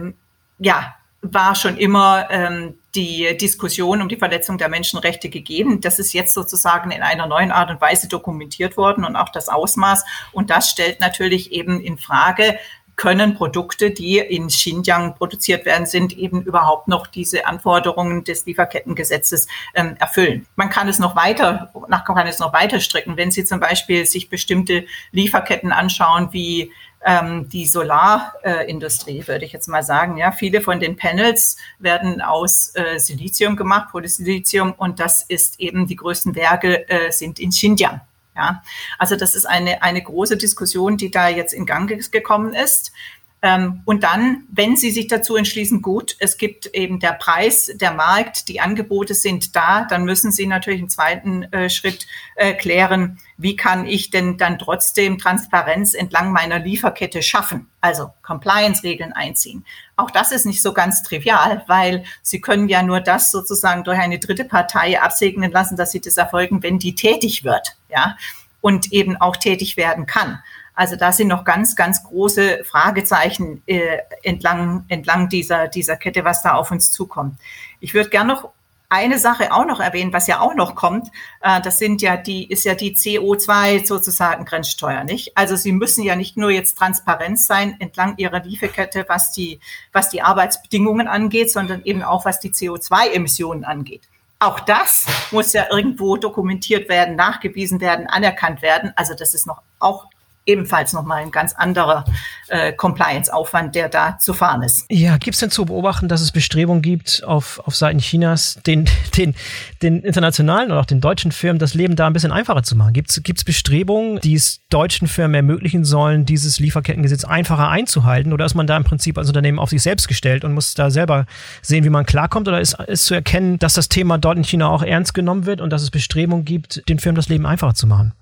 ja, 0.59 0.95
war 1.21 1.55
schon 1.55 1.77
immer 1.77 2.27
ähm, 2.29 2.75
die 2.95 3.35
Diskussion 3.37 4.01
um 4.01 4.09
die 4.09 4.17
Verletzung 4.17 4.57
der 4.57 4.69
Menschenrechte 4.69 5.29
gegeben. 5.29 5.81
Das 5.81 5.99
ist 5.99 6.13
jetzt 6.13 6.33
sozusagen 6.33 6.91
in 6.91 7.01
einer 7.01 7.27
neuen 7.27 7.51
Art 7.51 7.69
und 7.69 7.81
Weise 7.81 8.07
dokumentiert 8.07 8.77
worden 8.77 9.05
und 9.05 9.15
auch 9.15 9.29
das 9.29 9.49
Ausmaß. 9.49 10.05
Und 10.31 10.49
das 10.49 10.69
stellt 10.69 10.99
natürlich 10.99 11.51
eben 11.51 11.81
in 11.81 11.97
Frage, 11.97 12.57
können 12.99 13.33
Produkte, 13.33 13.91
die 13.91 14.17
in 14.17 14.49
Xinjiang 14.49 15.15
produziert 15.15 15.65
werden, 15.65 15.85
sind 15.85 16.17
eben 16.17 16.41
überhaupt 16.41 16.89
noch 16.89 17.07
diese 17.07 17.47
Anforderungen 17.47 18.25
des 18.25 18.45
Lieferkettengesetzes 18.45 19.47
ähm, 19.73 19.95
erfüllen. 19.99 20.45
Man 20.57 20.69
kann 20.69 20.89
es 20.89 20.99
noch 20.99 21.15
weiter, 21.15 21.71
nach 21.87 22.03
kann 22.03 22.27
es 22.27 22.39
noch 22.39 22.51
weiter 22.51 22.81
strecken, 22.81 23.15
wenn 23.15 23.31
Sie 23.31 23.45
zum 23.45 23.61
Beispiel 23.61 24.05
sich 24.05 24.29
bestimmte 24.29 24.85
Lieferketten 25.13 25.71
anschauen, 25.71 26.33
wie 26.33 26.73
ähm, 27.05 27.47
die 27.47 27.67
Solarindustrie, 27.67 29.25
würde 29.27 29.45
ich 29.45 29.53
jetzt 29.53 29.69
mal 29.69 29.81
sagen. 29.83 30.17
Ja, 30.17 30.33
viele 30.33 30.59
von 30.59 30.81
den 30.81 30.97
Panels 30.97 31.55
werden 31.79 32.21
aus 32.21 32.75
äh, 32.75 32.99
Silizium 32.99 33.55
gemacht, 33.55 33.91
Polysilizium, 33.91 34.73
und 34.73 34.99
das 34.99 35.23
ist 35.23 35.61
eben 35.61 35.87
die 35.87 35.95
größten 35.95 36.35
Werke 36.35 36.89
äh, 36.89 37.13
sind 37.13 37.39
in 37.39 37.51
Xinjiang. 37.51 38.01
Ja, 38.39 38.63
also 38.97 39.17
das 39.17 39.35
ist 39.35 39.45
eine, 39.45 39.83
eine 39.83 40.01
große 40.01 40.37
Diskussion, 40.37 40.95
die 40.95 41.11
da 41.11 41.27
jetzt 41.27 41.51
in 41.53 41.65
Gang 41.65 41.89
gekommen 42.09 42.53
ist. 42.53 42.93
Ähm, 43.41 43.81
und 43.85 44.03
dann, 44.03 44.43
wenn 44.51 44.75
Sie 44.75 44.91
sich 44.91 45.07
dazu 45.07 45.37
entschließen, 45.37 45.81
gut, 45.81 46.17
es 46.19 46.37
gibt 46.37 46.65
eben 46.67 46.99
der 46.99 47.13
Preis, 47.13 47.71
der 47.73 47.93
Markt, 47.93 48.49
die 48.49 48.59
Angebote 48.59 49.13
sind 49.13 49.55
da, 49.55 49.85
dann 49.85 50.03
müssen 50.03 50.33
Sie 50.33 50.45
natürlich 50.45 50.81
im 50.81 50.89
zweiten 50.89 51.43
äh, 51.53 51.69
Schritt 51.69 52.05
äh, 52.35 52.53
klären, 52.53 53.17
wie 53.37 53.55
kann 53.55 53.87
ich 53.87 54.09
denn 54.09 54.37
dann 54.37 54.59
trotzdem 54.59 55.17
Transparenz 55.17 55.93
entlang 55.93 56.33
meiner 56.33 56.59
Lieferkette 56.59 57.21
schaffen, 57.21 57.67
also 57.79 58.11
Compliance-Regeln 58.23 59.13
einziehen. 59.13 59.65
Auch 59.95 60.11
das 60.11 60.33
ist 60.33 60.45
nicht 60.45 60.61
so 60.61 60.73
ganz 60.73 61.01
trivial, 61.01 61.63
weil 61.67 62.03
Sie 62.21 62.41
können 62.41 62.67
ja 62.67 62.83
nur 62.83 62.99
das 62.99 63.31
sozusagen 63.31 63.85
durch 63.85 63.99
eine 63.99 64.19
dritte 64.19 64.43
Partei 64.43 65.01
absegnen 65.01 65.51
lassen, 65.51 65.77
dass 65.77 65.91
Sie 65.91 66.01
das 66.01 66.17
erfolgen, 66.17 66.61
wenn 66.61 66.77
die 66.77 66.95
tätig 66.95 67.45
wird, 67.45 67.77
ja, 67.87 68.17
und 68.59 68.91
eben 68.91 69.15
auch 69.15 69.37
tätig 69.37 69.77
werden 69.77 70.05
kann. 70.05 70.39
Also 70.79 70.95
da 70.95 71.11
sind 71.11 71.27
noch 71.27 71.43
ganz, 71.43 71.75
ganz 71.75 72.05
große 72.05 72.63
Fragezeichen 72.63 73.61
äh, 73.65 73.97
entlang, 74.23 74.85
entlang 74.87 75.27
dieser, 75.27 75.67
dieser 75.67 75.97
Kette, 75.97 76.23
was 76.23 76.41
da 76.41 76.53
auf 76.53 76.71
uns 76.71 76.89
zukommt. 76.89 77.37
Ich 77.81 77.93
würde 77.93 78.09
gerne 78.09 78.31
noch 78.31 78.51
eine 78.87 79.19
Sache 79.19 79.51
auch 79.51 79.65
noch 79.65 79.81
erwähnen, 79.81 80.13
was 80.13 80.27
ja 80.27 80.39
auch 80.39 80.55
noch 80.55 80.75
kommt. 80.75 81.09
Äh, 81.41 81.59
das 81.59 81.79
sind 81.79 82.01
ja 82.01 82.15
die, 82.15 82.49
ist 82.49 82.63
ja 82.63 82.75
die 82.75 82.95
CO2 82.95 83.85
sozusagen 83.85 84.45
Grenzsteuer, 84.45 85.03
nicht? 85.03 85.35
Also 85.35 85.57
Sie 85.57 85.73
müssen 85.73 86.01
ja 86.01 86.15
nicht 86.15 86.37
nur 86.37 86.49
jetzt 86.49 86.77
transparent 86.77 87.41
sein 87.41 87.75
entlang 87.81 88.13
Ihrer 88.15 88.39
Lieferkette, 88.39 89.03
was 89.09 89.33
die, 89.33 89.59
was 89.91 90.09
die 90.09 90.21
Arbeitsbedingungen 90.21 91.09
angeht, 91.09 91.51
sondern 91.51 91.83
eben 91.83 92.03
auch 92.03 92.23
was 92.23 92.39
die 92.39 92.51
CO2-Emissionen 92.51 93.65
angeht. 93.65 94.07
Auch 94.39 94.61
das 94.61 95.07
muss 95.31 95.51
ja 95.51 95.65
irgendwo 95.69 96.15
dokumentiert 96.15 96.87
werden, 96.87 97.17
nachgewiesen 97.17 97.81
werden, 97.81 98.07
anerkannt 98.07 98.61
werden. 98.61 98.93
Also 98.95 99.13
das 99.13 99.33
ist 99.33 99.45
noch 99.45 99.61
auch 99.79 100.05
ebenfalls 100.49 100.93
nochmal 100.93 101.21
ein 101.21 101.31
ganz 101.31 101.53
anderer 101.53 102.05
äh, 102.47 102.73
Compliance-Aufwand, 102.73 103.75
der 103.75 103.89
da 103.89 104.17
zu 104.17 104.33
fahren 104.33 104.63
ist. 104.63 104.85
Ja, 104.89 105.17
gibt 105.17 105.35
es 105.35 105.39
denn 105.39 105.51
zu 105.51 105.65
beobachten, 105.65 106.07
dass 106.07 106.21
es 106.21 106.31
Bestrebungen 106.31 106.81
gibt 106.81 107.23
auf, 107.23 107.61
auf 107.65 107.75
Seiten 107.75 107.99
Chinas, 107.99 108.59
den, 108.65 108.85
den, 109.17 109.35
den 109.81 110.01
internationalen 110.01 110.71
und 110.71 110.77
auch 110.77 110.85
den 110.85 111.01
deutschen 111.01 111.31
Firmen 111.31 111.59
das 111.59 111.73
Leben 111.73 111.95
da 111.95 112.07
ein 112.07 112.13
bisschen 112.13 112.31
einfacher 112.31 112.63
zu 112.63 112.75
machen? 112.75 112.93
Gibt 112.93 113.11
es 113.11 113.43
Bestrebungen, 113.43 114.19
die 114.21 114.33
es 114.33 114.61
deutschen 114.69 115.07
Firmen 115.07 115.35
ermöglichen 115.35 115.85
sollen, 115.85 116.25
dieses 116.25 116.59
Lieferkettengesetz 116.59 117.23
einfacher 117.23 117.69
einzuhalten? 117.69 118.33
Oder 118.33 118.45
ist 118.45 118.55
man 118.55 118.67
da 118.67 118.75
im 118.75 118.83
Prinzip 118.83 119.17
als 119.17 119.27
Unternehmen 119.27 119.59
auf 119.59 119.69
sich 119.69 119.81
selbst 119.81 120.07
gestellt 120.07 120.43
und 120.43 120.53
muss 120.53 120.73
da 120.73 120.89
selber 120.89 121.25
sehen, 121.61 121.83
wie 121.83 121.89
man 121.89 122.05
klarkommt? 122.05 122.47
Oder 122.47 122.59
ist, 122.59 122.79
ist 122.87 123.05
zu 123.05 123.13
erkennen, 123.13 123.59
dass 123.59 123.73
das 123.73 123.89
Thema 123.89 124.17
dort 124.17 124.37
in 124.37 124.43
China 124.43 124.69
auch 124.69 124.83
ernst 124.83 125.13
genommen 125.13 125.45
wird 125.45 125.61
und 125.61 125.69
dass 125.69 125.83
es 125.83 125.91
Bestrebungen 125.91 126.45
gibt, 126.45 126.87
den 126.89 126.99
Firmen 126.99 127.15
das 127.15 127.29
Leben 127.29 127.45
einfacher 127.45 127.75
zu 127.75 127.85
machen? 127.85 128.13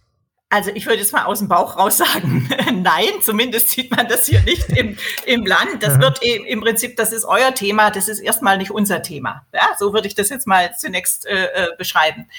Also 0.50 0.72
ich 0.74 0.86
würde 0.86 1.00
jetzt 1.00 1.12
mal 1.12 1.26
aus 1.26 1.39
dem 1.39 1.50
Bauch 1.50 1.78
raus 1.78 1.98
sagen, 1.98 2.50
nein, 2.74 3.22
zumindest 3.22 3.70
sieht 3.70 3.93
man 3.93 4.08
das 4.08 4.28
hier 4.28 4.41
nicht 4.43 4.70
im, 4.70 4.98
im 5.26 5.45
Land. 5.45 5.84
Das 5.84 6.00
wird 6.00 6.24
im, 6.24 6.62
Prinzip, 6.62 6.95
das 6.95 7.12
ist 7.12 7.26
euer 7.26 7.54
Thema, 7.54 7.91
das 7.91 8.08
ist 8.08 8.20
erstmal 8.20 8.58
nicht 8.58 8.72
unser 8.72 9.02
Thema. 9.02 9.45
Ja, 9.54 9.76
so 9.78 9.93
würde 9.93 10.08
ich 10.08 10.16
das 10.16 10.30
jetzt 10.30 10.48
mal 10.48 10.74
zunächst 10.78 11.26
äh, 11.26 11.45
äh, 11.45 11.68
beschreiben. 11.78 12.30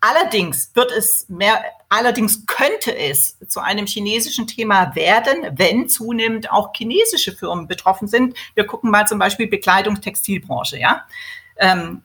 Allerdings 0.00 0.72
wird 0.74 0.90
es 0.90 1.28
mehr, 1.28 1.62
allerdings 1.88 2.44
könnte 2.46 2.96
es 2.96 3.38
zu 3.46 3.60
einem 3.60 3.86
chinesischen 3.86 4.48
Thema 4.48 4.96
werden, 4.96 5.52
wenn 5.52 5.88
zunehmend 5.88 6.50
auch 6.50 6.72
chinesische 6.74 7.30
Firmen 7.30 7.68
betroffen 7.68 8.08
sind. 8.08 8.36
Wir 8.54 8.66
gucken 8.66 8.90
mal 8.90 9.06
zum 9.06 9.20
Beispiel 9.20 9.46
Bekleidungstextilbranche, 9.46 10.78
ja. 10.78 11.06
Ähm, 11.56 12.02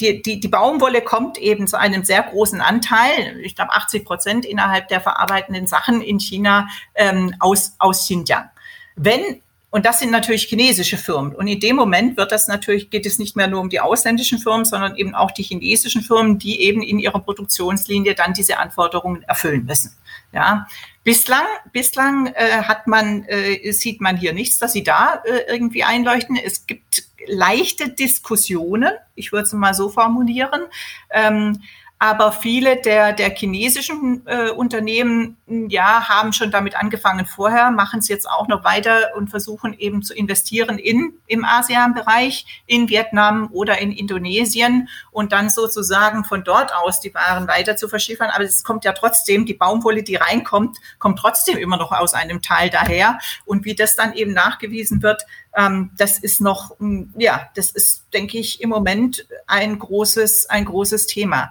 die, 0.00 0.22
die, 0.22 0.40
die 0.40 0.48
Baumwolle 0.48 1.02
kommt 1.02 1.38
eben 1.38 1.66
zu 1.66 1.78
einem 1.78 2.04
sehr 2.04 2.22
großen 2.22 2.60
Anteil, 2.60 3.40
ich 3.42 3.54
glaube 3.54 3.72
80 3.72 4.04
Prozent 4.04 4.44
innerhalb 4.44 4.88
der 4.88 5.00
verarbeitenden 5.00 5.66
Sachen 5.66 6.00
in 6.00 6.20
China 6.20 6.68
ähm, 6.94 7.34
aus, 7.38 7.74
aus 7.78 8.04
Xinjiang. 8.04 8.50
Wenn 8.96 9.40
und 9.72 9.86
das 9.86 10.00
sind 10.00 10.10
natürlich 10.10 10.46
chinesische 10.46 10.96
Firmen. 10.96 11.32
Und 11.32 11.46
in 11.46 11.60
dem 11.60 11.76
Moment 11.76 12.16
wird 12.16 12.32
das 12.32 12.48
natürlich, 12.48 12.90
geht 12.90 13.06
es 13.06 13.20
nicht 13.20 13.36
mehr 13.36 13.46
nur 13.46 13.60
um 13.60 13.70
die 13.70 13.78
ausländischen 13.78 14.40
Firmen, 14.40 14.64
sondern 14.64 14.96
eben 14.96 15.14
auch 15.14 15.30
die 15.30 15.44
chinesischen 15.44 16.02
Firmen, 16.02 16.38
die 16.38 16.60
eben 16.62 16.82
in 16.82 16.98
ihrer 16.98 17.20
Produktionslinie 17.20 18.16
dann 18.16 18.34
diese 18.34 18.58
Anforderungen 18.58 19.22
erfüllen 19.22 19.64
müssen. 19.64 19.96
Ja, 20.32 20.66
bislang, 21.04 21.46
bislang 21.72 22.26
äh, 22.26 22.62
hat 22.62 22.86
man, 22.86 23.24
äh, 23.24 23.72
sieht 23.72 24.00
man 24.00 24.16
hier 24.16 24.32
nichts, 24.32 24.58
dass 24.58 24.72
sie 24.72 24.84
da 24.84 25.22
äh, 25.24 25.52
irgendwie 25.52 25.84
einleuchten. 25.84 26.36
Es 26.36 26.66
gibt 26.66 27.04
leichte 27.26 27.88
Diskussionen, 27.90 28.92
ich 29.14 29.32
würde 29.32 29.44
es 29.44 29.52
mal 29.52 29.74
so 29.74 29.88
formulieren. 29.88 30.62
Ähm, 31.10 31.62
aber 32.02 32.32
viele 32.32 32.80
der, 32.80 33.12
der 33.12 33.28
chinesischen 33.28 34.22
äh, 34.24 34.48
Unternehmen, 34.48 35.36
ja, 35.46 36.08
haben 36.08 36.32
schon 36.32 36.50
damit 36.50 36.74
angefangen 36.74 37.26
vorher, 37.26 37.70
machen 37.70 37.98
es 37.98 38.08
jetzt 38.08 38.26
auch 38.26 38.48
noch 38.48 38.64
weiter 38.64 39.10
und 39.16 39.28
versuchen 39.28 39.74
eben 39.78 40.02
zu 40.02 40.14
investieren 40.14 40.78
in, 40.78 41.12
im 41.26 41.44
ASEAN-Bereich, 41.44 42.64
in 42.64 42.88
Vietnam 42.88 43.50
oder 43.52 43.78
in 43.80 43.92
Indonesien 43.92 44.88
und 45.10 45.32
dann 45.32 45.50
sozusagen 45.50 46.24
von 46.24 46.42
dort 46.42 46.74
aus 46.74 47.00
die 47.00 47.12
Waren 47.14 47.46
weiter 47.48 47.76
zu 47.76 47.86
verschiffern. 47.86 48.30
Aber 48.32 48.44
es 48.44 48.64
kommt 48.64 48.86
ja 48.86 48.92
trotzdem, 48.92 49.44
die 49.44 49.52
Baumwolle, 49.52 50.02
die 50.02 50.16
reinkommt, 50.16 50.78
kommt 50.98 51.18
trotzdem 51.18 51.58
immer 51.58 51.76
noch 51.76 51.92
aus 51.92 52.14
einem 52.14 52.40
Teil 52.40 52.70
daher. 52.70 53.18
Und 53.44 53.66
wie 53.66 53.74
das 53.74 53.94
dann 53.94 54.14
eben 54.14 54.32
nachgewiesen 54.32 55.02
wird, 55.02 55.26
ähm, 55.54 55.90
das 55.98 56.18
ist 56.18 56.40
noch, 56.40 56.74
ja, 57.18 57.50
das 57.56 57.72
ist, 57.72 58.06
denke 58.14 58.38
ich, 58.38 58.62
im 58.62 58.70
Moment 58.70 59.26
ein 59.46 59.78
großes, 59.78 60.48
ein 60.48 60.64
großes 60.64 61.06
Thema. 61.06 61.50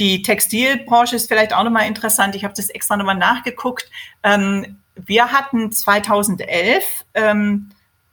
Die 0.00 0.22
Textilbranche 0.22 1.14
ist 1.14 1.28
vielleicht 1.28 1.52
auch 1.54 1.62
nochmal 1.62 1.86
interessant. 1.86 2.34
Ich 2.34 2.42
habe 2.42 2.54
das 2.56 2.70
extra 2.70 2.96
nochmal 2.96 3.16
nachgeguckt. 3.16 3.90
Ähm, 4.22 4.78
wir 4.96 5.30
hatten 5.30 5.70
2011 5.70 6.84
ähm, 7.14 7.70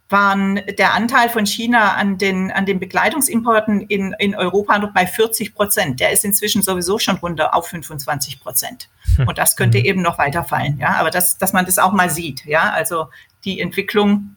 waren 0.10 0.62
der 0.78 0.94
Anteil 0.94 1.30
von 1.30 1.46
China 1.46 1.96
an 1.96 2.18
den, 2.18 2.52
an 2.52 2.66
den 2.66 2.80
Bekleidungsimporten 2.80 3.82
in, 3.82 4.14
in 4.20 4.36
Europa 4.36 4.80
noch 4.80 4.94
bei 4.94 5.08
40 5.08 5.56
Prozent. 5.56 6.00
Der 6.02 6.12
ist 6.12 6.24
inzwischen 6.26 6.62
sowieso 6.62 7.00
schon 7.00 7.18
runter 7.18 7.56
auf 7.56 7.68
25 7.68 8.42
Prozent. 8.42 8.90
Hm. 9.16 9.28
Und 9.28 9.38
das 9.38 9.56
könnte 9.56 9.80
mhm. 9.80 9.86
eben 9.86 10.02
noch 10.02 10.18
weiterfallen. 10.18 10.78
Ja, 10.80 10.96
aber 10.96 11.10
das, 11.10 11.38
dass 11.38 11.54
man 11.54 11.66
das 11.66 11.78
auch 11.78 11.94
mal 11.94 12.10
sieht. 12.10 12.46
Ja, 12.46 12.72
also 12.72 13.08
die 13.46 13.62
Entwicklung 13.62 14.36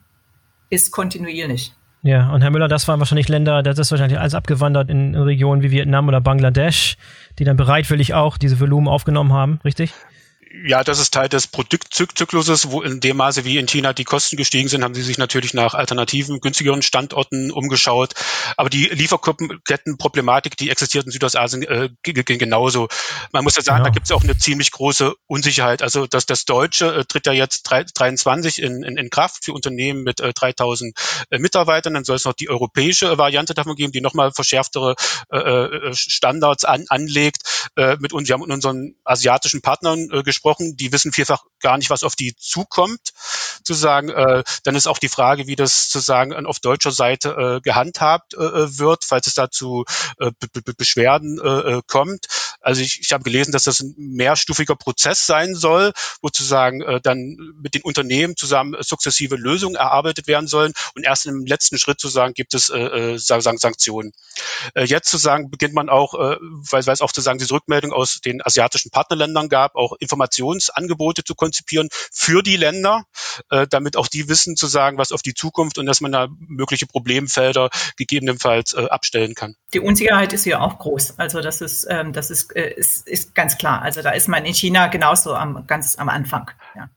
ist 0.71 0.93
kontinuierlich. 0.93 1.73
Ja, 2.03 2.31
und 2.31 2.41
Herr 2.41 2.51
Müller, 2.51 2.69
das 2.69 2.89
waren 2.89 2.99
wahrscheinlich 2.99 3.29
Länder, 3.29 3.63
das 3.63 3.79
ist 3.79 3.91
wahrscheinlich 3.91 4.19
alles 4.19 4.35
abgewandert 4.35 4.89
in 4.89 5.15
Regionen 5.15 5.63
wie 5.63 5.71
Vietnam 5.71 6.09
oder 6.09 6.21
Bangladesch, 6.21 6.97
die 7.39 7.45
dann 7.45 7.57
bereitwillig 7.57 8.15
auch 8.15 8.39
diese 8.39 8.61
Volumen 8.61 8.89
aufgenommen 8.89 9.33
haben, 9.33 9.61
richtig? 9.65 9.95
Ja, 10.65 10.85
das 10.85 10.99
ist 10.99 11.15
Teil 11.15 11.29
des 11.29 11.47
Produktzykluses, 11.47 12.71
wo 12.71 12.83
in 12.83 13.01
dem 13.01 13.17
Maße 13.17 13.45
wie 13.45 13.59
in 13.59 13.67
China 13.67 13.93
die 13.93 14.05
Kosten 14.05 14.37
gestiegen 14.37 14.69
sind, 14.69 14.85
haben 14.85 14.95
sie 14.95 15.03
sich 15.03 15.19
natürlich 15.19 15.55
nach 15.55 15.75
alternativen, 15.75 16.41
günstigeren 16.41 16.83
Standorten 16.83 17.51
umgeschaut. 17.51 18.15
Aber 18.57 18.71
die 18.71 18.87
Lieferkettenproblematik, 18.87 20.57
die 20.57 20.71
existiert 20.71 21.07
in 21.07 21.13
Südostasien 21.13 21.63
äh, 21.63 21.91
genauso. 22.03 22.89
Man 23.33 23.45
muss 23.45 23.57
ja 23.57 23.63
sagen, 23.63 23.79
genau. 23.79 23.89
da 23.89 23.93
gibt 23.93 24.07
es 24.07 24.13
auch 24.13 24.23
eine 24.23 24.37
ziemlich 24.37 24.71
große 24.71 25.15
Unsicherheit. 25.27 25.83
Also 25.83 26.07
dass 26.07 26.27
das 26.27 26.45
Deutsche 26.45 26.95
äh, 26.95 27.05
tritt 27.05 27.27
ja 27.27 27.33
jetzt 27.33 27.63
3, 27.65 27.85
23 27.95 28.63
in, 28.63 28.83
in, 28.83 28.97
in 28.97 29.11
Kraft 29.11 29.45
für 29.45 29.53
Unternehmen 29.53 30.03
mit 30.03 30.21
äh, 30.21 30.33
3000 30.33 30.95
äh, 31.31 31.39
Mitarbeitern. 31.39 31.95
Dann 31.95 32.05
soll 32.05 32.17
es 32.17 32.25
noch 32.25 32.35
die 32.35 32.49
europäische 32.49 33.19
Variante 33.19 33.55
davon 33.55 33.77
geben, 33.77 33.93
die 33.93 34.01
nochmal 34.01 34.33
verschärftere 34.33 34.95
äh, 35.33 35.39
äh, 35.39 35.95
Standards 35.95 36.65
an, 36.65 36.85
anlegt. 36.89 37.71
Äh, 37.77 37.97
mit 38.01 38.13
uns, 38.13 38.29
wir 38.29 38.35
haben 38.35 38.43
mit 38.43 38.51
unseren 38.51 38.95
asiatischen 39.05 39.63
Partnern 39.63 40.09
äh, 40.13 40.23
gesprochen 40.23 40.50
gesprochen, 40.51 40.77
die 40.77 40.93
wissen 40.93 41.13
vielfach 41.13 41.45
gar 41.61 41.79
nicht, 41.79 41.91
was 41.91 42.03
auf 42.03 42.17
die 42.17 42.35
zukommt. 42.37 43.01
Zu 43.65 43.75
sagen, 43.75 44.09
äh, 44.09 44.43
dann 44.65 44.75
ist 44.75 44.87
auch 44.87 44.99
die 44.99 45.09
Frage, 45.09 45.47
wie 45.47 45.57
das 45.57 45.89
zu 45.89 45.99
sagen 45.99 46.35
auf 46.47 46.59
deutscher 46.61 46.93
Seite 46.93 47.31
äh, 47.31 47.61
gehandhabt 47.61 48.35
äh, 48.35 48.79
wird, 48.79 49.05
falls 49.05 49.27
es 49.27 49.35
dazu 49.35 49.85
äh, 50.19 50.31
Be 50.39 50.61
Be 50.63 50.75
Beschwerden 50.75 51.39
äh, 51.39 51.49
äh, 51.49 51.83
kommt. 51.87 52.27
Also 52.61 52.81
ich, 52.81 53.01
ich 53.01 53.13
habe 53.13 53.25
gelesen, 53.25 53.53
dass 53.53 53.65
das 53.65 53.81
ein 53.81 53.95
mehrstufiger 53.97 54.77
Prozess 54.77 55.27
sein 55.27 55.55
soll, 55.55 55.93
wo 56.23 56.29
zu 56.29 56.43
äh, 56.83 57.01
dann 57.01 57.37
mit 57.63 57.75
den 57.75 57.83
Unternehmen 57.83 58.37
zusammen 58.37 58.77
sukzessive 58.81 59.37
Lösungen 59.37 59.77
erarbeitet 59.77 60.27
werden 60.27 60.47
sollen 60.47 60.73
und 60.95 61.05
erst 61.05 61.27
im 61.27 61.47
letzten 61.47 61.79
Schritt 61.79 62.01
zu 62.01 62.09
gibt 62.35 62.55
es 62.55 62.71
äh, 62.71 63.19
sagen 63.19 63.59
Sanktionen. 63.59 64.13
Äh, 64.75 64.85
jetzt 64.85 65.11
zu 65.11 65.19
beginnt 65.51 65.75
man 65.75 65.89
auch, 65.89 66.15
äh, 66.15 66.37
weil, 66.41 66.87
es 66.95 67.01
auch 67.01 67.13
zu 67.13 67.21
diese 67.39 67.53
Rückmeldung 67.55 67.93
aus 67.93 68.21
den 68.25 68.45
asiatischen 68.45 68.91
Partnerländern 68.91 69.49
gab, 69.49 69.75
auch 69.75 69.97
Informationsangebote 70.41 71.25
zu 71.25 71.35
konzipieren 71.35 71.89
für 71.93 72.43
die 72.43 72.57
Länder, 72.57 73.05
äh, 73.51 73.67
damit 73.69 73.97
auch 73.97 74.09
die 74.09 74.29
wissen 74.29 74.57
zu 74.57 74.67
sagen, 74.67 74.99
was 74.99 75.13
auf 75.13 75.23
die 75.23 75.35
Zukunft 75.35 75.79
und 75.79 75.87
dass 75.87 76.01
man 76.01 76.13
da 76.13 76.29
mögliche 76.39 76.87
Problemfelder 76.87 77.71
gegebenenfalls 77.97 78.73
äh, 78.75 78.87
abstellen 78.87 79.35
kann. 79.35 79.57
Die 79.73 79.81
Unsicherheit 79.81 80.33
ist 80.33 80.45
ja 80.45 80.61
auch 80.61 80.79
groß. 80.79 81.19
Also 81.19 81.41
das 81.41 81.61
ist, 81.61 81.87
ähm, 81.89 82.13
das 82.13 82.31
ist, 82.31 82.55
äh, 82.57 82.73
ist, 82.75 83.07
ist 83.07 83.35
ganz 83.35 83.59
klar. 83.59 83.83
Also 83.83 84.03
da 84.03 84.11
ist 84.11 84.29
man 84.29 84.45
in 84.45 84.55
China 84.55 84.89
genauso 84.89 85.35
am, 85.35 85.67
ganz 85.67 85.97
am 85.97 86.09
Anfang. 86.09 86.51
Ja. 86.75 86.89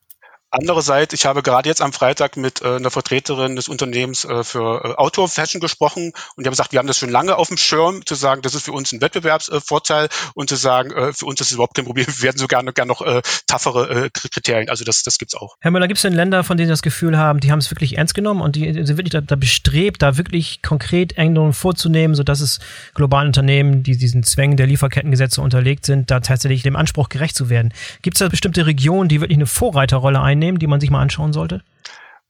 Andererseits, 0.55 1.15
ich 1.15 1.25
habe 1.25 1.41
gerade 1.41 1.67
jetzt 1.67 1.81
am 1.81 1.93
Freitag 1.93 2.37
mit 2.37 2.61
äh, 2.61 2.75
einer 2.75 2.91
Vertreterin 2.91 3.55
des 3.55 3.67
Unternehmens 3.67 4.23
äh, 4.23 4.43
für 4.43 4.85
äh, 4.85 4.93
Outdoor 4.97 5.27
Fashion 5.27 5.59
gesprochen 5.59 6.13
und 6.35 6.43
die 6.43 6.45
haben 6.45 6.51
gesagt, 6.51 6.73
wir 6.73 6.77
haben 6.77 6.85
das 6.85 6.99
schon 6.99 7.09
lange 7.09 7.37
auf 7.37 7.47
dem 7.47 7.57
Schirm, 7.57 8.05
zu 8.05 8.13
sagen, 8.13 8.43
das 8.43 8.53
ist 8.53 8.65
für 8.65 8.71
uns 8.71 8.91
ein 8.91 9.01
Wettbewerbsvorteil 9.01 10.09
und 10.35 10.49
zu 10.49 10.55
sagen, 10.55 10.91
äh, 10.91 11.11
für 11.11 11.25
uns 11.25 11.41
ist 11.41 11.47
es 11.47 11.53
überhaupt 11.53 11.73
kein 11.73 11.85
Problem, 11.85 12.05
wir 12.05 12.21
werden 12.21 12.37
sogar 12.37 12.61
noch, 12.61 12.73
noch 12.85 13.01
äh, 13.01 13.23
toughere 13.47 14.05
äh, 14.05 14.09
Kriterien. 14.11 14.69
Also 14.69 14.83
das, 14.83 15.01
das 15.01 15.17
gibt's 15.17 15.33
auch. 15.33 15.55
Herr 15.59 15.71
Müller, 15.71 15.87
gibt 15.87 15.97
es 15.97 16.03
denn 16.03 16.13
Länder, 16.13 16.43
von 16.43 16.55
denen 16.55 16.67
Sie 16.67 16.73
das 16.73 16.83
Gefühl 16.83 17.17
haben, 17.17 17.39
die 17.39 17.51
haben 17.51 17.57
es 17.57 17.71
wirklich 17.71 17.97
ernst 17.97 18.13
genommen 18.13 18.41
und 18.41 18.55
die 18.55 18.71
sind 18.73 18.97
wirklich 18.97 19.13
da, 19.13 19.21
da 19.21 19.35
bestrebt, 19.35 20.03
da 20.03 20.17
wirklich 20.17 20.61
konkret 20.61 21.17
Änderungen 21.17 21.53
vorzunehmen, 21.53 22.13
sodass 22.13 22.41
es 22.41 22.59
globalen 22.93 23.29
Unternehmen, 23.29 23.81
die 23.81 23.97
diesen 23.97 24.21
Zwängen 24.21 24.55
der 24.55 24.67
Lieferkettengesetze 24.67 25.41
unterlegt 25.41 25.87
sind, 25.87 26.11
da 26.11 26.19
tatsächlich 26.19 26.61
dem 26.61 26.75
Anspruch 26.75 27.09
gerecht 27.09 27.35
zu 27.35 27.49
werden? 27.49 27.73
Gibt 28.03 28.17
es 28.17 28.19
da 28.19 28.29
bestimmte 28.29 28.67
Regionen, 28.67 29.09
die 29.09 29.19
wirklich 29.19 29.37
eine 29.37 29.47
Vorreiterrolle 29.47 30.21
einnehmen? 30.21 30.42
Unternehmen, 30.43 30.59
die 30.59 30.67
man 30.67 30.81
sich 30.81 30.89
mal 30.89 31.01
anschauen 31.01 31.31
sollte? 31.31 31.61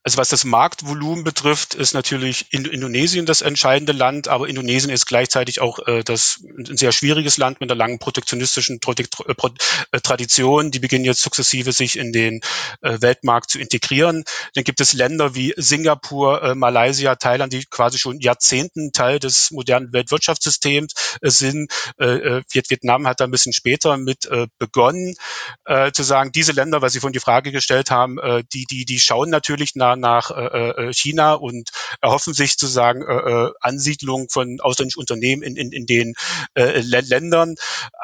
Also 0.05 0.17
was 0.17 0.27
das 0.27 0.43
Marktvolumen 0.43 1.23
betrifft, 1.23 1.75
ist 1.75 1.93
natürlich 1.93 2.47
Indonesien 2.51 3.25
das 3.25 3.41
entscheidende 3.41 3.93
Land, 3.93 4.27
aber 4.27 4.49
Indonesien 4.49 4.91
ist 4.91 5.05
gleichzeitig 5.05 5.61
auch 5.61 5.79
äh, 5.87 6.03
das 6.03 6.43
ein 6.57 6.75
sehr 6.75 6.91
schwieriges 6.91 7.37
Land 7.37 7.61
mit 7.61 7.71
einer 7.71 7.77
langen 7.77 7.99
protektionistischen 7.99 8.81
äh, 8.85 9.03
äh, 9.91 9.99
Tradition. 10.01 10.71
Die 10.71 10.79
beginnen 10.79 11.05
jetzt 11.05 11.21
sukzessive 11.21 11.71
sich 11.71 11.97
in 11.97 12.11
den 12.11 12.41
äh, 12.81 12.97
Weltmarkt 12.99 13.49
zu 13.49 13.59
integrieren. 13.59 14.25
Dann 14.55 14.65
gibt 14.65 14.81
es 14.81 14.91
Länder 14.91 15.35
wie 15.35 15.53
Singapur, 15.55 16.43
äh, 16.43 16.55
Malaysia, 16.55 17.15
Thailand, 17.15 17.53
die 17.53 17.63
quasi 17.63 17.97
schon 17.97 18.19
Jahrzehnten 18.19 18.91
Teil 18.91 19.19
des 19.19 19.51
modernen 19.51 19.93
Weltwirtschaftssystems 19.93 20.93
sind. 21.21 21.71
Vietnam 21.97 23.07
hat 23.07 23.19
da 23.19 23.25
ein 23.25 23.31
bisschen 23.31 23.53
später 23.53 23.97
mit 23.97 24.27
begonnen 24.57 25.15
zu 25.93 26.03
sagen, 26.03 26.31
diese 26.31 26.51
Länder, 26.51 26.81
weil 26.81 26.89
Sie 26.89 26.99
vorhin 26.99 27.13
die 27.13 27.19
Frage 27.19 27.51
gestellt 27.51 27.91
haben, 27.91 28.17
die, 28.53 28.65
die, 28.65 28.85
die 28.85 28.99
schauen 28.99 29.29
natürlich 29.29 29.75
nach 29.75 29.92
nach 29.95 30.31
äh, 30.31 30.69
äh, 30.69 30.93
China 30.93 31.33
und 31.33 31.69
erhoffen 32.01 32.33
sich 32.33 32.57
zu 32.57 32.67
sagen 32.67 33.01
äh, 33.01 33.13
äh, 33.13 33.51
Ansiedlung 33.61 34.29
von 34.29 34.59
ausländischen 34.59 34.99
Unternehmen 34.99 35.43
in, 35.43 35.55
in, 35.55 35.71
in 35.71 35.85
den 35.85 36.13
äh, 36.55 36.81
Ländern. 36.81 37.55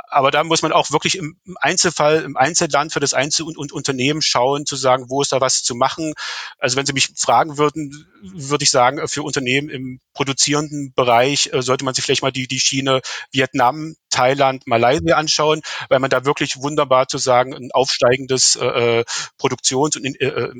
Aber 0.09 0.31
da 0.31 0.43
muss 0.43 0.61
man 0.61 0.71
auch 0.71 0.91
wirklich 0.91 1.17
im 1.17 1.37
Einzelfall, 1.59 2.23
im 2.23 2.35
Einzelland 2.35 2.93
für 2.93 2.99
das 2.99 3.13
Einzel- 3.13 3.45
und, 3.45 3.57
und 3.57 3.71
Unternehmen 3.71 4.21
schauen, 4.21 4.65
zu 4.65 4.75
sagen, 4.75 5.05
wo 5.09 5.21
ist 5.21 5.31
da 5.31 5.41
was 5.41 5.63
zu 5.63 5.75
machen. 5.75 6.13
Also 6.57 6.75
wenn 6.77 6.85
Sie 6.85 6.93
mich 6.93 7.11
fragen 7.15 7.57
würden, 7.57 8.07
würde 8.21 8.63
ich 8.63 8.71
sagen, 8.71 9.07
für 9.07 9.23
Unternehmen 9.23 9.69
im 9.69 9.99
produzierenden 10.13 10.93
Bereich 10.93 11.49
äh, 11.53 11.61
sollte 11.61 11.85
man 11.85 11.93
sich 11.93 12.03
vielleicht 12.03 12.21
mal 12.21 12.31
die, 12.31 12.47
die 12.47 12.59
Schiene 12.59 13.01
Vietnam, 13.31 13.95
Thailand, 14.09 14.67
Malaysia 14.67 15.15
anschauen, 15.15 15.61
weil 15.89 15.99
man 15.99 16.09
da 16.09 16.25
wirklich 16.25 16.61
wunderbar 16.61 17.07
zu 17.07 17.17
sagen 17.17 17.53
ein 17.53 17.71
aufsteigendes 17.71 18.55
äh, 18.55 18.99
äh 18.99 19.05
Produktions- 19.37 19.95
und 19.95 20.05
äh, 20.21 20.25
äh, 20.25 20.53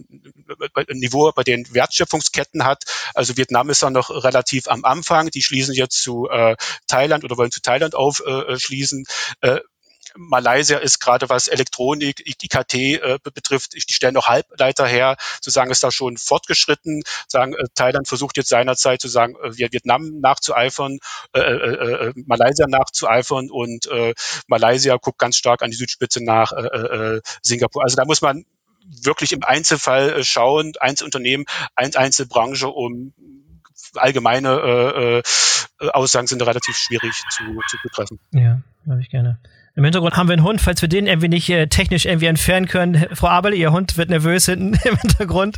Niveau 0.93 1.31
bei 1.35 1.43
den 1.43 1.73
Wertschöpfungsketten 1.73 2.65
hat. 2.65 2.83
Also 3.13 3.37
Vietnam 3.37 3.69
ist 3.69 3.83
da 3.83 3.89
noch 3.89 4.09
relativ 4.09 4.67
am 4.67 4.85
Anfang. 4.85 5.29
Die 5.29 5.41
schließen 5.41 5.73
jetzt 5.73 6.01
zu 6.01 6.29
äh, 6.29 6.55
Thailand 6.87 7.23
oder 7.23 7.37
wollen 7.37 7.51
zu 7.51 7.61
Thailand 7.61 7.95
aufschließen. 7.95 9.05
Äh, 9.41 9.59
Malaysia 10.15 10.77
ist 10.77 10.99
gerade 10.99 11.29
was 11.29 11.47
Elektronik, 11.47 12.23
IKT 12.25 12.73
äh, 12.75 13.19
betrifft, 13.23 13.73
die 13.73 13.93
stellen 13.93 14.13
noch 14.13 14.27
Halbleiter 14.27 14.87
her, 14.87 15.17
zu 15.41 15.49
sagen, 15.49 15.71
ist 15.71 15.83
da 15.83 15.91
schon 15.91 16.17
fortgeschritten, 16.17 17.03
sagen, 17.27 17.53
äh, 17.53 17.65
Thailand 17.75 18.07
versucht 18.07 18.37
jetzt 18.37 18.49
seinerzeit 18.49 19.01
zu 19.01 19.07
sagen, 19.07 19.35
äh, 19.43 19.57
Vietnam 19.57 20.19
nachzueifern, 20.19 20.99
äh, 21.33 21.39
äh, 21.39 22.07
äh, 22.07 22.13
Malaysia 22.25 22.67
nachzueifern 22.67 23.49
und 23.49 23.87
äh, 23.87 24.13
Malaysia 24.47 24.97
guckt 24.97 25.19
ganz 25.19 25.37
stark 25.37 25.61
an 25.61 25.71
die 25.71 25.77
Südspitze 25.77 26.23
nach 26.23 26.51
äh, 26.51 26.65
äh, 26.65 27.21
Singapur. 27.41 27.83
Also 27.83 27.95
da 27.95 28.05
muss 28.05 28.21
man 28.21 28.45
wirklich 29.03 29.31
im 29.31 29.43
Einzelfall 29.43 30.09
äh, 30.09 30.23
schauen, 30.23 30.73
Einzelunternehmen, 30.79 31.45
Einzelbranche, 31.75 32.67
um 32.67 33.13
allgemeine 33.95 34.49
äh, 34.49 35.85
äh, 35.85 35.89
Aussagen 35.91 36.27
sind 36.27 36.41
relativ 36.41 36.75
schwierig 36.75 37.23
zu, 37.31 37.43
zu 37.67 37.77
betreffen. 37.83 38.19
Ja, 38.31 38.61
glaube 38.83 39.01
ich 39.01 39.09
gerne. 39.09 39.39
Im 39.79 39.85
Hintergrund 39.85 40.17
haben 40.17 40.27
wir 40.27 40.33
einen 40.33 40.43
Hund, 40.43 40.59
falls 40.59 40.81
wir 40.81 40.89
den 40.89 41.07
irgendwie 41.07 41.29
nicht 41.29 41.49
äh, 41.49 41.67
technisch 41.67 42.05
irgendwie 42.05 42.25
entfernen 42.25 42.67
können. 42.67 43.05
Frau 43.13 43.27
Abel, 43.27 43.53
Ihr 43.53 43.71
Hund 43.71 43.95
wird 43.95 44.09
nervös 44.09 44.45
hinten 44.45 44.73
im 44.83 44.97
Hintergrund. 44.97 45.55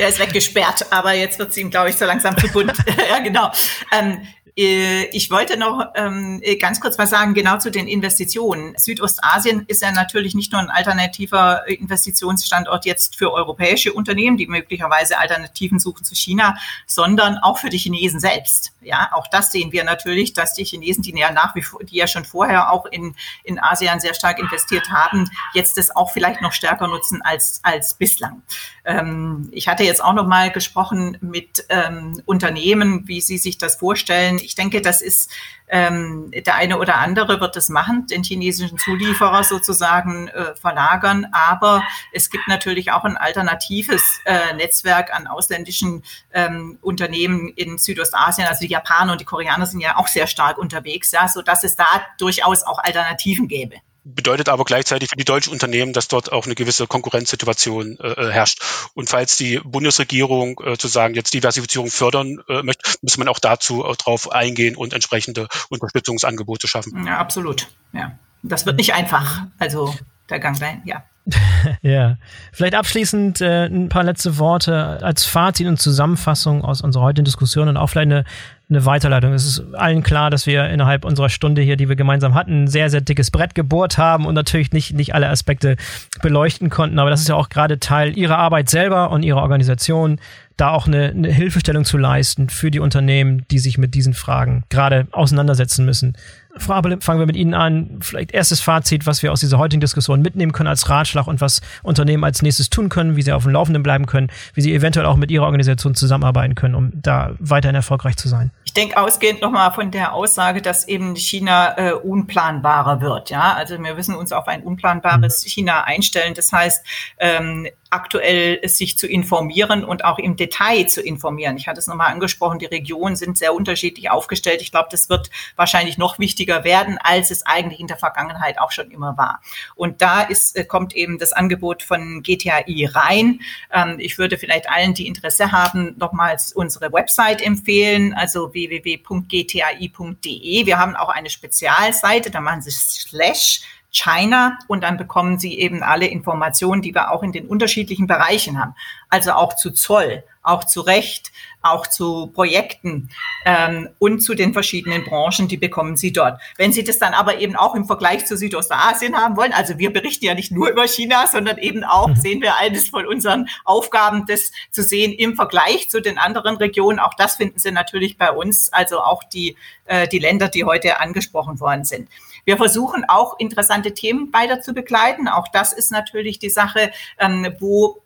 Der 0.00 0.08
ist 0.08 0.18
weggesperrt, 0.18 0.86
aber 0.90 1.12
jetzt 1.12 1.38
wird 1.38 1.50
es 1.50 1.56
ihm, 1.58 1.70
glaube 1.70 1.90
ich, 1.90 1.94
so 1.94 2.04
langsam 2.04 2.36
zu 2.36 2.48
bunt. 2.48 2.72
ja, 3.08 3.20
genau. 3.20 3.52
Ähm, 3.96 4.18
äh, 4.41 4.41
ich 4.54 5.30
wollte 5.30 5.56
noch 5.56 5.92
ähm, 5.94 6.40
äh, 6.42 6.56
ganz 6.56 6.78
kurz 6.78 6.98
was 6.98 7.08
sagen, 7.08 7.32
genau 7.32 7.56
zu 7.56 7.70
den 7.70 7.88
Investitionen. 7.88 8.74
Südostasien 8.76 9.64
ist 9.66 9.80
ja 9.80 9.92
natürlich 9.92 10.34
nicht 10.34 10.52
nur 10.52 10.60
ein 10.60 10.68
alternativer 10.68 11.66
Investitionsstandort 11.66 12.84
jetzt 12.84 13.16
für 13.16 13.32
europäische 13.32 13.94
Unternehmen, 13.94 14.36
die 14.36 14.46
möglicherweise 14.46 15.18
Alternativen 15.18 15.78
suchen 15.78 16.04
zu 16.04 16.14
China, 16.14 16.56
sondern 16.86 17.38
auch 17.38 17.58
für 17.58 17.70
die 17.70 17.78
Chinesen 17.78 18.20
selbst. 18.20 18.72
Ja, 18.82 19.08
auch 19.12 19.26
das 19.28 19.52
sehen 19.52 19.72
wir 19.72 19.84
natürlich, 19.84 20.34
dass 20.34 20.52
die 20.52 20.64
Chinesen, 20.64 21.02
die 21.02 21.12
ja 21.16 21.32
nach 21.32 21.54
wie 21.54 21.62
vor, 21.62 21.82
die 21.82 21.96
ja 21.96 22.06
schon 22.06 22.24
vorher 22.24 22.72
auch 22.72 22.84
in, 22.86 23.14
in 23.44 23.58
ASEAN 23.58 24.00
sehr 24.00 24.12
stark 24.12 24.38
investiert 24.38 24.90
haben, 24.90 25.30
jetzt 25.54 25.78
das 25.78 25.94
auch 25.96 26.10
vielleicht 26.10 26.42
noch 26.42 26.52
stärker 26.52 26.88
nutzen 26.88 27.22
als, 27.22 27.60
als 27.62 27.94
bislang. 27.94 28.42
Ähm, 28.84 29.48
ich 29.52 29.68
hatte 29.68 29.84
jetzt 29.84 30.02
auch 30.02 30.12
noch 30.12 30.26
mal 30.26 30.50
gesprochen 30.50 31.16
mit 31.20 31.64
ähm, 31.68 32.20
Unternehmen, 32.26 33.06
wie 33.06 33.20
sie 33.20 33.38
sich 33.38 33.58
das 33.58 33.76
vorstellen 33.76 34.38
ich 34.42 34.54
denke, 34.54 34.82
das 34.82 35.00
ist 35.02 35.30
ähm, 35.68 36.30
der 36.30 36.56
eine 36.56 36.78
oder 36.78 36.96
andere 36.96 37.40
wird 37.40 37.56
es 37.56 37.68
machen, 37.68 38.06
den 38.06 38.22
chinesischen 38.22 38.76
Zulieferer 38.78 39.42
sozusagen 39.44 40.28
äh, 40.28 40.54
verlagern. 40.54 41.28
Aber 41.32 41.82
es 42.12 42.28
gibt 42.28 42.46
natürlich 42.48 42.92
auch 42.92 43.04
ein 43.04 43.16
alternatives 43.16 44.02
äh, 44.26 44.54
Netzwerk 44.54 45.14
an 45.14 45.26
ausländischen 45.26 46.02
ähm, 46.32 46.78
Unternehmen 46.82 47.48
in 47.48 47.78
Südostasien. 47.78 48.46
Also 48.46 48.60
die 48.60 48.72
Japaner 48.72 49.12
und 49.12 49.20
die 49.20 49.24
Koreaner 49.24 49.64
sind 49.64 49.80
ja 49.80 49.96
auch 49.96 50.08
sehr 50.08 50.26
stark 50.26 50.58
unterwegs, 50.58 51.10
ja, 51.12 51.26
so 51.28 51.40
dass 51.40 51.64
es 51.64 51.76
da 51.76 51.86
durchaus 52.18 52.64
auch 52.64 52.78
Alternativen 52.78 53.48
gäbe 53.48 53.76
bedeutet 54.04 54.48
aber 54.48 54.64
gleichzeitig 54.64 55.10
für 55.10 55.16
die 55.16 55.24
deutschen 55.24 55.52
Unternehmen, 55.52 55.92
dass 55.92 56.08
dort 56.08 56.32
auch 56.32 56.46
eine 56.46 56.54
gewisse 56.54 56.86
Konkurrenzsituation 56.86 57.98
äh, 57.98 58.08
äh, 58.08 58.32
herrscht. 58.32 58.62
Und 58.94 59.08
falls 59.08 59.36
die 59.36 59.58
Bundesregierung 59.58 60.60
äh, 60.64 60.76
zu 60.76 60.88
sagen 60.88 61.14
jetzt 61.14 61.34
Diversifizierung 61.34 61.90
fördern 61.90 62.38
äh, 62.48 62.62
möchte, 62.62 62.82
muss 63.02 63.18
man 63.18 63.28
auch 63.28 63.38
dazu 63.38 63.84
äh, 63.84 63.96
drauf 63.96 64.32
eingehen 64.32 64.76
und 64.76 64.92
entsprechende 64.92 65.48
Unterstützungsangebote 65.68 66.66
schaffen. 66.66 67.06
Ja, 67.06 67.18
absolut. 67.18 67.68
Ja, 67.92 68.18
das 68.42 68.66
wird 68.66 68.76
nicht 68.76 68.94
einfach. 68.94 69.46
Also 69.58 69.94
der 70.28 70.40
Gang 70.40 70.58
dahin, 70.58 70.82
ja. 70.84 71.04
ja, 71.82 72.16
vielleicht 72.52 72.74
abschließend 72.74 73.40
äh, 73.40 73.66
ein 73.66 73.88
paar 73.88 74.02
letzte 74.02 74.38
Worte 74.38 74.98
als 75.02 75.24
Fazit 75.24 75.68
und 75.68 75.80
Zusammenfassung 75.80 76.64
aus 76.64 76.80
unserer 76.80 77.04
heutigen 77.04 77.24
Diskussion 77.24 77.68
und 77.68 77.76
auch 77.76 77.86
vielleicht 77.88 78.10
eine, 78.10 78.24
eine 78.68 78.84
Weiterleitung. 78.84 79.32
Es 79.32 79.46
ist 79.46 79.74
allen 79.74 80.02
klar, 80.02 80.30
dass 80.30 80.46
wir 80.46 80.68
innerhalb 80.68 81.04
unserer 81.04 81.28
Stunde 81.28 81.62
hier, 81.62 81.76
die 81.76 81.88
wir 81.88 81.94
gemeinsam 81.94 82.34
hatten, 82.34 82.64
ein 82.64 82.68
sehr, 82.68 82.90
sehr 82.90 83.02
dickes 83.02 83.30
Brett 83.30 83.54
gebohrt 83.54 83.98
haben 83.98 84.26
und 84.26 84.34
natürlich 84.34 84.72
nicht, 84.72 84.94
nicht 84.94 85.14
alle 85.14 85.28
Aspekte 85.28 85.76
beleuchten 86.22 86.70
konnten. 86.70 86.98
Aber 86.98 87.10
das 87.10 87.20
ist 87.20 87.28
ja 87.28 87.36
auch 87.36 87.50
gerade 87.50 87.78
Teil 87.78 88.18
ihrer 88.18 88.38
Arbeit 88.38 88.68
selber 88.68 89.10
und 89.10 89.22
ihrer 89.22 89.42
Organisation, 89.42 90.18
da 90.56 90.70
auch 90.70 90.86
eine, 90.86 91.10
eine 91.10 91.30
Hilfestellung 91.30 91.84
zu 91.84 91.98
leisten 91.98 92.48
für 92.48 92.70
die 92.70 92.80
Unternehmen, 92.80 93.44
die 93.50 93.58
sich 93.58 93.78
mit 93.78 93.94
diesen 93.94 94.14
Fragen 94.14 94.64
gerade 94.70 95.06
auseinandersetzen 95.12 95.84
müssen. 95.84 96.16
Frau 96.58 96.74
Abel, 96.74 97.00
fangen 97.00 97.18
wir 97.18 97.26
mit 97.26 97.36
Ihnen 97.36 97.54
an. 97.54 97.98
Vielleicht 98.00 98.32
erstes 98.32 98.60
Fazit, 98.60 99.06
was 99.06 99.22
wir 99.22 99.32
aus 99.32 99.40
dieser 99.40 99.58
heutigen 99.58 99.80
Diskussion 99.80 100.20
mitnehmen 100.20 100.52
können 100.52 100.68
als 100.68 100.88
Ratschlag 100.88 101.26
und 101.26 101.40
was 101.40 101.60
Unternehmen 101.82 102.24
als 102.24 102.42
nächstes 102.42 102.68
tun 102.68 102.88
können, 102.88 103.16
wie 103.16 103.22
sie 103.22 103.32
auf 103.32 103.44
dem 103.44 103.52
Laufenden 103.52 103.82
bleiben 103.82 104.06
können, 104.06 104.28
wie 104.54 104.60
sie 104.60 104.74
eventuell 104.74 105.06
auch 105.06 105.16
mit 105.16 105.30
Ihrer 105.30 105.46
Organisation 105.46 105.94
zusammenarbeiten 105.94 106.54
können, 106.54 106.74
um 106.74 106.92
da 106.94 107.32
weiterhin 107.38 107.74
erfolgreich 107.74 108.16
zu 108.16 108.28
sein. 108.28 108.50
Ich 108.72 108.74
denke 108.74 108.96
ausgehend 108.96 109.42
nochmal 109.42 109.70
von 109.74 109.90
der 109.90 110.14
Aussage, 110.14 110.62
dass 110.62 110.88
eben 110.88 111.14
China 111.14 111.76
äh, 111.76 111.92
unplanbarer 111.92 113.02
wird. 113.02 113.28
Ja, 113.28 113.52
also 113.52 113.78
wir 113.78 113.94
müssen 113.94 114.14
uns 114.14 114.32
auf 114.32 114.48
ein 114.48 114.62
unplanbares 114.62 115.44
mhm. 115.44 115.48
China 115.50 115.84
einstellen. 115.84 116.32
Das 116.32 116.52
heißt, 116.52 116.82
ähm, 117.18 117.68
aktuell 117.92 118.66
sich 118.66 118.96
zu 118.96 119.06
informieren 119.06 119.84
und 119.84 120.04
auch 120.04 120.18
im 120.18 120.36
Detail 120.36 120.86
zu 120.86 121.02
informieren. 121.02 121.58
Ich 121.58 121.68
hatte 121.68 121.78
es 121.78 121.86
nochmal 121.86 122.10
angesprochen, 122.10 122.58
die 122.58 122.66
Regionen 122.66 123.16
sind 123.16 123.36
sehr 123.36 123.54
unterschiedlich 123.54 124.10
aufgestellt. 124.10 124.62
Ich 124.62 124.70
glaube, 124.70 124.88
das 124.90 125.10
wird 125.10 125.28
wahrscheinlich 125.56 125.98
noch 125.98 126.18
wichtiger 126.18 126.64
werden, 126.64 126.98
als 127.02 127.30
es 127.30 127.44
eigentlich 127.44 127.80
in 127.80 127.88
der 127.88 127.98
Vergangenheit 127.98 128.58
auch 128.58 128.72
schon 128.72 128.90
immer 128.90 129.18
war. 129.18 129.42
Und 129.74 130.00
da 130.00 130.22
ist, 130.22 130.56
äh, 130.56 130.64
kommt 130.64 130.96
eben 130.96 131.18
das 131.18 131.34
Angebot 131.34 131.82
von 131.82 132.22
GTAI 132.22 132.88
rein. 132.90 133.40
Ähm, 133.70 133.96
ich 133.98 134.16
würde 134.16 134.38
vielleicht 134.38 134.70
allen, 134.70 134.94
die 134.94 135.06
Interesse 135.06 135.52
haben, 135.52 135.94
nochmals 135.98 136.54
unsere 136.54 136.90
Website 136.92 137.42
empfehlen, 137.42 138.14
also 138.14 138.54
www.gtai.de. 138.70 140.66
Wir 140.66 140.78
haben 140.78 140.96
auch 140.96 141.08
eine 141.08 141.30
Spezialseite, 141.30 142.30
da 142.30 142.40
machen 142.40 142.62
Sie 142.62 142.70
slash 142.70 143.62
China 143.90 144.58
und 144.68 144.82
dann 144.82 144.96
bekommen 144.96 145.38
Sie 145.38 145.58
eben 145.58 145.82
alle 145.82 146.06
Informationen, 146.06 146.82
die 146.82 146.94
wir 146.94 147.10
auch 147.10 147.22
in 147.22 147.32
den 147.32 147.46
unterschiedlichen 147.46 148.06
Bereichen 148.06 148.58
haben. 148.58 148.74
Also 149.10 149.32
auch 149.32 149.54
zu 149.54 149.70
Zoll, 149.70 150.24
auch 150.42 150.64
zu 150.64 150.80
Recht, 150.80 151.32
auch 151.62 151.86
zu 151.86 152.26
Projekten 152.28 153.08
ähm, 153.44 153.88
und 153.98 154.20
zu 154.20 154.34
den 154.34 154.52
verschiedenen 154.52 155.04
Branchen, 155.04 155.48
die 155.48 155.56
bekommen 155.56 155.96
Sie 155.96 156.12
dort. 156.12 156.40
Wenn 156.56 156.72
Sie 156.72 156.84
das 156.84 156.98
dann 156.98 157.14
aber 157.14 157.38
eben 157.38 157.56
auch 157.56 157.74
im 157.74 157.84
Vergleich 157.84 158.26
zu 158.26 158.36
Südostasien 158.36 159.16
haben 159.16 159.36
wollen, 159.36 159.52
also 159.52 159.78
wir 159.78 159.92
berichten 159.92 160.24
ja 160.24 160.34
nicht 160.34 160.50
nur 160.50 160.68
über 160.68 160.86
China, 160.88 161.26
sondern 161.26 161.58
eben 161.58 161.84
auch 161.84 162.08
mhm. 162.08 162.16
sehen 162.16 162.42
wir 162.42 162.56
eines 162.56 162.88
von 162.88 163.06
unseren 163.06 163.48
Aufgaben, 163.64 164.26
das 164.26 164.50
zu 164.70 164.82
sehen 164.82 165.12
im 165.12 165.36
Vergleich 165.36 165.88
zu 165.88 166.00
den 166.00 166.18
anderen 166.18 166.56
Regionen. 166.56 166.98
Auch 166.98 167.14
das 167.14 167.36
finden 167.36 167.58
Sie 167.58 167.70
natürlich 167.70 168.18
bei 168.18 168.32
uns, 168.32 168.72
also 168.72 169.00
auch 169.00 169.22
die, 169.24 169.56
äh, 169.84 170.08
die 170.08 170.18
Länder, 170.18 170.48
die 170.48 170.64
heute 170.64 171.00
angesprochen 171.00 171.60
worden 171.60 171.84
sind. 171.84 172.08
Wir 172.44 172.56
versuchen 172.56 173.04
auch 173.06 173.38
interessante 173.38 173.94
Themen 173.94 174.32
weiter 174.32 174.60
zu 174.60 174.74
begleiten. 174.74 175.28
Auch 175.28 175.46
das 175.48 175.72
ist 175.72 175.92
natürlich 175.92 176.40
die 176.40 176.50
Sache, 176.50 176.90
ähm, 177.18 177.54
wo 177.60 178.01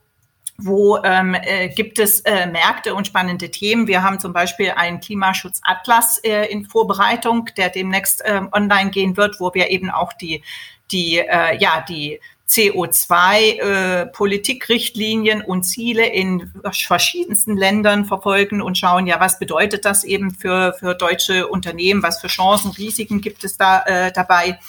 wo 0.58 0.98
ähm, 1.02 1.34
äh, 1.34 1.68
gibt 1.68 1.98
es 1.98 2.20
äh, 2.20 2.46
Märkte 2.46 2.94
und 2.94 3.06
spannende 3.06 3.50
Themen. 3.50 3.86
Wir 3.86 4.02
haben 4.02 4.18
zum 4.18 4.32
Beispiel 4.32 4.70
einen 4.70 5.00
Klimaschutzatlas 5.00 6.18
äh, 6.24 6.46
in 6.46 6.64
Vorbereitung, 6.64 7.50
der 7.56 7.68
demnächst 7.68 8.24
äh, 8.24 8.40
online 8.52 8.90
gehen 8.90 9.16
wird, 9.16 9.40
wo 9.40 9.52
wir 9.54 9.70
eben 9.70 9.90
auch 9.90 10.12
die 10.14 10.42
die 10.90 11.18
äh, 11.18 11.56
ja 11.58 11.84
die 11.86 12.20
CO2-Politikrichtlinien 12.48 15.40
äh, 15.40 15.44
und 15.44 15.64
Ziele 15.64 16.06
in 16.06 16.52
verschiedensten 16.70 17.56
Ländern 17.56 18.04
verfolgen 18.04 18.62
und 18.62 18.78
schauen, 18.78 19.08
ja, 19.08 19.18
was 19.18 19.40
bedeutet 19.40 19.84
das 19.84 20.04
eben 20.04 20.30
für, 20.30 20.72
für 20.78 20.94
deutsche 20.94 21.48
Unternehmen, 21.48 22.04
was 22.04 22.20
für 22.20 22.28
Chancen, 22.28 22.70
Risiken 22.70 23.20
gibt 23.20 23.42
es 23.42 23.56
da 23.56 23.82
äh, 23.82 24.12
dabei. 24.12 24.60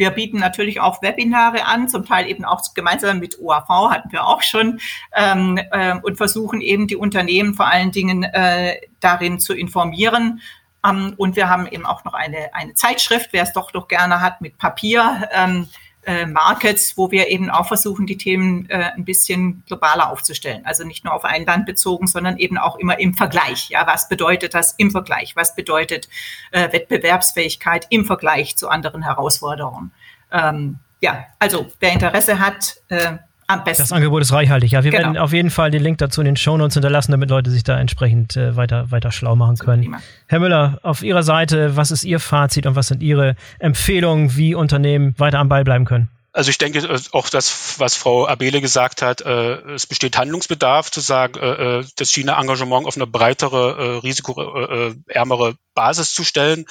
Wir 0.00 0.08
bieten 0.08 0.38
natürlich 0.38 0.80
auch 0.80 1.02
Webinare 1.02 1.66
an, 1.66 1.86
zum 1.86 2.06
Teil 2.06 2.26
eben 2.26 2.46
auch 2.46 2.62
gemeinsam 2.72 3.18
mit 3.18 3.38
OAV 3.38 3.90
hatten 3.90 4.10
wir 4.10 4.26
auch 4.26 4.40
schon 4.40 4.80
ähm, 5.14 5.60
äh, 5.72 5.94
und 6.00 6.16
versuchen 6.16 6.62
eben 6.62 6.86
die 6.86 6.96
Unternehmen 6.96 7.52
vor 7.52 7.66
allen 7.66 7.92
Dingen 7.92 8.22
äh, 8.22 8.80
darin 9.00 9.38
zu 9.38 9.52
informieren. 9.52 10.40
Ähm, 10.82 11.12
und 11.18 11.36
wir 11.36 11.50
haben 11.50 11.66
eben 11.66 11.84
auch 11.84 12.02
noch 12.04 12.14
eine, 12.14 12.54
eine 12.54 12.72
Zeitschrift, 12.72 13.34
wer 13.34 13.42
es 13.42 13.52
doch 13.52 13.72
doch 13.72 13.88
gerne 13.88 14.22
hat, 14.22 14.40
mit 14.40 14.56
Papier. 14.56 15.28
Ähm, 15.34 15.68
äh, 16.06 16.26
Markets, 16.26 16.96
wo 16.96 17.10
wir 17.10 17.28
eben 17.28 17.50
auch 17.50 17.68
versuchen, 17.68 18.06
die 18.06 18.16
Themen 18.16 18.68
äh, 18.70 18.90
ein 18.94 19.04
bisschen 19.04 19.62
globaler 19.66 20.10
aufzustellen. 20.10 20.64
Also 20.64 20.84
nicht 20.84 21.04
nur 21.04 21.12
auf 21.12 21.24
ein 21.24 21.44
Land 21.44 21.66
bezogen, 21.66 22.06
sondern 22.06 22.38
eben 22.38 22.56
auch 22.58 22.76
immer 22.76 22.98
im 22.98 23.14
Vergleich. 23.14 23.68
Ja, 23.68 23.86
was 23.86 24.08
bedeutet 24.08 24.54
das 24.54 24.72
im 24.78 24.90
Vergleich? 24.90 25.36
Was 25.36 25.54
bedeutet 25.54 26.08
äh, 26.52 26.72
Wettbewerbsfähigkeit 26.72 27.86
im 27.90 28.06
Vergleich 28.06 28.56
zu 28.56 28.68
anderen 28.68 29.02
Herausforderungen? 29.02 29.92
Ähm, 30.32 30.78
ja, 31.00 31.26
also 31.38 31.66
wer 31.80 31.92
Interesse 31.92 32.38
hat, 32.38 32.76
äh, 32.88 33.16
am 33.50 33.64
besten. 33.64 33.82
Das 33.82 33.92
Angebot 33.92 34.22
ist 34.22 34.32
reichhaltig. 34.32 34.72
Ja, 34.72 34.84
wir 34.84 34.90
genau. 34.90 35.04
werden 35.04 35.18
auf 35.18 35.32
jeden 35.32 35.50
Fall 35.50 35.70
den 35.70 35.82
Link 35.82 35.98
dazu 35.98 36.20
in 36.20 36.26
den 36.26 36.36
Shownotes 36.36 36.74
hinterlassen, 36.74 37.12
damit 37.12 37.30
Leute 37.30 37.50
sich 37.50 37.64
da 37.64 37.78
entsprechend 37.78 38.36
äh, 38.36 38.56
weiter, 38.56 38.90
weiter 38.90 39.12
schlau 39.12 39.36
machen 39.36 39.56
können. 39.56 39.82
Prima. 39.82 40.00
Herr 40.28 40.40
Müller, 40.40 40.78
auf 40.82 41.02
Ihrer 41.02 41.22
Seite, 41.22 41.76
was 41.76 41.90
ist 41.90 42.04
Ihr 42.04 42.20
Fazit 42.20 42.66
und 42.66 42.76
was 42.76 42.88
sind 42.88 43.02
Ihre 43.02 43.36
Empfehlungen, 43.58 44.36
wie 44.36 44.54
Unternehmen 44.54 45.14
weiter 45.18 45.38
am 45.38 45.48
Ball 45.48 45.64
bleiben 45.64 45.84
können? 45.84 46.08
Also 46.32 46.50
ich 46.50 46.58
denke 46.58 46.78
äh, 46.78 47.00
auch 47.12 47.28
das, 47.28 47.78
was 47.78 47.96
Frau 47.96 48.26
Abele 48.26 48.60
gesagt 48.60 49.02
hat, 49.02 49.20
äh, 49.20 49.72
es 49.72 49.86
besteht 49.86 50.16
Handlungsbedarf 50.16 50.90
zu 50.90 51.00
sagen, 51.00 51.38
äh, 51.40 51.80
äh 51.80 51.84
das 51.96 52.10
China-Engagement 52.12 52.86
auf 52.86 52.96
eine 52.96 53.06
breitere, 53.06 53.76
äh, 53.76 53.98
risikoärmere 53.98 55.56
Basis 55.74 56.12
zu 56.12 56.22
stellen. 56.22 56.66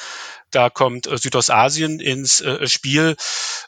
Da 0.52 0.70
kommt 0.70 1.08
äh, 1.08 1.18
Südostasien 1.18 2.00
ins 2.00 2.42
äh, 2.42 2.68
Spiel. 2.68 3.16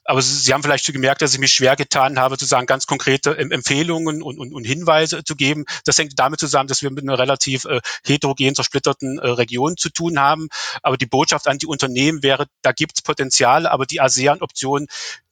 Aber 0.05 0.21
Sie, 0.21 0.53
haben 0.53 0.63
vielleicht 0.63 0.91
gemerkt, 0.91 1.21
dass 1.21 1.33
ich 1.33 1.39
mich 1.39 1.51
schwer 1.51 1.75
getan 1.75 2.19
habe, 2.19 2.37
zu 2.37 2.45
sagen, 2.45 2.65
ganz 2.65 2.87
konkrete 2.87 3.37
Empfehlungen 3.37 4.21
und, 4.21 4.39
und, 4.39 4.53
und, 4.53 4.63
Hinweise 4.63 5.23
zu 5.23 5.35
geben. 5.35 5.65
Das 5.85 5.97
hängt 5.97 6.17
damit 6.17 6.39
zusammen, 6.39 6.67
dass 6.67 6.81
wir 6.81 6.91
mit 6.91 7.03
einer 7.03 7.19
relativ 7.19 7.65
äh, 7.65 7.81
heterogen 8.05 8.55
zersplitterten 8.55 9.19
äh, 9.19 9.27
Region 9.27 9.77
zu 9.77 9.89
tun 9.89 10.19
haben. 10.19 10.47
Aber 10.81 10.97
die 10.97 11.05
Botschaft 11.05 11.47
an 11.47 11.57
die 11.57 11.67
Unternehmen 11.67 12.23
wäre, 12.23 12.47
da 12.61 12.71
gibt 12.71 12.93
es 12.95 13.01
Potenzial, 13.01 13.67
aber 13.67 13.85
die 13.85 14.01
ASEAN-Option, 14.01 14.87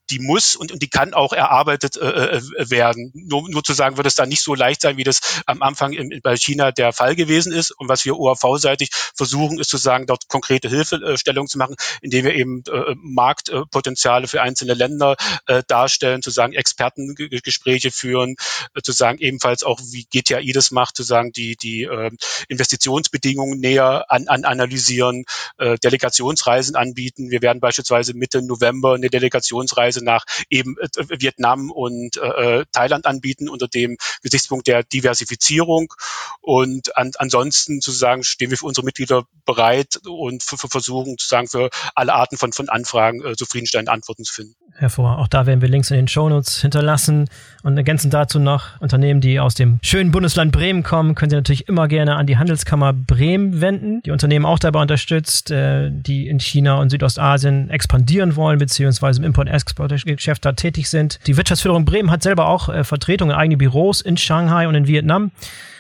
die 0.10 0.20
muss 0.20 0.56
und, 0.56 0.72
und 0.72 0.82
die 0.82 0.90
kann 0.90 1.14
auch 1.14 1.34
erarbeitet 1.34 1.98
äh, 1.98 2.38
äh, 2.38 2.42
werden. 2.70 3.12
Nur, 3.14 3.50
nur 3.50 3.64
zu 3.64 3.74
sagen, 3.74 3.98
wird 3.98 4.08
es 4.08 4.16
dann 4.16 4.30
nicht 4.30 4.42
so 4.42 4.56
leicht 4.56 4.82
sein, 4.82 4.98
wie 4.98 5.04
das 5.04 5.42
am 5.46 5.62
Anfang 5.62 5.94
in, 5.94 6.20
bei 6.22 6.36
China 6.36 6.72
der 6.72 6.94
Fall 6.94 7.16
gewesen 7.16 7.52
ist. 7.52 7.72
Und 7.72 7.90
was 7.90 8.06
wir 8.06 8.18
OAV-seitig 8.18 8.92
versuchen, 9.16 9.60
ist 9.60 9.70
zu 9.70 9.78
sagen, 9.78 10.06
dort 10.06 10.28
konkrete 10.28 10.70
Hilfestellung 10.70 11.48
zu 11.48 11.58
machen, 11.58 11.76
indem 12.02 12.26
wir 12.26 12.36
eben 12.36 12.64
äh, 12.72 12.96
Marktpotenziale 12.98 14.28
für 14.28 14.42
einzelne 14.42 14.74
Länder 14.74 15.16
äh, 15.48 15.64
darstellen, 15.68 16.22
zu 16.22 16.30
sagen, 16.30 16.54
Expertengespräche 16.54 17.92
führen, 17.92 18.36
äh, 18.76 18.82
zu 18.82 18.92
sagen, 18.92 19.20
ebenfalls 19.20 19.64
auch, 19.64 19.80
wie 19.92 20.06
GTAI 20.06 20.52
das 20.54 20.72
macht, 20.72 20.96
zu 20.96 21.04
sagen, 21.04 21.32
die, 21.32 21.56
die 21.56 21.84
äh, 21.84 22.12
Investitionsbedingungen 22.48 23.60
näher 23.60 24.06
an, 24.10 24.28
an 24.28 24.46
analysieren, 24.46 25.26
äh, 25.58 25.78
Delegationsreisen 25.78 26.76
anbieten. 26.76 27.30
Wir 27.30 27.42
werden 27.42 27.60
beispielsweise 27.60 28.14
Mitte 28.14 28.42
November 28.42 28.94
eine 28.94 29.10
Delegationsreise 29.10 29.99
nach 30.02 30.26
eben 30.50 30.78
äh, 30.78 30.88
Vietnam 31.22 31.72
und 31.72 32.18
äh, 32.18 32.66
Thailand 32.72 33.06
anbieten 33.06 33.50
unter 33.50 33.68
dem 33.68 33.98
Gesichtspunkt 34.22 34.68
der 34.68 34.84
Diversifizierung. 34.84 35.94
Und 36.42 36.96
an, 36.98 37.12
ansonsten 37.18 37.82
zu 37.82 37.92
sagen, 37.92 38.24
stehen 38.24 38.50
wir 38.50 38.58
für 38.58 38.66
unsere 38.66 38.86
Mitglieder 38.86 39.26
bereit 39.46 40.00
und 40.06 40.44
für, 40.44 40.58
für 40.58 40.70
versuchen 40.70 41.18
zu 41.18 41.28
sagen, 41.28 41.48
für 41.48 41.70
alle 41.96 42.14
Arten 42.14 42.38
von, 42.38 42.54
von 42.54 42.70
Anfragen 42.70 43.24
äh, 43.26 43.36
zufriedenstellende 43.36 43.92
Antworten 43.92 44.24
zu 44.24 44.34
finden. 44.34 44.56
Hervor. 44.80 45.20
Auch 45.20 45.28
da 45.28 45.46
werden 45.46 45.62
wir 45.62 45.68
Links 45.68 45.92
in 45.92 45.98
den 45.98 46.08
Shownotes 46.08 46.62
hinterlassen 46.62 47.30
und 47.64 47.78
ergänzen 47.78 48.10
dazu 48.10 48.40
noch 48.40 48.80
Unternehmen, 48.80 49.20
die 49.20 49.40
aus 49.40 49.54
dem 49.54 49.80
schönen 49.82 50.12
Bundesland 50.12 50.52
Bremen 50.52 50.84
kommen, 50.84 51.16
können 51.16 51.30
Sie 51.30 51.36
natürlich 51.36 51.68
immer 51.68 51.88
gerne 51.88 52.16
an 52.16 52.28
die 52.28 52.38
Handelskammer 52.38 52.94
Bremen 52.94 53.60
wenden, 53.60 54.02
die 54.04 54.12
Unternehmen 54.12 54.46
auch 54.46 54.60
dabei 54.60 54.82
unterstützt, 54.82 55.52
äh, 55.52 55.90
die 55.92 56.28
in 56.28 56.40
China 56.40 56.80
und 56.80 56.90
Südostasien 56.90 57.70
expandieren 57.70 58.36
wollen, 58.36 58.58
beziehungsweise 58.58 59.20
im 59.20 59.26
Import-Export-Geschäft 59.26 60.46
da 60.46 60.54
tätig 60.54 60.90
sind. 60.90 61.20
Die 61.28 61.36
Wirtschaftsförderung 61.36 61.86
Bremen 61.86 62.10
hat 62.10 62.24
selber 62.24 62.48
auch 62.48 62.70
äh, 62.70 62.84
Vertretungen, 62.84 63.36
eigene 63.36 63.58
Büros 63.58 64.02
in 64.02 64.18
Shanghai 64.18 64.68
und 64.68 64.76
in 64.76 64.88
Vietnam 64.88 65.32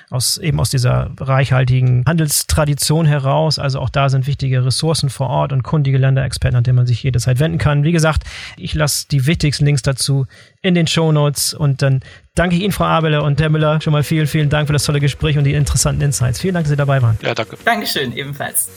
aus 0.09 0.37
eben 0.37 0.59
aus 0.59 0.69
dieser 0.69 1.11
reichhaltigen 1.19 2.03
Handelstradition 2.07 3.05
heraus. 3.05 3.59
Also 3.59 3.79
auch 3.79 3.89
da 3.89 4.09
sind 4.09 4.27
wichtige 4.27 4.65
Ressourcen 4.65 5.09
vor 5.09 5.29
Ort 5.29 5.53
und 5.53 5.63
kundige 5.63 5.97
Länderexperten, 5.97 6.57
an 6.57 6.63
denen 6.63 6.77
man 6.77 6.87
sich 6.87 7.03
jederzeit 7.03 7.39
wenden 7.39 7.57
kann. 7.57 7.83
Wie 7.83 7.91
gesagt, 7.91 8.23
ich 8.57 8.73
lasse 8.73 9.07
die 9.09 9.27
wichtigsten 9.27 9.65
Links 9.65 9.81
dazu 9.81 10.25
in 10.61 10.73
den 10.73 10.87
Show 10.87 11.11
Notes 11.11 11.53
und 11.53 11.81
dann 11.81 12.01
danke 12.35 12.55
ich 12.55 12.63
Ihnen, 12.63 12.71
Frau 12.71 12.85
Abele 12.85 13.21
und 13.21 13.39
Herr 13.39 13.49
Müller, 13.49 13.81
schon 13.81 13.93
mal 13.93 14.03
vielen, 14.03 14.27
vielen 14.27 14.49
Dank 14.49 14.67
für 14.67 14.73
das 14.73 14.83
tolle 14.83 14.99
Gespräch 14.99 15.37
und 15.37 15.43
die 15.43 15.53
interessanten 15.53 16.01
Insights. 16.01 16.39
Vielen 16.39 16.55
Dank, 16.55 16.65
dass 16.65 16.71
Sie 16.71 16.77
dabei 16.77 17.01
waren. 17.01 17.17
Ja, 17.21 17.35
danke. 17.35 17.57
Dankeschön, 17.63 18.15
ebenfalls. 18.15 18.69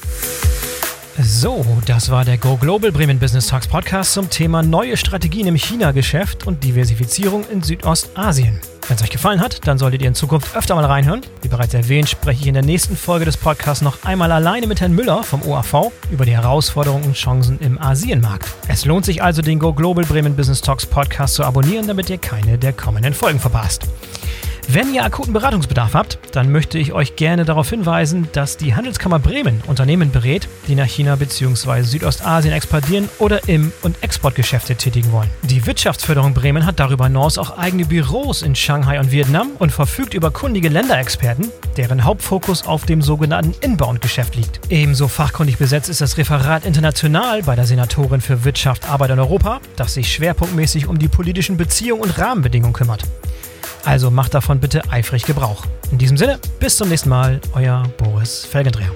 So, 1.19 1.65
das 1.87 2.11
war 2.11 2.25
der 2.25 2.39
Go 2.39 2.57
Global 2.57 2.91
Bremen 2.91 3.19
Business 3.19 3.47
Talks 3.47 3.69
Podcast 3.69 4.15
zum 4.15 4.31
Thema 4.31 4.63
neue 4.63 4.97
Strategien 4.97 5.47
im 5.47 5.57
China-Geschäft 5.57 6.47
und 6.47 6.65
Diversifizierung 6.65 7.45
in 7.51 7.63
Südostasien. 7.63 8.61
Wenn 8.89 8.97
es 8.97 9.03
euch 9.03 9.11
gefallen 9.11 9.41
hat, 9.41 9.67
dann 9.67 9.79
solltet 9.79 10.03
ihr 10.03 10.09
in 10.09 10.15
Zukunft 10.15 10.57
öfter 10.57 10.75
mal 10.75 10.85
reinhören. 10.85 11.21
Wie 11.41 11.49
bereits 11.49 11.73
erwähnt, 11.73 12.09
spreche 12.09 12.41
ich 12.41 12.47
in 12.47 12.55
der 12.55 12.65
nächsten 12.65 12.97
Folge 12.97 13.25
des 13.25 13.37
Podcasts 13.37 13.83
noch 13.83 14.05
einmal 14.05 14.33
alleine 14.33 14.67
mit 14.67 14.81
Herrn 14.81 14.93
Müller 14.93 15.23
vom 15.23 15.43
OAV 15.43 15.93
über 16.11 16.25
die 16.25 16.33
Herausforderungen 16.33 17.05
und 17.05 17.15
Chancen 17.15 17.59
im 17.61 17.81
Asienmarkt. 17.81 18.47
Es 18.69 18.85
lohnt 18.85 19.05
sich 19.05 19.23
also, 19.23 19.41
den 19.41 19.59
Go 19.59 19.73
Global 19.73 20.05
Bremen 20.05 20.35
Business 20.35 20.61
Talks 20.61 20.85
Podcast 20.85 21.35
zu 21.35 21.45
abonnieren, 21.45 21.87
damit 21.87 22.11
ihr 22.11 22.19
keine 22.19 22.59
der 22.59 22.73
kommenden 22.73 23.15
Folgen 23.15 23.39
verpasst. 23.39 23.87
Wenn 24.69 24.95
ihr 24.95 25.05
akuten 25.05 25.33
Beratungsbedarf 25.33 25.93
habt, 25.95 26.19
dann 26.33 26.51
möchte 26.53 26.79
ich 26.79 26.93
euch 26.93 27.17
gerne 27.17 27.45
darauf 27.45 27.69
hinweisen, 27.69 28.29
dass 28.33 28.57
die 28.57 28.75
Handelskammer 28.75 29.19
Bremen 29.19 29.61
Unternehmen 29.67 30.13
berät, 30.13 30.49
die 30.69 30.77
nach 30.77 30.87
China 30.87 31.17
bzw. 31.17 31.83
Südostasien 31.83 32.55
expandieren 32.55 33.09
oder 33.19 33.49
Im- 33.49 33.73
und 33.83 34.03
Exportgeschäfte 34.03 34.77
tätigen 34.77 35.11
wollen. 35.13 35.29
Die 35.43 35.67
Wirtschaftsförderung 35.67 36.33
Bremen 36.33 36.65
hat 36.65 36.79
darüber 36.79 37.07
hinaus 37.07 37.39
auch 37.39 37.59
eigene 37.59 37.85
Büros 37.85 38.43
in 38.43 38.55
Shanghai 38.55 39.01
und 39.01 39.11
Vietnam 39.11 39.51
und 39.59 39.73
verfügt 39.73 40.15
über 40.15 40.31
kundige 40.31 40.69
Länderexperten, 40.69 41.51
deren 41.77 42.05
Hauptfokus 42.05 42.65
auf 42.65 42.87
dem 42.87 43.03
sogenannten 43.03 43.55
Inbound-Geschäft 43.61 44.37
liegt. 44.37 44.61
Ebenso 44.71 45.09
fachkundig 45.09 45.59
besetzt 45.59 45.89
ist 45.89 46.01
das 46.01 46.17
Referat 46.17 46.65
International 46.65 47.43
bei 47.43 47.57
der 47.57 47.67
Senatorin 47.67 48.21
für 48.21 48.45
Wirtschaft, 48.45 48.89
Arbeit 48.89 49.11
und 49.11 49.19
Europa, 49.19 49.61
das 49.77 49.95
sich 49.95 50.13
schwerpunktmäßig 50.13 50.87
um 50.87 50.99
die 50.99 51.09
politischen 51.09 51.57
Beziehungen 51.57 52.03
und 52.03 52.17
Rahmenbedingungen 52.17 52.73
kümmert. 52.73 53.03
Also 53.85 54.11
macht 54.11 54.35
davon 54.35 54.61
bitte 54.61 54.83
eifrig 54.91 55.25
Gebrauch. 55.25 55.65
In 55.91 55.99
diesem 55.99 56.17
Sinne, 56.17 56.39
bis 56.61 56.77
zum 56.77 56.89
nächsten 56.89 57.09
Mal, 57.09 57.41
euer 57.55 57.83
Boris 57.99 58.45
Felgendreher. 58.45 58.91